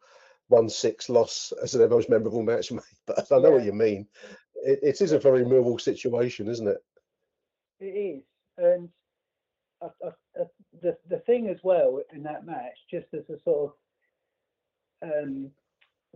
[0.48, 2.72] one six loss as their most memorable match.
[3.06, 4.08] But I know what you mean.
[4.56, 6.78] It, it is a very Millwall situation, isn't it?
[7.78, 8.22] it is,
[8.58, 8.88] and
[9.80, 10.08] I, I,
[10.38, 10.44] I,
[10.82, 13.72] the the thing as well in that match, just as a sort
[15.02, 15.50] of um,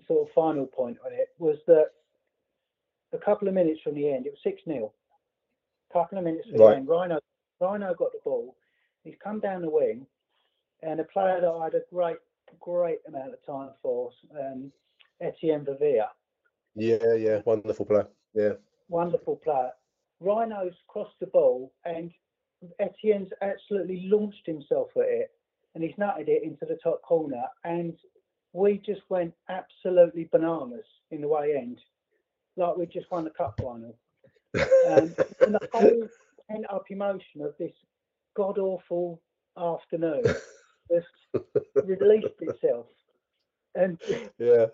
[0.06, 1.86] sort of final point on it, was that
[3.12, 4.92] a couple of minutes from the end, it was six 0
[5.94, 6.58] couple of minutes Right.
[6.58, 7.20] the end, Rhino
[7.60, 8.56] Rhino got the ball.
[9.04, 10.06] He's come down the wing,
[10.82, 12.18] and a player that I had a great
[12.60, 14.72] great amount of time for, um,
[15.20, 16.08] Etienne Verveer.
[16.74, 18.08] Yeah, yeah, wonderful player.
[18.34, 18.54] Yeah,
[18.88, 19.72] wonderful player.
[20.20, 22.12] Rhino's crossed the ball, and
[22.80, 25.30] Etienne's absolutely launched himself at it,
[25.74, 27.96] and he's nutted it into the top corner, and
[28.52, 31.80] we just went absolutely bananas in the way end,
[32.56, 33.96] like we just won the cup final.
[34.54, 36.08] Um, and the whole
[36.50, 37.72] pent up emotion of this
[38.36, 39.20] god awful
[39.56, 40.22] afternoon
[40.92, 41.46] just
[41.84, 42.86] released itself.
[43.74, 43.98] And
[44.38, 44.66] Yeah.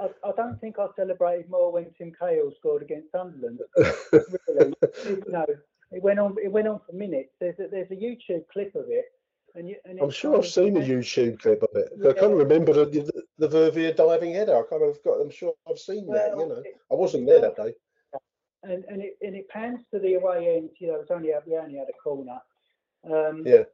[0.00, 3.60] I, I don't think I celebrated more when Tim Cahill scored against Sunderland.
[3.76, 4.74] really,
[5.04, 5.46] you know,
[5.92, 6.34] it went on.
[6.42, 7.30] It went on for minutes.
[7.40, 9.04] There's a, there's a YouTube clip of it,
[9.54, 11.92] and, you, and I'm sure I've seen a YouTube clip of it.
[12.04, 14.58] I can't remember the, the, the Verveer diving header.
[14.58, 15.20] I kind of got.
[15.20, 16.30] I'm sure I've seen that.
[16.36, 17.74] You know, it- I wasn't there that day.
[18.64, 20.70] And and it and it pans to the away end.
[20.78, 22.38] You know, it's only we only had a corner.
[23.10, 23.64] Um, Yeah.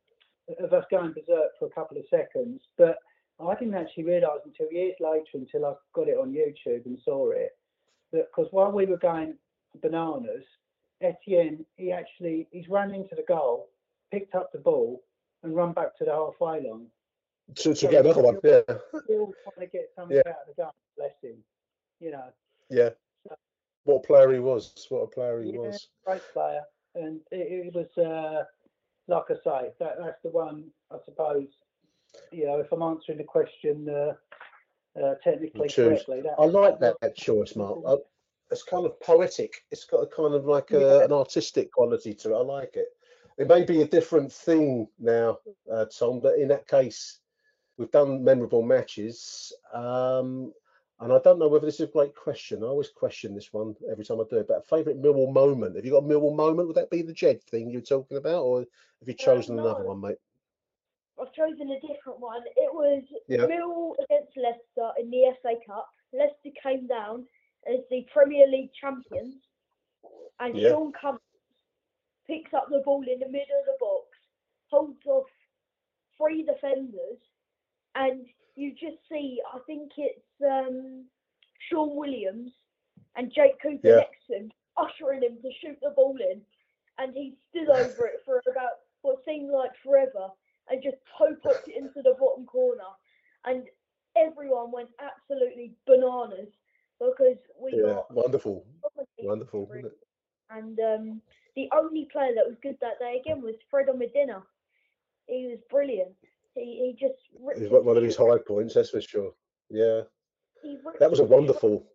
[0.59, 2.99] Of us going berserk for a couple of seconds, but
[3.39, 7.31] I didn't actually realise until years later, until I got it on YouTube and saw
[7.31, 7.57] it,
[8.13, 9.35] that because while we were going
[9.81, 10.43] bananas,
[11.01, 13.69] Etienne he actually he's run into the goal,
[14.11, 15.03] picked up the ball,
[15.45, 16.87] and run back to the halfway line.
[17.57, 18.39] To, to get another one.
[18.43, 18.61] Yeah.
[19.05, 20.33] Still trying to get something Yeah.
[20.33, 20.71] out of the game.
[20.97, 21.37] Bless him.
[22.01, 22.25] You know.
[22.69, 22.91] Yeah.
[23.85, 24.87] What a player he was.
[24.91, 25.89] What a player he Yeah, was.
[26.05, 26.63] great player,
[26.95, 28.45] and it, it was uh,
[29.09, 31.49] like I say, that, that's the one I suppose.
[32.33, 36.97] You know, if I'm answering the question uh, uh, technically correctly, that, I like that,
[37.01, 37.79] that choice, Mark.
[37.87, 37.97] I,
[38.51, 39.65] it's kind of poetic.
[39.71, 42.37] It's got a kind of like a, an artistic quality to it.
[42.37, 42.89] I like it.
[43.39, 45.39] It may be a different thing now,
[45.73, 47.21] uh, Tom, but in that case,
[47.79, 49.53] we've done memorable matches.
[49.73, 50.53] Um,
[51.01, 52.63] and I don't know whether this is a great question.
[52.63, 54.49] I always question this one every time I do it.
[54.49, 55.77] But a favourite Millwall moment?
[55.77, 56.69] Have you got a Millwall moment?
[56.69, 59.85] Would that be the Jed thing you're talking about, or have you chosen um, another
[59.85, 59.89] no.
[59.91, 60.19] one, mate?
[61.21, 62.43] I've chosen a different one.
[62.57, 63.47] It was Yeah.
[63.47, 65.89] Mill against Leicester in the FA Cup.
[66.13, 67.27] Leicester came down
[67.67, 69.37] as the Premier League champions,
[70.39, 70.71] and Yeah.
[70.71, 71.21] Shaun Cummings
[72.27, 74.07] picks up the ball in the middle of the box,
[74.71, 75.27] holds off
[76.17, 77.19] three defenders,
[77.95, 78.27] and
[78.61, 79.41] you just see.
[79.55, 81.05] I think it's um,
[81.71, 82.53] Shaun Williams
[83.17, 83.97] and Jake Cooper Yeah.
[84.05, 86.41] next to him, ushering him to shoot the ball in,
[86.99, 90.29] and he stood over it for about what seemed like forever
[90.69, 92.91] and just toe popped it into the bottom corner.
[93.47, 93.65] And
[94.17, 96.49] everyone went absolutely bananas
[97.01, 98.65] because we Yeah, got wonderful,
[99.23, 99.67] wonderful.
[99.67, 99.99] through- Isn't it?
[100.51, 101.23] And um,
[101.57, 104.43] the only player that was good that day again was Fred Onyedinma.
[105.27, 106.15] He was brilliant.
[106.55, 109.33] He, he just his one of his high points, that's for sure.
[109.69, 110.03] Yeah,
[110.99, 111.87] that was a wonderful,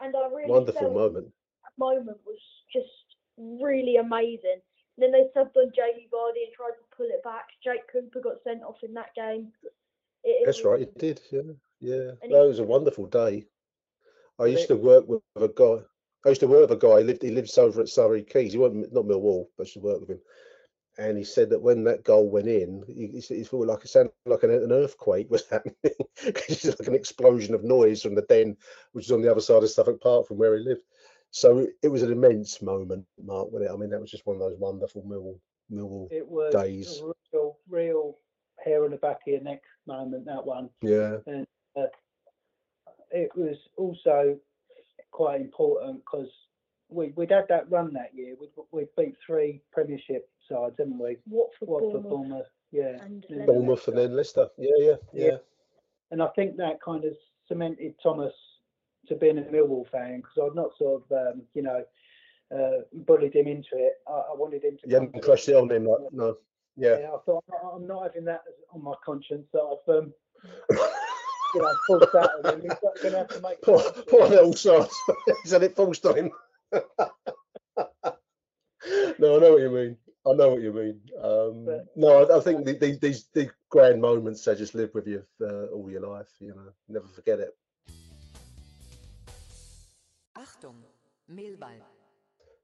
[0.00, 1.26] and I really wonderful moment.
[1.62, 2.38] that moment was
[2.72, 2.88] just
[3.36, 4.60] really amazing.
[4.98, 7.48] And then they subbed on Jamie Vardy and tried to pull it back.
[7.62, 9.52] Jake Cooper got sent off in that game.
[10.24, 11.20] It, it That's was- right, it did.
[11.30, 12.10] Yeah, yeah.
[12.22, 13.46] That he- was a wonderful day.
[14.38, 15.82] I used to work with a guy.
[16.24, 16.98] I used to work with a guy.
[16.98, 17.22] He lived.
[17.22, 18.52] He lives over at Surrey Quays.
[18.52, 20.20] He wasn't not Millwall, but I used to work with him.
[20.98, 24.12] And he said that when that goal went in, he, he, felt like it sounded
[24.24, 25.76] like an, an earthquake was happening.
[26.22, 28.56] it's like an explosion of noise from the den,
[28.92, 30.82] which is on the other side of Southwark Park from where he lived.
[31.30, 33.52] So it, it was an immense moment, Mark.
[33.52, 33.74] Wasn't it?
[33.74, 35.38] I mean, that was just one of those wonderful Millwall
[35.70, 37.00] Millwall It was days.
[37.00, 38.18] a real, real
[38.64, 40.24] hair on the back of your neck moment.
[40.24, 40.70] That one.
[40.80, 41.88] Yeah, and uh,
[43.10, 44.38] it was also
[45.10, 46.30] quite important because
[46.88, 48.34] we we'd had that run that year.
[48.40, 51.16] We'd we'd beat three Premiership sides, haven't we?
[51.28, 53.46] Watford, Watford, Bournemouth, Bournemouth, yeah, and and Leicester.
[53.52, 54.48] Bournemouth and then Leicester.
[54.58, 55.24] Yeah, yeah, yeah.
[55.26, 55.36] Yeah.
[56.12, 57.12] and I think that kind of
[57.48, 58.32] cemented Thomas
[59.08, 61.82] to being a Millwall fan because I'd not sort of um, you know
[62.54, 63.94] uh, bullied him into it.
[64.08, 64.88] I, I wanted him to.
[64.88, 66.36] You come hadn't crushed it on him, like no.
[66.76, 66.98] Yeah.
[66.98, 70.12] Yeah, I thought "I- I'm not having that on my conscience that I've um,
[71.54, 72.60] you know forced that on him.
[72.62, 72.72] He's
[73.02, 73.62] going to have to make.
[73.62, 74.30] Poor, poor it.
[74.30, 74.88] little sod.
[75.42, 76.30] He's had it forced on him.
[79.18, 79.96] no, I know what you mean.
[80.26, 81.00] I know what you mean.
[81.22, 84.90] Um, But- no, I, I think the, the, these the grand moments they just live
[84.94, 86.28] with you uh, all your life.
[86.40, 87.56] You know, never forget it.
[90.36, 90.82] Achtung,
[91.32, 91.82] Mehlball.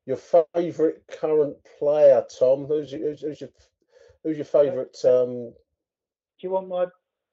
[0.06, 2.66] Your favourite current player, Tom?
[2.66, 3.50] Who's your, who's, who's your
[4.24, 4.96] who's your favourite?
[5.04, 6.86] Um, Do you want my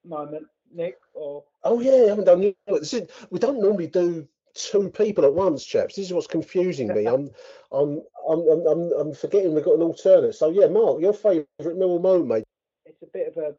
[0.06, 0.98] moment, Nick?
[1.16, 2.44] Or oh yeah, I haven't done.
[2.44, 3.12] it.
[3.32, 4.28] We don't normally do
[4.66, 5.96] two people at once, chaps.
[5.96, 7.06] This is what's confusing me.
[7.08, 7.30] I'm
[7.72, 10.34] I'm I'm I'm, I'm, forgetting we've got an alternate.
[10.36, 12.44] So yeah, Mark, your favourite Millwall moment, mate.
[12.86, 13.56] it's a bit of a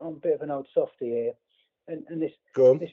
[0.00, 1.32] I'm a bit of an old softy here,
[1.88, 2.32] and and this
[2.80, 2.90] this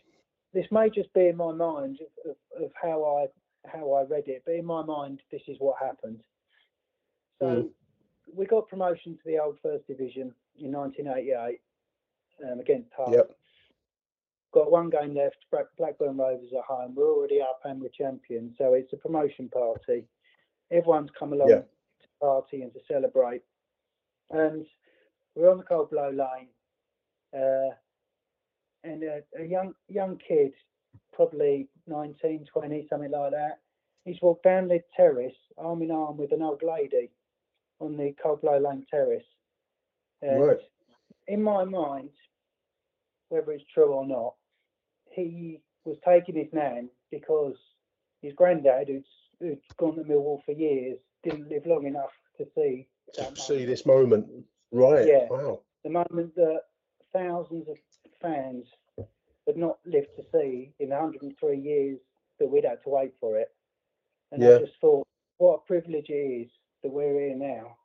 [0.54, 4.28] this may just be in my mind of, of, of how I how I read
[4.28, 6.20] it, but in my mind this is what happened.
[7.40, 7.70] So Mm.
[8.36, 11.60] we got promotion to the old First Division in 1988
[12.48, 13.14] um, against Hull.
[13.14, 13.36] Yep.
[14.54, 15.38] Got one game left.
[15.78, 16.94] Blackburn Rovers at home.
[16.96, 20.06] We're already up and we're champions, so it's a promotion party.
[20.72, 21.62] Everyone's come along Yeah.
[21.62, 23.44] to party and to celebrate.
[24.30, 24.66] and
[25.36, 26.50] we're on the cold blow lane,
[27.34, 27.74] uh,
[28.84, 30.54] and a, a young young kid,
[31.14, 33.60] probably 19, 20, something like that.
[34.06, 37.12] He's walked down the terrace, arm in arm with an old lady,
[37.80, 39.26] on the cold blow lane terrace.
[40.22, 40.60] And Right.
[41.28, 42.12] in my mind,
[43.30, 44.36] whether it's true or not,
[45.14, 47.56] he was taking his nan because
[48.22, 49.06] his granddad, who's,
[49.40, 52.88] who'd gone to Millwall for years, didn't live long enough to see
[53.18, 54.28] that See this moment,
[54.72, 55.06] right?
[55.08, 55.28] Yeah.
[55.30, 55.60] Wow.
[55.84, 56.62] the moment that
[57.14, 57.78] thousands of
[58.22, 58.68] fans
[59.48, 62.00] had not lived to see in 103 years
[62.40, 63.50] that we'd had to wait for it.
[64.32, 64.56] And Yeah.
[64.56, 65.06] I just thought,
[65.38, 66.52] what a privilege it is
[66.84, 67.76] that we're here now,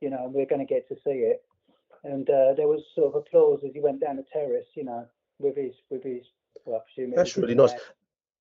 [0.00, 1.44] you know, and we're going to get to see it.
[2.04, 5.06] And uh, there was sort of applause as he went down the terrace, you know,
[5.38, 6.24] with his with his.
[6.64, 7.72] Well, I presume That's really nice.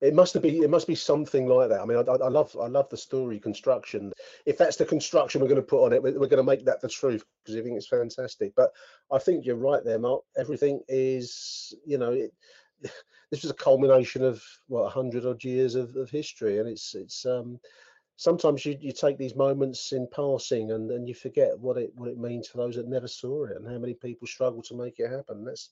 [0.02, 0.64] It must been.
[0.64, 1.80] It must be something like that.
[1.80, 2.58] I mean, I, I love.
[2.60, 4.12] I love the story construction.
[4.48, 6.66] If that's the construction we're going to put on it, we're, we're going to make
[6.66, 8.54] that the truth because I think it's fantastic.
[8.56, 8.72] But
[9.12, 10.24] I think you're right there, Mark.
[10.36, 12.34] Everything is, you know, it,
[13.30, 16.96] this is a culmination of what a hundred odd years of, of history, and it's
[16.96, 17.26] it's.
[17.26, 17.60] um
[18.18, 22.08] Sometimes you, you take these moments in passing and, and you forget what it what
[22.08, 25.00] it means for those that never saw it and how many people struggle to make
[25.00, 25.44] it happen.
[25.44, 25.70] That's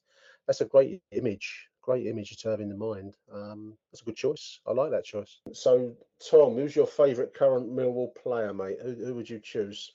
[0.47, 3.15] that's a great image, great image to have in the mind.
[3.33, 4.59] Um, that's a good choice.
[4.67, 5.39] I like that choice.
[5.53, 5.95] So,
[6.29, 8.77] Tom, who's your favourite current Millwall player, mate?
[8.83, 9.93] Who, who would you choose?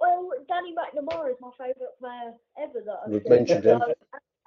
[0.00, 3.80] Well, Danny McNamara is my favourite player ever that I've We've mentioned him.
[3.86, 3.94] So-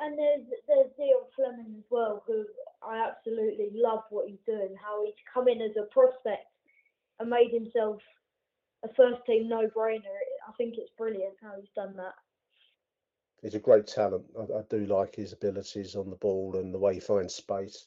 [0.01, 2.45] and there's there's Zian Flemming as well, who
[2.85, 4.75] I absolutely love what he's doing.
[4.75, 6.47] How he's come in as a prospect
[7.19, 8.01] and made himself
[8.83, 10.11] a first team no brainer.
[10.47, 12.13] I think it's brilliant how he's done that.
[13.45, 14.25] He's a great talent.
[14.35, 17.85] I, I do like his abilities on the ball and the way he finds space.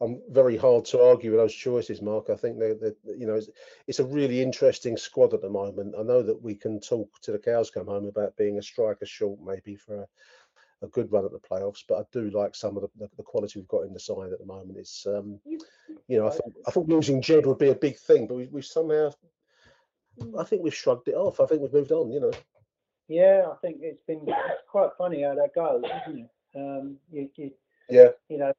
[0.00, 2.28] I'm very hard to argue with those choices, Mark.
[2.28, 3.48] I think they're you know, it's,
[3.86, 5.94] it's a really interesting squad at the moment.
[5.96, 9.06] I know that we can talk to the cows come home about being a striker
[9.06, 10.06] short, maybe for a,
[10.82, 11.84] a good run at the playoffs.
[11.88, 14.32] But I do like some of the, the, the quality we've got in the side
[14.32, 14.76] at the moment.
[14.76, 15.38] It's, um,
[16.08, 18.48] You, know, I thought I thought losing Jed would be a big thing, but we,
[18.48, 19.12] we've somehow,
[20.36, 21.38] I think we've shrugged it off.
[21.38, 22.10] I think we've moved on.
[22.10, 22.32] You know.
[23.08, 26.30] Yeah, I think it's been it's quite funny how that goes, isn't it?
[26.54, 27.50] Um, you, you
[27.88, 28.08] Yeah.
[28.28, 28.52] you know,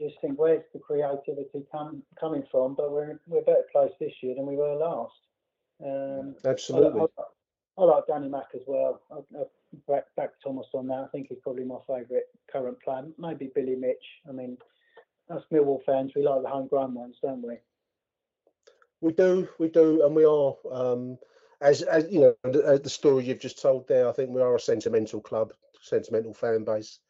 [0.00, 2.74] just think where's the creativity come, coming from?
[2.74, 5.14] But we're we're better placed this year than we were last.
[5.84, 7.00] Um, I, Absolutely.
[7.00, 7.22] I,
[7.78, 9.00] I like Danny Mack as well.
[9.10, 9.44] I, I
[9.88, 10.98] back, back Thomas on that.
[10.98, 13.06] I think he's probably my favourite current player.
[13.18, 14.04] Maybe Billy Mitch.
[14.28, 14.58] I mean,
[15.30, 17.56] us Millwall fans, we like the homegrown ones, don't we?
[19.00, 20.54] We do, we do, and we are.
[20.70, 21.18] Um,
[21.64, 24.42] as as you know, the, uh, the story you've just told there, I think we
[24.42, 27.00] are a sentimental club, sentimental fan base,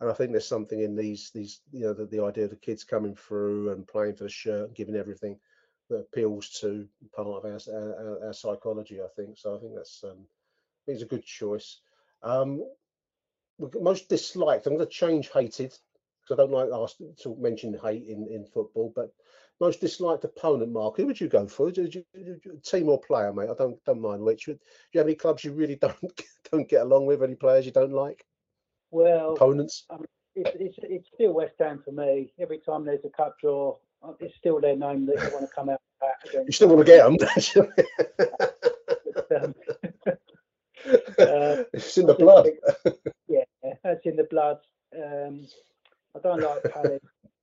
[0.00, 2.56] and I think there's something in these these you know the, the idea of the
[2.56, 5.38] kids coming through and playing for the shirt, giving everything
[5.90, 9.00] that appeals to part of our our, our, psychology.
[9.02, 9.56] I think so.
[9.56, 10.26] I think that's um,
[10.86, 11.80] it's a good choice.
[12.22, 12.62] Um,
[13.58, 14.66] most disliked.
[14.66, 15.74] I'm going to change hated
[16.22, 16.68] because I don't like
[17.22, 19.12] to mention hate in in football, but
[19.60, 20.96] most disliked opponent, Mark?
[20.96, 21.70] Who would you go for?
[21.70, 23.50] Did you, did you- team or player, mate?
[23.50, 24.46] I don't don't mind which.
[24.46, 24.58] Do
[24.92, 27.22] you have any clubs you really don't don't get along with?
[27.22, 28.24] Any players you don't like?
[28.90, 29.84] Well, Opponents?
[29.90, 30.04] um,
[30.34, 32.32] it's, it's it's still West Ham for me.
[32.38, 35.54] Every time there's a cup draw, uh, it's still their name that you want to
[35.54, 35.80] come out
[36.34, 37.16] You still want to get them.
[37.16, 37.56] But,
[39.42, 39.54] um,
[41.18, 42.48] uh, it's in the blood.
[43.28, 43.42] yeah,
[43.82, 44.58] that's in the blood.
[44.94, 45.46] Um,
[46.14, 47.00] I don't like Palace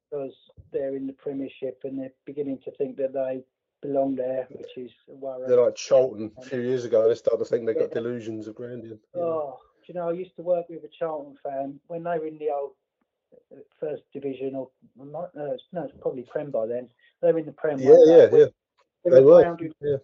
[0.10, 0.36] because
[0.74, 3.44] they're in the Premiership and they're beginning to think that they
[3.82, 5.48] belong there, which is a worry.
[5.48, 7.08] They're like Charlton a few years ago.
[7.08, 8.98] They started to think they've got delusions of grandeur.
[9.16, 9.22] know.
[9.22, 12.28] Oh, do you know, I used to work with a Charlton fan when they were
[12.28, 12.72] in the old
[13.52, 16.88] uh, first division, or no, it's, no, it's probably Prem by then.
[17.22, 17.80] They were in the Prem.
[17.80, 18.46] Yeah, yeah, yeah.
[19.04, 19.58] They, They were were.
[19.82, 19.98] Yeah.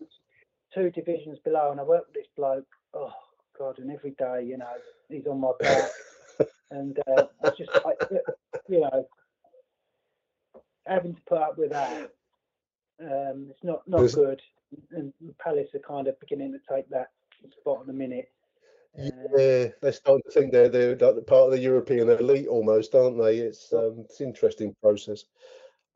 [0.74, 2.68] two divisions below, and I worked with this bloke.
[2.94, 3.14] Oh
[3.58, 4.68] God, and every day, you know,
[5.08, 5.90] he's on my back,
[6.72, 7.94] and uh, I just, I,
[8.68, 9.08] you know,
[10.86, 12.12] having to put up with that.
[13.02, 14.42] Um, it's not not There's- good,
[14.92, 17.12] and Palace are kind of beginning to take that
[17.60, 18.30] spot at the minute.
[18.98, 23.22] Yeah, they're starting to think they're they're like part of the European elite almost, aren't
[23.22, 23.38] they?
[23.38, 25.26] It's um, it's an interesting process.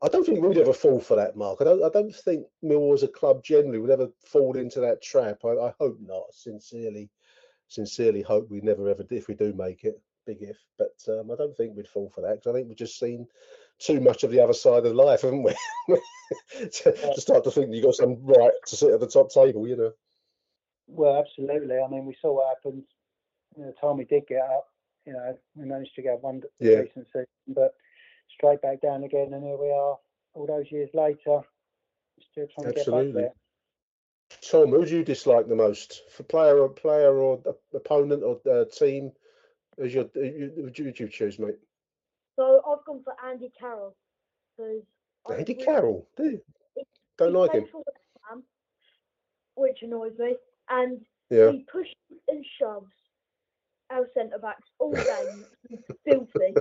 [0.02, 1.58] I don't think we'd ever fall for that, Mark.
[1.60, 1.82] I don't.
[1.82, 5.38] I don't think Millwall as a club generally would ever fall into that trap.
[5.44, 6.32] I, I hope not.
[6.32, 7.10] Sincerely,
[7.68, 9.02] sincerely hope we never ever.
[9.02, 10.56] do- If we do make it, big if.
[10.78, 13.26] But um, I don't think we'd fall for that because I think we've just seen
[13.78, 15.54] too much of the other side of life, haven't we?
[16.70, 19.66] to, to start to think you've got some right to sit at the top table,
[19.68, 19.92] you know.
[20.86, 21.78] Well, absolutely.
[21.78, 22.84] I mean, we saw what happened
[23.56, 24.68] you know, the time we did get up.
[25.06, 26.82] You know, we managed to get one Yeah.
[26.82, 27.74] decent season, but
[28.34, 29.98] straight back down again, and here we are,
[30.34, 31.40] all those years later,
[32.32, 33.22] still trying to get back Absolutely.
[33.22, 33.32] there.
[34.40, 36.02] Tom, who do you dislike the most?
[36.10, 37.40] For player or player or
[37.74, 39.12] opponent or uh, team?
[39.76, 41.58] Who's your who you- who would you, would you choose, mate?
[42.36, 43.94] So I've gone for Andy Carroll
[44.56, 44.82] because
[45.30, 46.06] Andy Carroll.
[46.16, 46.40] Do you?
[47.18, 47.66] Don't like him.
[49.56, 50.36] which annoys me,
[50.68, 51.52] and Yeah.
[51.52, 51.94] he pushes
[52.28, 52.90] and shoves
[53.90, 55.44] our centre backs all game.
[55.68, 56.54] He's filthy.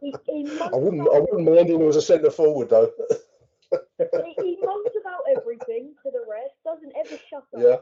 [0.00, 1.08] He, he I wouldn't.
[1.08, 2.90] I wouldn't mind him as a centre forward though.
[3.70, 7.76] he, he moans about everything to the rest, doesn't ever shut up, yeah.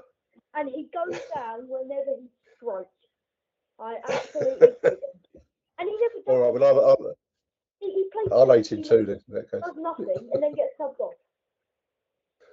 [0.54, 2.90] and he goes down whenever he's stroked.
[3.78, 4.68] I absolutely.
[5.78, 6.52] And he never does All right.
[6.52, 7.14] Well, I'll, I'll,
[7.80, 9.20] he, he plays I'll hate him 20 too then.
[9.28, 9.60] In that case.
[9.64, 11.14] does nothing, and then gets subbed off.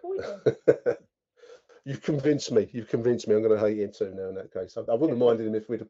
[1.86, 2.70] You've convinced me.
[2.72, 3.36] You've convinced me.
[3.36, 4.30] I'm going to hate him too now.
[4.30, 5.90] In that case, I, I wouldn't have minded him if we'd have,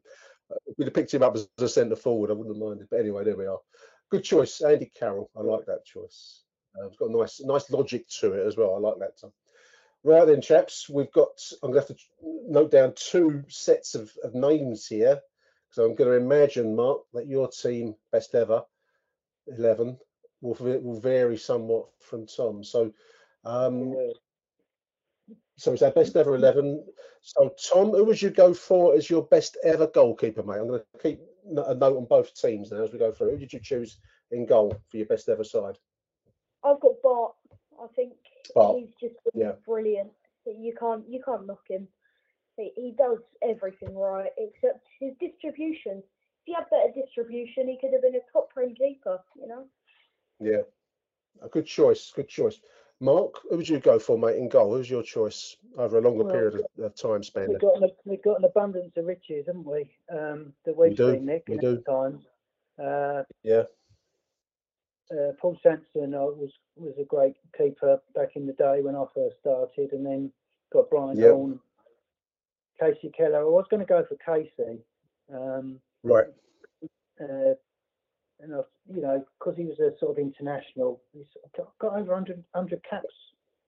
[0.66, 2.30] if we'd have picked him up as a centre forward.
[2.30, 2.88] I wouldn't have minded.
[2.90, 3.58] But anyway, there we are.
[4.10, 5.30] Good choice, Andy Carroll.
[5.36, 6.42] I like that choice.
[6.78, 8.74] Uh, it's got a nice, nice logic to it as well.
[8.74, 9.18] I like that.
[9.20, 9.32] Tom.
[10.04, 11.28] Right then, chaps, we've got.
[11.62, 12.04] I'm going to have to
[12.48, 15.20] note down two sets of, of names here.
[15.72, 18.62] So I'm going to imagine, Mark, that your team best ever,
[19.46, 19.98] eleven,
[20.40, 22.62] will will vary somewhat from Tom.
[22.62, 22.92] So.
[23.44, 23.94] Um,
[25.56, 26.84] so it's our best ever 11.
[27.20, 30.58] So, Tom, who would you go for as your best ever goalkeeper, mate?
[30.58, 31.20] I'm going to keep
[31.56, 33.30] a note on both teams now as we go through.
[33.30, 33.98] Who did you choose
[34.30, 35.78] in goal for your best ever side?
[36.64, 37.34] I've got Bart.
[37.82, 38.14] I think
[38.54, 39.52] Bart, he's just yeah.
[39.66, 40.10] brilliant.
[40.46, 41.86] You can't you can't knock him.
[42.56, 45.98] He, he does everything right except his distribution.
[45.98, 49.18] If he had better distribution, he could have been a top prem keeper.
[49.40, 49.64] You know.
[50.40, 50.62] Yeah.
[51.42, 52.12] A good choice.
[52.14, 52.60] Good choice.
[53.00, 54.76] Mark, who would you go for, mate, in goal?
[54.76, 57.48] Who's your choice over a longer Well, period of, of time span?
[57.48, 59.90] We've got an we've got an abundance of riches, haven't we?
[60.12, 61.82] Um, that we've do, seen, Nick, we in do.
[61.88, 62.22] our time.
[62.78, 63.64] Uh, Yeah.
[65.10, 69.04] uh, Paul Sansome uh, was was a great keeper back in the day when I
[69.14, 70.32] first started, and then
[70.72, 71.32] got Brian Yep.
[71.32, 71.60] Horne,
[72.80, 73.40] Kasey Keller.
[73.40, 74.78] I was going to go for Kasey,
[75.32, 76.26] um, Right.
[77.20, 77.54] uh,
[78.40, 78.60] and I,
[78.92, 82.82] you know, because he was a sort of international, he's got, got over 100, 100
[82.88, 83.14] caps.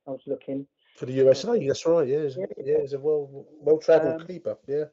[0.07, 0.67] I was looking.
[0.97, 2.07] For the USA, that's right.
[2.09, 2.47] Yeah, he's, Yeah.
[2.65, 4.57] yeah, he's a well well travelled Um, keeper.
[4.67, 4.85] Yeah.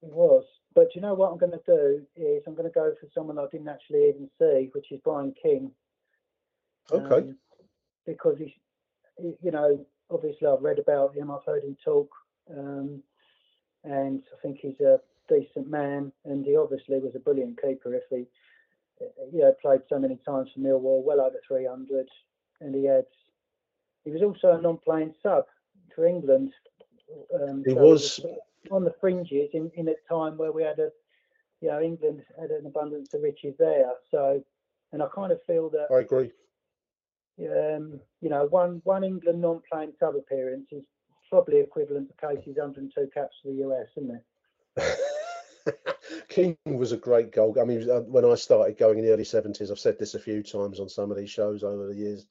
[0.00, 0.44] He was.
[0.74, 3.38] But you know what I'm going to do is I'm going to go for someone
[3.38, 5.72] I didn't actually even see, which is Brian King.
[6.92, 7.28] Okay.
[7.28, 7.36] um,
[8.06, 8.52] because he's,
[9.18, 12.10] he- you know, obviously I've read about him, I've heard him talk,
[12.50, 13.02] um,
[13.84, 17.94] and I think he's a decent man, and he obviously was a brilliant keeper.
[17.94, 18.26] If he,
[19.32, 22.08] you know, played so many times for Millwall, well over 300,
[22.60, 23.06] and he had,
[24.04, 25.44] he was also a non-playing sub
[25.94, 26.52] for England.
[27.34, 28.20] Um, He so was.
[28.70, 30.90] on the fringes in, in a time where we had a,
[31.60, 33.90] you know, England had an abundance of riches there.
[34.10, 34.42] So,
[34.92, 36.30] and I kind of feel that I agree.
[37.40, 40.84] um, you know, one one England non-playing sub appearance is
[41.30, 44.22] probably equivalent to Kasey's 102 caps for the US, isn't
[44.76, 44.98] it?
[46.28, 47.56] King was a great goal.
[47.60, 50.20] I mean, uh, when I started going in the early seventies, I've said this a
[50.20, 52.26] few times on some of these shows over the years.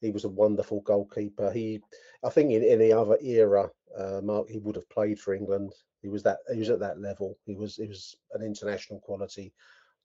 [0.00, 1.50] He was a wonderful goalkeeper.
[1.50, 1.80] He,
[2.24, 5.72] I think, in any other era, uh, Mark, he would have played for England.
[6.02, 6.38] He was that.
[6.52, 7.36] He was at that level.
[7.44, 7.76] He was.
[7.76, 9.52] He was an international quality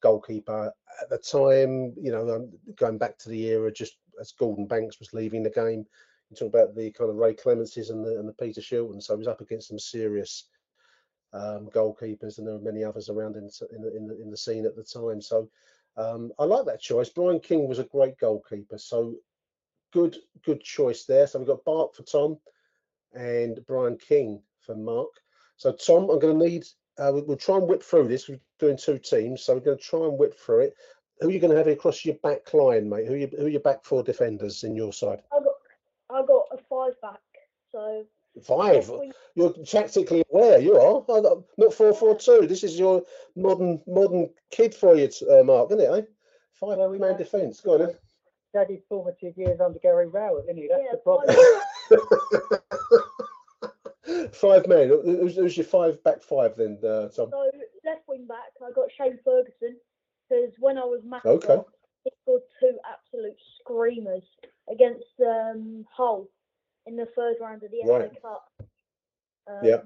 [0.02, 1.94] goalkeeper at the time.
[1.96, 5.50] You know, um, going back to the era just as Gordon Banks was leaving the
[5.50, 5.86] game.
[6.34, 9.02] You talk about the kind of Ray Clemences and the and the Peter Shilton.
[9.02, 10.48] So he was up against some serious
[11.34, 14.38] um, goalkeepers, and there were many others around in, in, the, in, the, in the
[14.38, 15.22] scene at the time.
[15.22, 15.50] So
[15.98, 17.10] um, I like that choice.
[17.10, 19.16] Brian King was a great goalkeeper, so
[19.92, 21.28] good good choice there.
[21.28, 22.38] So we've got Bart for Tom
[23.14, 25.10] and Brian King for Mark.
[25.58, 26.66] So Tom, I'm going to need.
[26.98, 28.28] Uh, we- we'll try and whip through this.
[28.28, 30.74] We're doing two teams, so we're going to try and whip through it.
[31.20, 33.08] Who are you going to have across your back line, mate?
[33.08, 35.22] Who are you, who are your back four defenders in your side?
[35.32, 35.54] I got
[36.10, 37.22] I got a five back.
[37.74, 38.06] So
[38.44, 38.88] Five.
[38.90, 40.60] left You're tactically aware.
[40.60, 41.02] You are.
[41.12, 42.48] I got- Not four four two.
[42.48, 43.04] This is your
[43.36, 45.90] modern modern kid for you, uh, Mark, isn't it?
[45.90, 46.06] Eh?
[46.54, 47.62] Five Well, we man defence.
[47.62, 47.98] Go on then.
[48.52, 50.68] He had his formative years under Gary Rowett, didn't he?
[50.68, 51.36] That's yeah, the problem.
[51.90, 52.62] five
[54.22, 54.34] back.
[54.36, 54.88] five men.
[54.90, 57.30] Who's, who's your five back five then, uh, Tom?
[57.32, 57.52] So
[57.86, 59.78] left wing back, I got Shane Ferguson
[60.30, 61.58] because when I was master, Okay.
[62.04, 64.24] he scored two absolute screamers
[64.72, 66.28] against um, Hull
[66.86, 68.12] in the third round of the Right.
[68.14, 68.52] FA Cup.
[69.48, 69.82] Um, Yeah.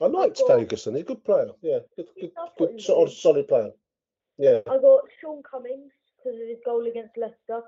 [0.00, 0.94] I liked got- Ferguson.
[0.94, 1.50] He's a good player.
[1.60, 3.72] Yeah, good, good, good solid, solid player.
[4.38, 7.62] Yeah, I got Shaun Cummings because of his goal against Leicester.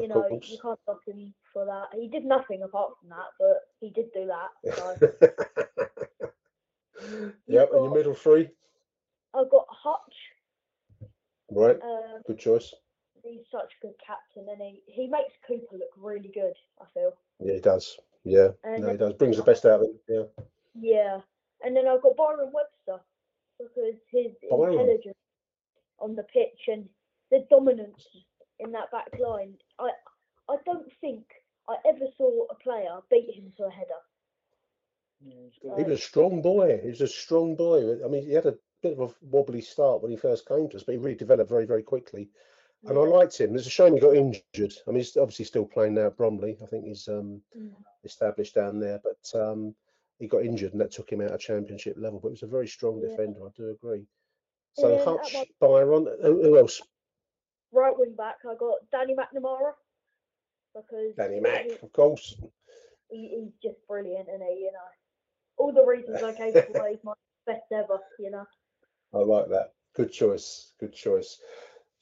[0.00, 1.88] You know, you can't knock him for that.
[1.94, 4.50] He did nothing apart from that, but he did do that.
[4.74, 4.96] So
[7.46, 8.48] yep, and your middle three.
[9.34, 10.32] I got Hutch.
[11.50, 12.74] Right, Um, good choice.
[13.26, 16.54] He's such a good captain, and he he makes Cooper look really good.
[16.80, 17.12] I feel.
[17.40, 17.98] Yeah, he does.
[18.24, 19.12] Yeah, And no, he does.
[19.14, 19.98] Brings the best out of him.
[20.08, 20.22] Yeah.
[20.78, 21.20] Yeah,
[21.64, 23.02] and then I've got Byron Webster
[23.58, 24.72] because his Byron.
[24.72, 25.16] intelligence
[25.98, 26.88] on the pitch and
[27.30, 28.04] the dominance
[28.58, 29.54] in that back line.
[29.78, 29.90] I
[30.48, 31.24] I don't think
[31.68, 34.02] I ever saw a player beat him to a header.
[35.24, 36.78] He was a strong boy.
[36.82, 38.04] He was a strong boy.
[38.04, 40.76] I mean, he had a bit of a wobbly start when he first came to
[40.76, 42.28] us, but he really developed very, very quickly.
[42.84, 43.56] And I liked him.
[43.56, 44.74] It's a shame he got injured.
[44.86, 46.56] I mean, he's obviously still playing now at Bromley.
[46.62, 47.74] I think he's um, Mm.
[48.04, 49.74] established down there, but um,
[50.18, 52.20] he got injured and that took him out of championship level.
[52.20, 53.08] But he was a very strong Yeah.
[53.08, 53.44] defender.
[53.44, 54.06] I do agree.
[54.74, 56.80] So at Hutch, Byron, who, who else?
[57.72, 59.72] Right wing back, I got Danny McNamara
[60.74, 62.36] because Danny Mack, of course.
[63.08, 64.78] he, he's just brilliant, and he, you know,
[65.56, 67.14] all the reasons I gave away, he's my
[67.46, 68.44] best ever, you know.
[69.14, 69.72] I like that.
[69.94, 70.72] Good choice.
[70.78, 71.38] Good choice.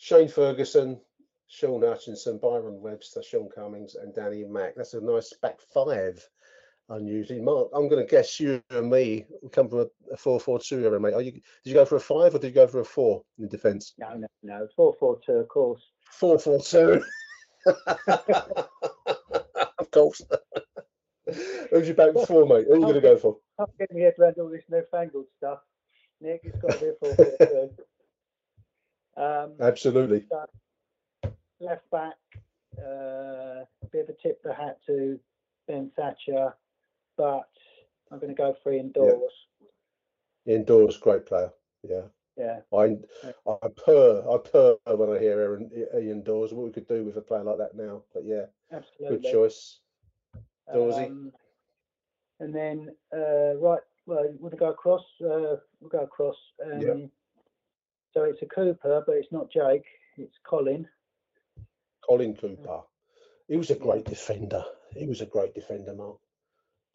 [0.04, 1.00] Shane Ferguson,
[1.48, 4.74] Shaun Hutchinson, Byron Webster, Shaun Cummings, and Danny Mack.
[4.76, 6.22] That's a nice back five.
[6.90, 7.70] Unusually, Mark.
[7.72, 11.14] I'm going to guess you and me come from a, four-four-two here, mate.
[11.14, 11.32] Are you?
[11.32, 13.94] Did you go for a five or did you go for a four in defence?
[13.96, 14.68] No, no, no.
[14.76, 15.80] Four four two, of course.
[16.10, 17.02] Four-four-two.
[19.78, 20.20] of course.
[21.70, 22.66] Who's your back four, mate?
[22.68, 23.38] Who are you going to go for?
[23.58, 25.60] I'm getting my head around all this newfangled stuff.
[26.20, 27.70] Nick, it's got to be a four four two.
[29.16, 30.26] Um, Absolutely.
[31.60, 32.14] left back,
[32.78, 35.18] uh, bit of a tip the hat to
[35.68, 36.54] Ben Thatcher,
[37.16, 37.48] but
[38.10, 39.12] I'm going to go for indoors.
[39.12, 39.68] Dawes.
[40.46, 41.50] Ian Dawes, great player.
[41.88, 42.02] Yeah.
[42.36, 42.60] Yeah.
[42.76, 42.96] I
[43.48, 46.52] I purr I purr when I hear Aaron, Ian Dawes.
[46.52, 49.18] What we could do with a player like that now, but yeah, Absolutely.
[49.18, 49.78] good choice.
[50.74, 51.06] Dawesy.
[51.06, 51.32] Um,
[52.40, 55.04] and then uh, right, well, we'll go across.
[55.22, 56.36] Uh, we'll go across.
[56.64, 56.94] Um, Yeah.
[58.14, 59.84] So it's a Cooper, but it's not Jake.
[60.16, 60.88] It's Colin.
[62.08, 62.80] Colin Cooper.
[63.48, 64.64] He was a great defender.
[64.96, 66.16] He was a great defender, Mark.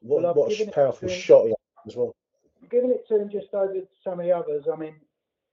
[0.02, 1.56] What, Well, what a given sh- it powerful shot he had
[1.88, 2.16] as well.
[2.72, 4.66] Giving it to him just over some of the others.
[4.72, 4.96] I mean,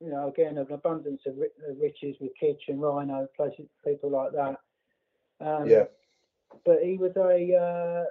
[0.00, 1.36] you know, again, an abundance of
[1.80, 4.60] riches with Kitch and Rhino, places, people like that.
[5.40, 5.84] Um, Yeah.
[6.64, 8.04] But he was a uh,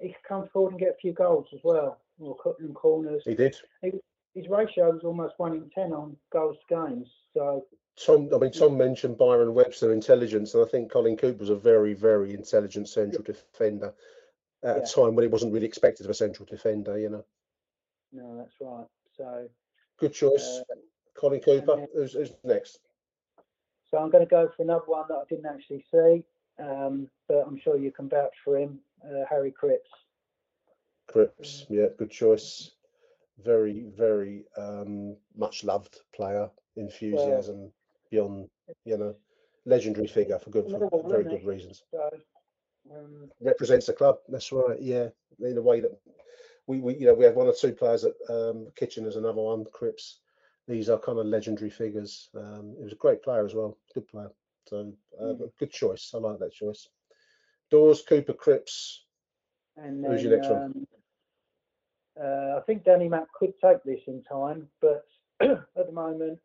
[0.00, 3.22] he could come forward and get a few goals as well, or cut in corners.
[3.24, 3.54] He did.
[4.34, 7.08] His ratio was almost one in ten on goals to games.
[7.34, 7.66] So
[8.02, 11.56] Tom, I mean, Tom mentioned Byron Webster intelligence, and I think Colin Cooper was a
[11.56, 13.92] very, very intelligent central defender
[14.62, 14.82] at Yeah.
[14.82, 16.98] a time when it wasn't really expected of a central defender.
[16.98, 17.24] You know,
[18.12, 18.86] no, that's right.
[19.16, 19.48] So
[19.98, 20.74] good choice, Uh,
[21.14, 21.76] Colin Cooper.
[21.76, 22.80] then- Who's, who's next?
[23.90, 26.24] So I'm going to go for another one that I didn't actually see,
[26.58, 29.90] um, but I'm sure you can vouch for him, uh, Harry Cripps.
[31.08, 32.70] Cripps, yeah, good choice.
[33.44, 37.72] Very, very um, much loved player, enthusiasm
[38.10, 38.48] beyond,
[38.84, 39.14] you know,
[39.64, 41.82] legendary figure for good, for very good reasons.
[41.90, 42.10] So
[42.90, 44.18] um, Represents the club.
[44.28, 44.80] That's right.
[44.80, 45.08] Yeah,
[45.40, 45.92] in a way that
[46.66, 49.64] we, we you know, we have one or two players at um, Kitchener's another one,
[49.72, 50.20] Cripps.
[50.68, 52.28] These are kind of legendary figures.
[52.36, 54.30] Um, he was a great player as well, good player.
[54.68, 55.50] So uh, Mm.
[55.58, 56.12] good choice.
[56.14, 56.88] I like that choice.
[57.70, 59.04] Dawes, Cooper, Cripps.
[59.76, 60.86] and Who's your next one?
[62.20, 65.06] Uh, I think Danny Mack could take this in time, but
[65.40, 66.38] at the moment,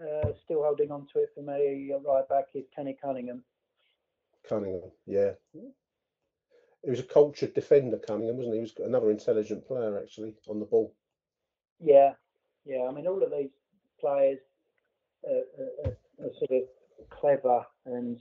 [0.00, 1.92] uh, still holding on to it for me.
[2.06, 3.42] Right back is Kenny Cunningham.
[4.48, 5.32] Cunningham, yeah.
[5.52, 8.60] He was a cultured defender, Cunningham, wasn't he?
[8.60, 10.94] He was another intelligent player, actually, on the ball.
[11.80, 12.12] Yeah,
[12.64, 12.86] yeah.
[12.88, 13.50] I mean, all of these
[14.00, 14.38] players
[15.28, 15.42] are,
[15.86, 18.20] are, are sort of clever and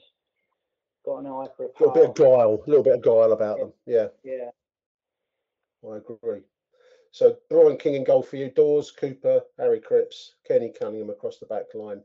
[1.05, 3.31] got an eye for a A little bit of guile, a little bit of guile
[3.31, 3.73] about them.
[3.85, 4.49] Yeah, Yeah,
[5.89, 6.41] I agree.
[7.17, 8.51] So Brian King in goal for you.
[8.51, 12.03] Dawes, Cooper, Harry Cripps, Kenny Cunningham across the back line.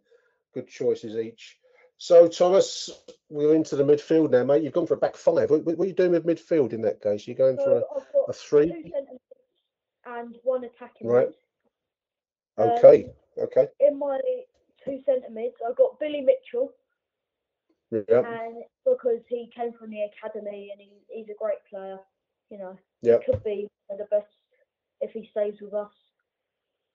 [0.54, 1.58] Good choices each.
[1.98, 2.90] So Thomas,
[3.28, 4.62] we're into the midfield now, mate.
[4.62, 5.50] You've gone for a back five.
[5.50, 7.28] What, what are you doing with midfield in that case?
[7.28, 8.66] You're going for So I've a, a three?
[8.72, 9.22] two centre mids
[10.06, 11.28] and one attacking Right.
[12.58, 13.68] Okay, um, okay.
[13.80, 14.18] In my
[14.84, 16.72] two centre mids, I've got Billy Mitchell,
[17.90, 21.98] Yeah, and because he came from the academy and he, he's a great player,
[22.50, 23.18] you know, yeah.
[23.18, 24.26] he could be one of the best
[25.02, 25.92] if he stays with us.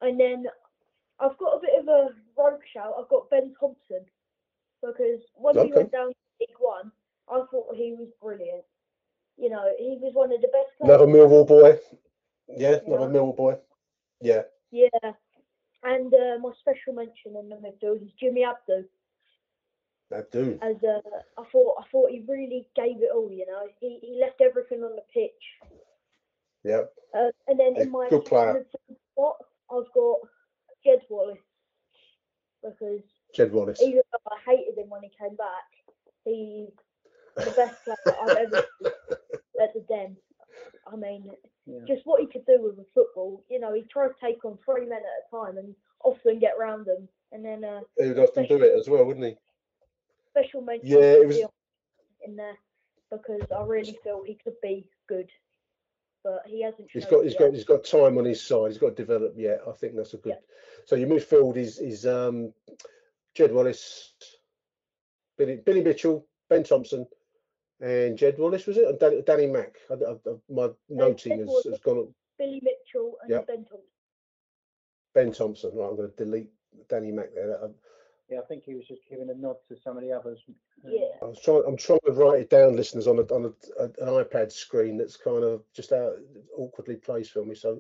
[0.02, 0.46] And then
[1.20, 2.94] I've got a bit of a rogue shout.
[3.00, 4.06] I've got Ben Thompson
[4.82, 5.72] because when he Okay.
[5.72, 6.92] went down to League One,
[7.30, 8.64] I thought he was brilliant.
[9.38, 11.02] You know, he was one of the best players.
[11.02, 11.80] Another Millwall boy.
[12.48, 13.20] Yeah, another Yeah.
[13.20, 13.60] Millwall boy.
[14.22, 15.14] Yeah, Yeah.
[15.84, 18.86] And uh, my special mention in the midfield is Jimmy Abdou.
[20.32, 20.60] do.
[20.62, 21.02] As uh,
[21.38, 23.32] I thought, I thought he really gave it all.
[23.32, 25.32] You know, he he left everything on the pitch.
[26.68, 26.94] Yep.
[27.16, 28.66] Uh, and then yeah, in my good player.
[29.14, 29.36] spot,
[29.72, 30.18] I've got
[30.84, 31.38] Jed Wallace
[32.62, 33.02] because
[33.34, 33.82] Jed Wallace.
[33.82, 35.64] Even though I hated him when he came back,
[36.26, 36.68] he's
[37.38, 38.92] the best player I've ever seen
[39.64, 40.18] at the Den.
[40.92, 41.32] I mean,
[41.66, 41.80] yeah.
[41.88, 43.46] just what he could do with the football.
[43.50, 46.60] You know, he tried to take on three men at a time and often get
[46.60, 49.36] round them, and then uh, he would often do it as well, wouldn't he?
[50.32, 50.90] Special mention.
[50.90, 51.40] Yeah, it was
[52.26, 52.58] in there
[53.10, 55.30] because I really feel he could be good
[56.28, 56.90] but he hasn't.
[56.92, 57.40] He's got he's yet.
[57.40, 58.68] got he's got time on his side.
[58.72, 59.62] He's got to develop yet.
[59.68, 60.36] I think that's a good.
[60.86, 62.54] So your midfield is is um,
[63.34, 64.14] Jed Wallace,
[65.38, 67.06] Billy Billy Mitchell, Ben Thompson,
[67.80, 68.88] and Jed Wallace was it?
[68.88, 69.76] And Danny, Danny Mack.
[69.90, 72.14] I, I, I- my noting Jed has, has gone.
[72.38, 73.48] Billy Mitchell and Yep.
[73.48, 73.80] Ben Thompson.
[75.16, 75.72] Ben Thompson.
[75.76, 76.50] Right, I'm going to delete
[76.90, 77.48] Danny Mack there.
[77.48, 77.74] That-
[78.30, 80.40] Yeah, I think he was just giving a nod to some of the others.
[80.84, 81.08] Yeah.
[81.22, 81.64] I was trying.
[81.66, 85.16] I'm trying to write it down, listeners, on a, on a, an iPad screen that's
[85.16, 86.18] kind of just out
[86.58, 87.56] awkwardly placed for me.
[87.56, 87.80] So,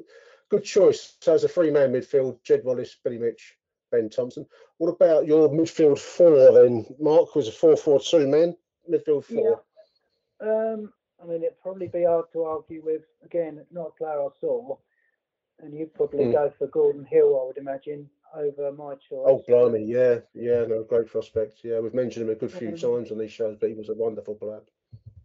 [0.50, 1.18] good choice.
[1.20, 3.58] So, as a three-man midfield, Jed Wallace, Billy Mitch,
[3.91, 4.45] Ben Thompson.
[4.78, 6.86] What about your midfield four then?
[6.98, 8.56] Mark was a four-four-two man
[8.89, 9.64] midfield four.
[10.39, 13.02] Um, I mean, it'd probably be hard to argue with.
[13.26, 14.78] Again, not a player I saw,
[15.60, 16.32] and you'd probably Mm.
[16.32, 19.26] go for Gordon Hill, I would imagine, over my choice.
[19.26, 21.60] Oh, blimey, yeah, yeah, no, great prospect.
[21.64, 23.94] Yeah, we've mentioned him a good few times on these shows, but he was a
[23.94, 24.62] wonderful player.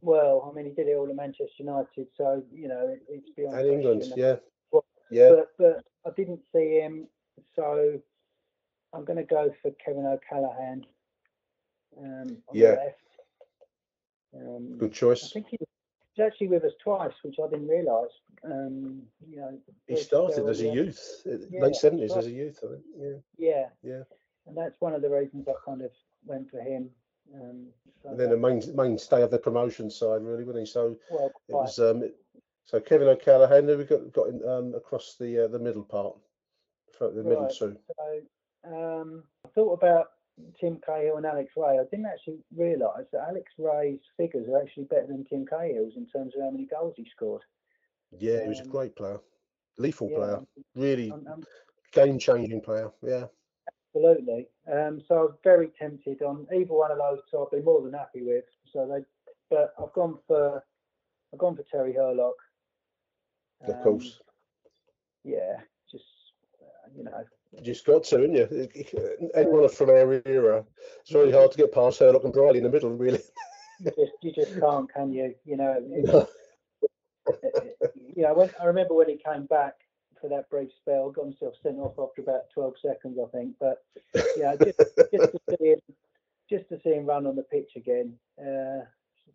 [0.00, 3.30] Well, I mean, he did it all at Manchester United, so you know it, it's
[3.36, 3.56] beyond.
[3.58, 4.36] And England, yeah,
[4.72, 5.30] Well, yeah.
[5.30, 7.06] But, but I didn't see him,
[7.54, 8.00] so
[8.92, 10.86] I'm going to go for Kevin O'Callaghan.
[11.98, 12.70] Um, on Yeah.
[12.70, 12.98] The left.
[14.34, 15.30] Um, Good I choice.
[15.32, 15.68] think he was
[16.20, 18.10] actually with us twice, which I didn't realise.
[18.44, 20.72] Um, you know, He started as a yeah.
[20.72, 22.84] youth, uh, Yeah, late seventies as a youth, I think.
[22.96, 24.02] Yeah, Yeah, yeah.
[24.46, 25.90] and that's one of the reasons I kind of
[26.26, 26.90] went for him.
[27.34, 27.68] Um,
[28.02, 30.70] so And then a main mainstay of the promotion side, really, wasn't he?
[30.70, 32.16] So well, it was um, it-
[32.64, 33.66] so Kevin O'Callaghan.
[33.66, 36.16] Who we got got in, um, across the uh, the middle part,
[36.96, 37.52] for the middle Right.
[37.52, 37.76] two.
[37.96, 38.22] So
[38.64, 40.12] um, I thought about
[40.58, 41.78] Tim Cahill and Alex Rae.
[41.78, 46.06] I didn't actually realise that Alex Rae's figures are actually better than Tim Cahill's in
[46.06, 47.42] terms of how many goals he scored.
[48.18, 49.20] Yeah, he was a Um, great player,
[49.78, 51.44] lethal yeah, player, really I'm- I'm-
[51.92, 52.90] game changing player.
[53.02, 53.28] Yeah,
[53.94, 54.48] Absolutely.
[54.66, 57.38] Um, so I was very tempted on either one of those two.
[57.38, 58.46] I'd be more than happy with.
[58.72, 59.04] So they,
[59.50, 60.64] but I've gone for
[61.32, 62.36] I've gone for Terry Hurlock.
[63.60, 64.22] of Um, course.
[65.24, 65.60] Yeah,
[65.90, 66.04] just
[66.62, 67.22] uh, you know,
[67.62, 68.42] just got to, haven't you?
[68.50, 70.64] It- it- Anyone from our era,
[71.00, 73.20] it's very hard to get past Hurlock and Briley in the middle, really.
[73.80, 75.34] you just you just can't, can you?
[75.44, 76.28] You know, it's, No.
[78.16, 79.74] you know, when I remember when he came back
[80.20, 83.54] for that brief spell, got himself sent off after about twelve seconds, I think.
[83.60, 83.84] But
[84.36, 84.78] yeah, just,
[85.12, 85.80] just to see him,
[86.48, 88.84] just to see him run on the pitch again, uh,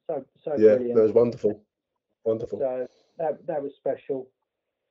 [0.08, 0.96] so so yeah, brilliant.
[0.96, 1.62] that was wonderful,
[2.24, 2.60] wonderful.
[2.60, 2.88] So
[3.18, 4.30] that that was special.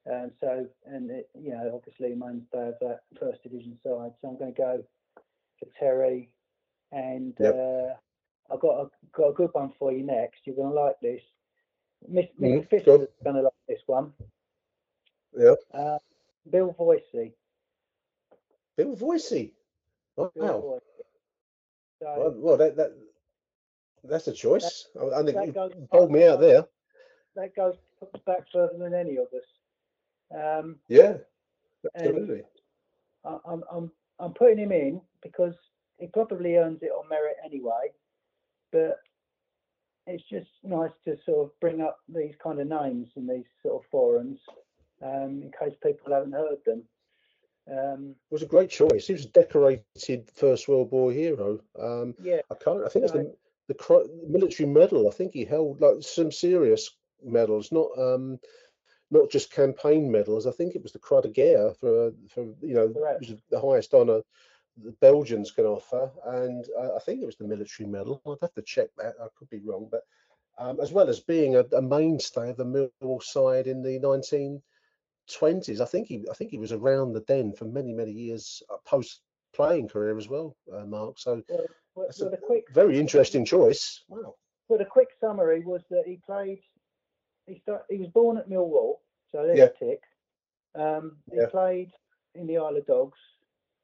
[0.06, 4.12] And so, and it, you know, obviously mainstay of that first division side.
[4.20, 4.84] So I'm going to go
[5.58, 6.30] for Terry,
[6.92, 7.54] and Yep.
[7.54, 10.40] uh, I've got a got a good one for you next.
[10.46, 11.20] You're going to like this.
[12.08, 12.68] Miss, Mhm, Mr.
[12.70, 14.12] Fisher's going to like this one.
[15.36, 15.98] Yeah, Uh,
[16.50, 17.32] Bill Voisey.
[18.76, 19.52] Bill Voisey.
[20.16, 20.30] Wow.
[20.34, 21.04] Bill Voisey.
[22.00, 22.92] So Well, well, that that
[24.04, 24.88] that's a choice.
[25.00, 26.64] I, I think that you goes pulled me out there.
[27.34, 27.74] that goes
[28.24, 29.44] back further than any of us.
[30.34, 31.18] Um, Yeah,
[31.94, 32.42] absolutely.
[33.24, 35.54] I- I'm I'm I'm putting him in because
[35.98, 37.92] he probably earns it on merit anyway.
[38.72, 38.98] But
[40.06, 43.82] it's just nice to sort of bring up these kind of names in these sort
[43.82, 44.38] of forums
[45.02, 46.82] um, in case people haven't heard them.
[47.68, 49.06] Um, It was a great choice.
[49.06, 51.60] He was a decorated First World War hero.
[51.78, 52.84] Um, yeah, I can't.
[52.84, 53.34] I think it's the
[53.68, 55.08] the military medal.
[55.08, 58.38] I think he held like some serious medals, not um,
[59.10, 60.46] not just campaign medals.
[60.46, 63.22] I think it was the Croix de Guerre for for you know Correct.
[63.22, 64.22] it was the highest honour
[64.82, 68.20] the Belgians can offer, and I, I think it was the military medal.
[68.26, 69.14] I'd have to check that.
[69.22, 70.02] I could be wrong, but
[70.58, 74.62] um, as well as being a, a mainstay of the Millwall side in the nineteen
[75.30, 78.62] twenties, I think he I think he was around the den for many many years
[78.70, 79.20] uh, post
[79.54, 81.18] playing career as well, uh, Mark.
[81.18, 84.02] So well, well, that's a quick very interesting choice.
[84.08, 84.34] Wow.
[84.68, 86.60] well, the quick summary was that he played.
[87.46, 89.00] He start, He was born at Millwall,
[89.30, 89.64] so there's Yeah.
[89.66, 90.02] a tick.
[90.74, 91.46] Um, he Yeah.
[91.46, 91.92] played
[92.34, 93.18] in the Isle of Dogs.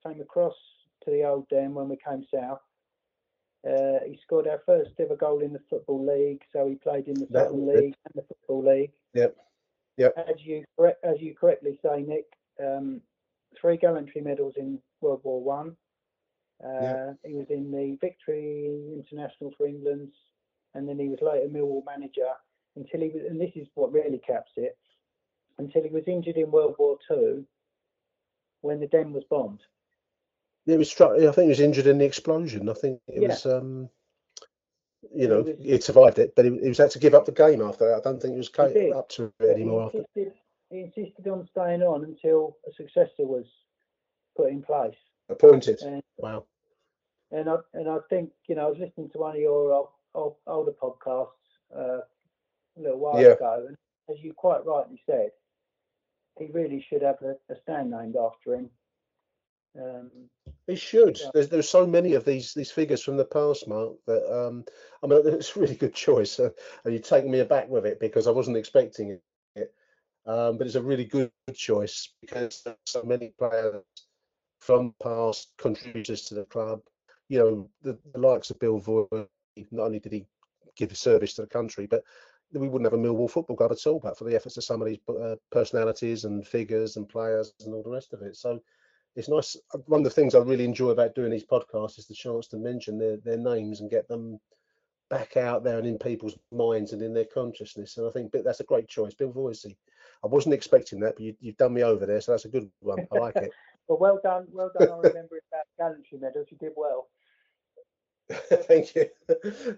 [0.02, 0.56] Came across
[1.04, 2.60] to the old den when we came south.
[3.64, 7.14] Uh, he scored our first ever goal in the football league, so he played in
[7.14, 7.80] the That Southern was it.
[7.84, 8.92] League and the football league.
[9.14, 9.36] Yep.
[9.98, 10.18] Yep.
[10.18, 10.64] As you
[11.04, 13.00] as you correctly say, Nick, um,
[13.54, 15.76] three gallantry medals in World War One.
[16.64, 17.14] Uh, Yeah.
[17.24, 20.12] He was in the Victory International for England,
[20.74, 22.34] and then he was later Millwall manager
[22.76, 23.22] until he was.
[23.28, 24.76] And this is what really caps it.
[25.58, 27.44] Until he was injured in World War Two,
[28.62, 29.60] when the den was bombed.
[30.66, 31.12] He was struck.
[31.12, 32.68] I think he was injured in the explosion.
[32.68, 33.28] I think it Yeah.
[33.28, 33.46] was.
[33.46, 33.90] Um,
[35.02, 37.24] you He know, was- he survived it, but he, he was had to give up
[37.26, 37.96] the game after that.
[37.96, 39.82] I don't think he was did, up to it he anymore.
[39.86, 39.98] After.
[39.98, 40.32] insisted,
[40.70, 43.46] he insisted on staying on until a successor was
[44.36, 44.96] put in place.
[45.28, 45.82] Appointed.
[45.82, 46.46] And, Wow.
[47.32, 49.88] and I and I think you know I was listening to one of your old,
[50.14, 51.26] old, older podcasts
[51.76, 52.02] uh,
[52.76, 53.32] a little while Yeah.
[53.32, 53.76] ago, and
[54.10, 55.30] as you quite rightly said,
[56.38, 58.70] he really should have a, a stand named after him.
[59.78, 60.10] Um,
[60.66, 61.18] He should.
[61.18, 61.30] Yeah.
[61.32, 63.92] There's there's so many of these these figures from the past, Mark.
[64.06, 64.64] That um,
[65.02, 66.50] I mean, it's a really good choice, uh,
[66.84, 69.18] and you've taken me aback with it because I wasn't expecting
[69.56, 69.74] it.
[70.24, 73.82] Um, but it's a really good choice because so many players
[74.60, 76.80] from past contributors to the club.
[77.28, 79.26] You know, the, the likes of Bill Voisey.
[79.70, 80.26] Not only did he
[80.76, 82.04] give service to the country, but
[82.52, 84.82] we wouldn't have a Millwall football club at all, but for the efforts of some
[84.82, 88.36] of these uh, personalities and figures and players and all the rest of it.
[88.36, 88.60] So
[89.16, 89.56] it's nice.
[89.86, 92.56] One of the things I really enjoy about doing these podcasts is the chance to
[92.56, 94.38] mention their, their names and get them
[95.10, 97.98] back out there and in people's minds and in their consciousness.
[97.98, 99.76] And I think that's a great choice, Bill Voisey.
[100.24, 102.70] I wasn't expecting that, but you, you've done me over there, so that's a good
[102.80, 103.06] one.
[103.12, 103.50] I like it.
[103.88, 106.46] well, well done, well done on remembering about gallantry medals.
[106.50, 107.08] You did well.
[108.68, 109.06] Thank you.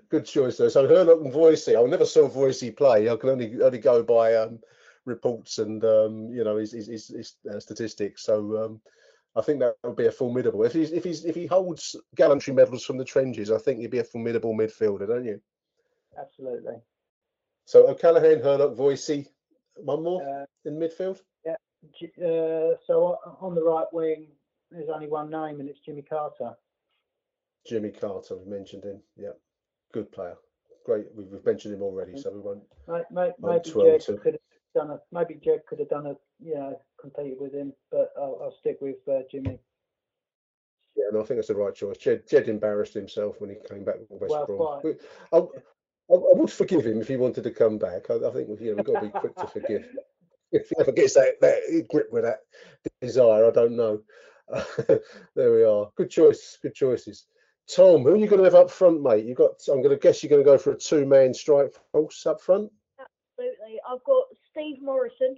[0.09, 0.69] Good choice, though.
[0.69, 1.77] So Hurlock and Voisey.
[1.77, 3.09] I never saw Voisey play.
[3.09, 4.61] I can only only go by um,
[5.05, 8.25] reports and um, you know his his, his, his uh, statistics.
[8.25, 8.81] So um,
[9.37, 10.65] I think that would be a formidable.
[10.65, 13.91] If he's if he's if he holds gallantry medals from the trenches, I think he'd
[13.91, 15.41] be a formidable midfielder, don't you?
[16.19, 16.77] Absolutely.
[17.65, 19.27] So O'Callaghan, Hurlock, Voisey.
[19.77, 21.21] One more Uh, in midfield.
[21.99, 24.29] J- uh, so on the right wing,
[24.71, 26.57] there's only one name, and it's Jimmy Carter.
[27.67, 28.37] Jimmy Carter.
[28.37, 29.01] We mentioned him.
[29.17, 29.31] Yeah,
[29.93, 30.37] good player.
[30.85, 31.07] Great.
[31.15, 32.63] We've, we've mentioned him already, so we won't.
[32.87, 34.41] May- may- Won't Maybe Jed could have
[34.75, 38.39] done a maybe Jed could have done a you know competed with him, but I'll,
[38.43, 39.59] I'll stick with uh, Jimmy.
[40.97, 41.97] Yeah, and I think that's the right choice.
[41.97, 44.95] Jed, Jed embarrassed himself when he came back with West Well, Brom.
[45.33, 48.11] I, I, I would forgive him if he wanted to come back.
[48.11, 49.87] I, I think you know, we've got to be quick to forgive.
[50.53, 52.39] If he ever gets that, that grip with that
[53.01, 54.03] desire, I don't know.
[55.35, 55.91] there we are.
[55.97, 56.59] Good choice.
[56.63, 57.27] Good choices.
[57.67, 59.25] Tom, who are you going to have up front, mate?
[59.25, 59.53] You got.
[59.69, 62.71] I'm going to guess you're going to go for a two-man strike force up front.
[62.99, 63.81] Absolutely.
[63.89, 65.37] I've got Steve Morrison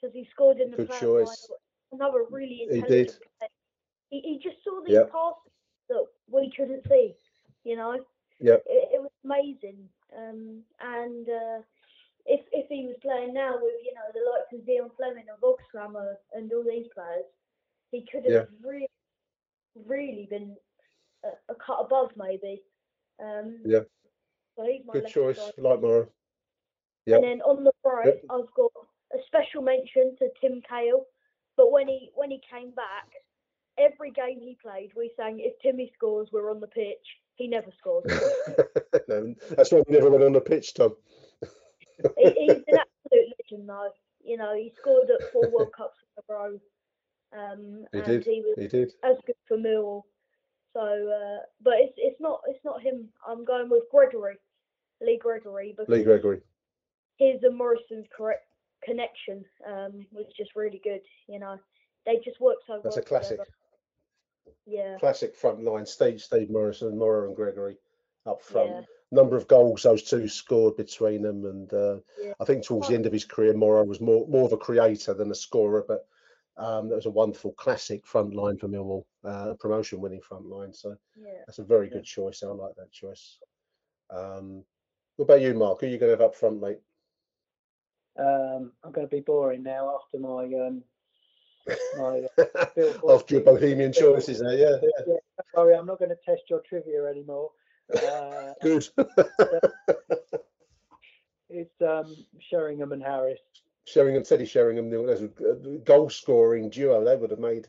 [0.00, 1.50] because he scored in the Good choice.
[1.92, 3.08] Another really He did.
[3.08, 3.48] player.
[4.10, 5.12] He, he just saw these Yep.
[5.12, 5.52] passes
[5.90, 7.14] that we couldn't see.
[7.64, 8.04] You know,
[8.40, 8.64] Yep.
[8.66, 9.88] it, it was amazing.
[10.16, 11.62] Um, and uh,
[12.26, 15.40] if if he was playing now with you know the likes of Zian Flemming and
[15.40, 17.24] Voglsammer and all these players,
[17.90, 18.88] he could have really,
[19.86, 20.56] really been
[21.24, 22.62] a, a cut above maybe.
[23.22, 23.80] Um, Yeah.
[24.56, 25.38] So Good choice.
[25.38, 25.52] side.
[25.58, 25.80] Like.
[27.06, 27.16] Yep.
[27.16, 28.22] And then on the right, Yep.
[28.30, 28.70] I've got
[29.12, 31.04] a special mention to Tim Cahill.
[31.56, 33.08] But when he when he came back,
[33.78, 37.06] every game he played, we sang if Timmy scores, we're on the pitch.
[37.36, 38.04] He never scored.
[39.08, 40.94] no, that's why we never went on the pitch, Tom.
[42.16, 43.90] he, he's an absolute legend, though.
[44.24, 46.60] You know, he scored at four World Cups in a row.
[47.36, 48.24] Um, He and did.
[48.24, 48.92] he was He did.
[49.02, 50.02] as good for Millwall.
[50.74, 53.08] So, uh, but it's it's not it's not him.
[53.26, 54.36] I'm going with Gregory,
[55.00, 56.40] Lee Gregory, because Lee Gregory.
[57.18, 58.46] his and Morrison's correct
[58.84, 61.00] connection um, was just really good.
[61.28, 61.58] You know,
[62.04, 63.30] they just worked so That's well a classic.
[63.38, 63.50] together.
[64.66, 65.86] Yeah, Classic front line.
[65.86, 67.76] Steve, Steve Morrison, Morrow, and Gregory
[68.26, 68.70] up front.
[68.70, 68.80] Yeah.
[69.12, 72.32] Number of goals those two scored between them, and uh, Yeah.
[72.40, 75.14] I think towards the end of his career, Morrow was more more of a creator
[75.14, 75.84] than a scorer.
[75.86, 76.06] But
[76.56, 80.72] um, that was a wonderful classic front line for Millwall, uh, promotion winning front line.
[80.72, 81.42] So yeah.
[81.46, 82.42] that's a very good choice.
[82.42, 83.38] I like that choice.
[84.10, 84.64] Um,
[85.16, 85.80] what about you, Mark?
[85.80, 86.78] Who are you going to have up front, mate?
[88.18, 90.82] Um, I'm going to be boring now after my um,
[91.96, 92.22] my.
[92.38, 92.44] Uh,
[93.08, 94.88] After your bohemian choices, there, yeah, yeah.
[95.06, 95.16] yeah,
[95.54, 97.50] don't I'm not going to test your trivia anymore.
[97.94, 98.86] Uh, Good.
[101.48, 102.14] it's um,
[102.50, 103.40] Sheringham and Harris.
[103.84, 107.04] Sheringham, Teddy Sheringham, Neil, there's a a goal scoring duo.
[107.04, 107.68] They would have made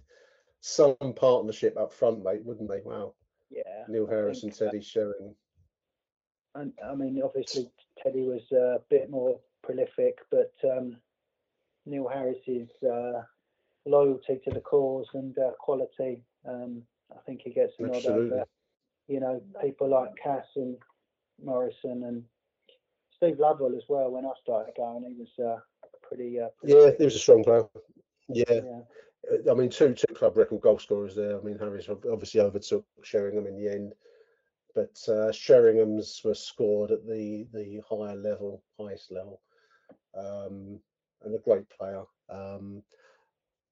[0.62, 2.82] some partnership up front, mate, wouldn't they?
[2.84, 3.14] Wow.
[3.50, 5.36] Yeah, Neil Harris and Teddy Sheringham.
[6.56, 7.70] and I mean, obviously
[8.02, 10.98] Teddy was a bit more prolific, but um,
[11.86, 13.22] Neil Harris's uh,
[13.86, 16.82] loyalty to the cause and uh, quality, um,
[17.12, 18.46] I think he gets a nod over.
[19.08, 20.78] You know, people like Cass and
[21.44, 22.24] Morrison and
[23.16, 24.10] Steve Lovell as well.
[24.10, 25.60] When I started going, he was uh,
[26.08, 26.40] pretty.
[26.40, 27.00] Uh, Yeah, prolific.
[27.00, 27.64] he was a strong player.
[28.30, 28.44] Yeah.
[28.50, 28.80] yeah.
[29.32, 31.38] Uh, I mean, two two club record goal scorers there.
[31.38, 33.94] I mean, Harris obviously overtook Sheringham in the end,
[34.74, 39.42] but uh, Sheringham's were scored at the the higher level, highest level,
[40.16, 40.80] um,
[41.24, 42.04] and a great player.
[42.30, 42.84] Um,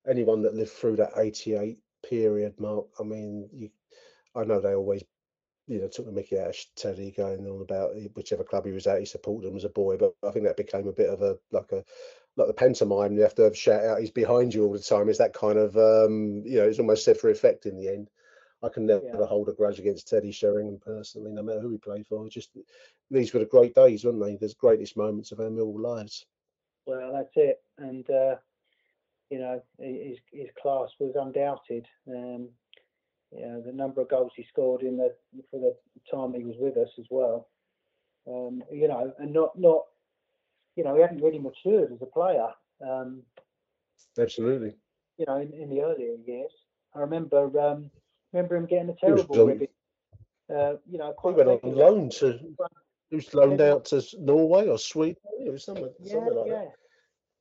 [0.08, 1.78] anyone that lived through that '88
[2.08, 2.88] period, Mark.
[3.00, 3.70] I mean, you,
[4.36, 5.04] I know they always
[5.68, 8.86] you know, took the mickey out of Teddy, going on about whichever club he was
[8.88, 9.98] at, he supported him as a boy.
[9.98, 11.84] But I think that became a bit of a like a
[12.36, 13.14] like the pantomime.
[13.14, 15.10] You have to shout out, he's behind you all the time.
[15.10, 18.10] Is that kind of um, you know, it's almost said for effect in the end.
[18.64, 19.26] I can never Yeah.
[19.26, 22.28] hold a grudge against Teddy Sheringham personally, no matter who he played for.
[22.30, 22.52] Just
[23.12, 24.36] these were the great days, weren't they?
[24.38, 26.26] The greatest moments of our Millwall lives.
[26.86, 27.62] Well, that's it.
[27.78, 28.36] And uh,
[29.30, 31.88] you know, his his class was undoubted.
[32.08, 32.50] Um,
[33.32, 35.14] you know, the number of goals he scored in the
[35.52, 35.76] for the
[36.10, 37.50] time he was with us as well.
[38.28, 39.84] Um, you know, and not not
[40.76, 42.48] you know, he hadn't really matured as a player.
[42.86, 43.24] Um,
[44.18, 44.76] Absolutely.
[45.18, 46.52] you know, in, in the earlier years.
[46.96, 47.90] I remember um,
[48.32, 49.58] remember him getting a terrible
[50.54, 52.40] Uh, you know, He went on loan to
[53.10, 55.18] he was loaned out to Norway or Sweden.
[55.46, 56.54] It was somewhere, Yeah, like yeah.
[56.54, 56.72] that.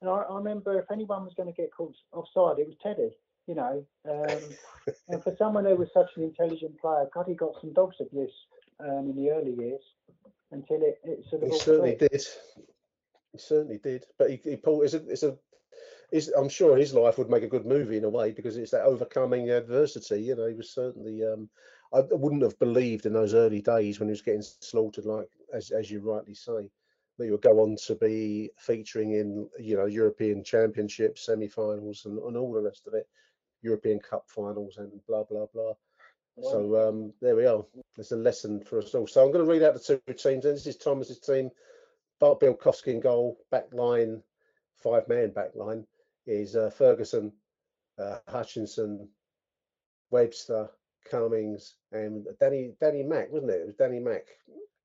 [0.02, 3.10] And I, I remember if anyone was going to get caught offside, it was Teddy.
[3.46, 4.40] You know, um,
[5.08, 8.34] and for someone who was such an intelligent player, God, he got some dogs abuse
[8.80, 9.80] um, in the early years
[10.50, 12.22] until it, it sort of He certainly did.
[13.32, 14.04] He certainly did.
[14.18, 14.84] But he, he pulled.
[14.84, 15.08] It's a.
[15.08, 15.36] It's a.
[16.10, 18.72] It's, I'm sure his life would make a good movie in a way because it's
[18.72, 20.22] that overcoming adversity.
[20.22, 21.24] You know, he was certainly.
[21.24, 21.48] Um,
[21.94, 25.70] I wouldn't have believed in those early days when he was getting slaughtered, like as
[25.70, 26.70] as you rightly say,
[27.18, 32.18] that he would go on to be featuring in you know European Championships, semi-finals, and,
[32.18, 33.06] and all the rest of it,
[33.62, 35.74] European Cup finals, and blah blah blah.
[36.40, 37.64] So um, there we are.
[37.94, 39.06] There's a lesson for us all.
[39.06, 40.44] So I'm going to read out the two teams.
[40.44, 41.50] And this is Thomas's team.
[42.22, 43.36] Bart Białkowski in goal.
[43.50, 44.22] Back line,
[44.76, 45.84] five man back line
[46.24, 47.32] is uh, Ferguson,
[47.98, 49.08] uh, Hutchinson,
[50.12, 50.70] Webster,
[51.10, 53.62] Cummings, and Danny Danny Mack, wasn't it?
[53.62, 54.22] It was Danny Mack.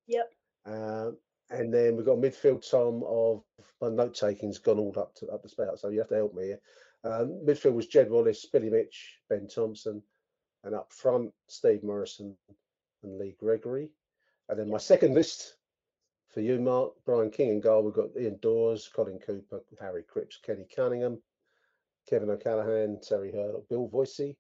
[0.08, 0.34] Yep.
[0.66, 1.18] Um,
[1.52, 3.44] and then we've got midfield Tom of
[3.80, 6.34] my note taking's gone all up to up the spout, so you have to help
[6.34, 6.60] me here.
[7.04, 10.02] Um, midfield was Jed Wallace, Billy Mitch, Ben Thompson,
[10.64, 12.36] and up front Steve Morrison
[13.04, 13.92] and Lee Gregory.
[14.50, 15.57] And then my second list
[16.38, 17.82] for you, Mark, Brian King and goal.
[17.82, 21.18] We've got Ian Dawes, Colin Cooper, Harry Cripps, Kenny Cunningham,
[22.08, 24.36] Kevin O'Callaghan, Terry Hurlock, Bill Voisey,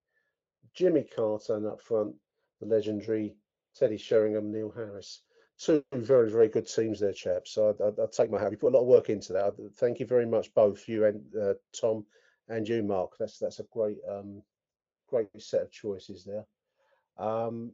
[0.76, 2.14] Jimmy Carter, and up front
[2.62, 3.34] the legendary
[3.76, 5.22] Teddy Sheringham, Neil Harris.
[5.58, 7.54] Two very, very good teams there, chaps.
[7.54, 8.52] So I'd, I'd, I'd take my hat.
[8.52, 9.56] You put a lot of work into that.
[9.78, 12.06] Thank you very much, both you and uh, Tom,
[12.48, 13.14] and you, Mark.
[13.18, 14.44] That's that's a great, um,
[15.10, 16.46] great set of choices there.
[17.18, 17.72] Um,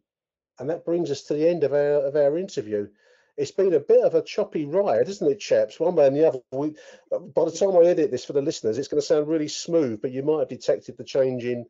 [0.60, 2.88] and that brings us to the end of our of our interview.
[3.36, 5.80] It's been a bit of a choppy ride, isn't it, chaps?
[5.80, 6.40] One way and the other.
[6.52, 6.76] We,
[7.12, 9.48] uh, by the time I edit this for the listeners, it's going to sound really
[9.48, 11.66] smooth, but you might have detected the change in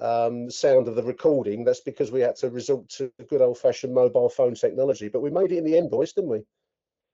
[0.00, 1.64] um, sound of the recording.
[1.64, 5.08] That's because we had to resort to good old fashioned mobile phone technology.
[5.08, 6.42] But we made it in the end, boys, didn't we?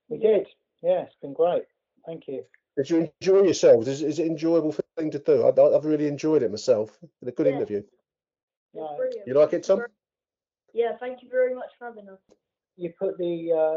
[0.09, 0.49] We did.
[0.83, 1.65] Yeah, it's been great.
[2.05, 2.45] Thank you.
[2.77, 3.87] Did you enjoy yourselves?
[3.87, 5.45] Is, is it enjoyable thing to do?
[5.45, 6.99] I, I've really enjoyed it myself.
[7.21, 7.53] Been a good Yeah.
[7.53, 7.83] interview.
[8.75, 9.27] It's brilliant.
[9.29, 9.85] You like it, Tom?
[10.73, 12.19] Yeah, thank you very much for having us.
[12.77, 13.77] You put the uh,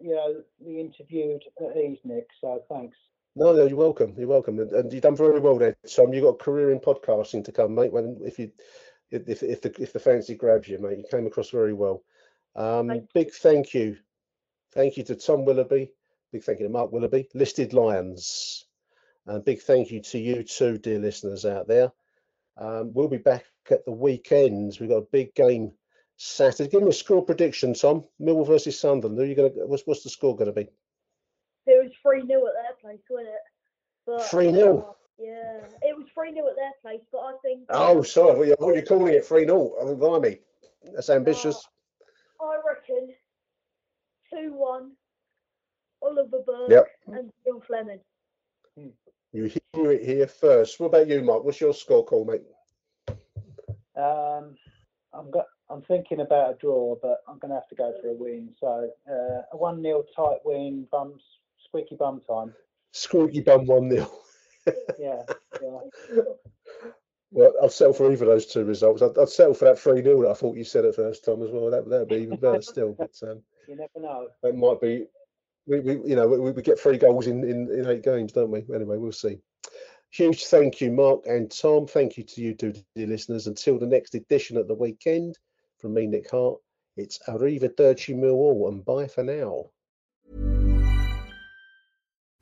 [0.00, 2.28] you know the interviewed at ease, Nick.
[2.40, 2.96] So thanks.
[3.36, 4.14] No, no, you're welcome.
[4.16, 6.12] You're welcome, and, you've done very well there, Tom.
[6.12, 7.92] You've got a career in podcasting to come, mate.
[7.92, 8.52] When if you
[9.10, 12.02] if if the if the fancy grabs you, mate, you came across very well.
[12.56, 13.96] Um, Thank big thank you,
[14.72, 15.90] thank you to Tom Willoughby.
[16.32, 18.64] Big thank you to Mark Willoughby, Listed Lions,
[19.26, 21.92] and big thank you to you too, dear listeners out there.
[22.56, 24.78] Um, we'll be back at the weekends.
[24.78, 25.72] We've got a big game
[26.16, 26.70] Saturday.
[26.70, 28.04] Give me a score prediction, Tom.
[28.20, 29.18] Millwall versus Sunderland.
[29.18, 29.66] Who are you gonna?
[29.66, 30.68] What's what's the score going to be?
[31.66, 33.40] It was 3 0 at their place, wasn't it?
[34.06, 34.86] But, 3-0?
[34.86, 37.60] uh, yeah, it was 3 0 at their place, but I think.
[37.70, 38.30] Oh, sorry.
[38.30, 39.74] I thought you- I thought you're calling it 3 0.
[39.78, 40.40] Oh, blimey.
[40.92, 41.66] That's ambitious.
[42.40, 43.14] I reckon
[44.30, 44.92] 2 1,
[46.02, 46.86] Oliver Burke Yep.
[47.08, 48.00] and Zian Flemming.
[49.32, 50.78] You hear it here first.
[50.78, 51.42] What about you, Mark?
[51.44, 52.42] What's your score call, mate?
[53.96, 54.56] Um,
[55.12, 55.46] I'm got.
[55.70, 58.50] I'm thinking about a draw, but I'm going to have to go for a win.
[58.60, 61.22] So uh, a one 0 tight win, bums
[61.66, 62.52] squeaky bum time.
[62.92, 64.10] Squeaky bum 1 0.
[64.98, 65.20] Yeah,
[65.62, 66.22] yeah.
[67.30, 69.02] Well, I'll settle for either of those two results.
[69.02, 71.42] I'd, I'd settle for that 3 0 that I thought you said at first, Tom,
[71.42, 71.70] as well.
[71.70, 72.94] That would be even better still.
[72.98, 74.28] But um, You never know.
[74.42, 75.06] that might be,
[75.66, 78.50] we, we you know, we, we get three goals in, in, in eight games, don't
[78.50, 78.64] we?
[78.72, 79.38] Anyway, we'll see.
[80.12, 81.88] Huge thank you, Mark and Tom.
[81.88, 83.48] Thank you to you, dear listeners.
[83.48, 85.36] Until the next edition at the weekend,
[85.84, 86.60] from me, Nick Hart,
[86.96, 89.66] it's Arrivederci Millwall and bye for now.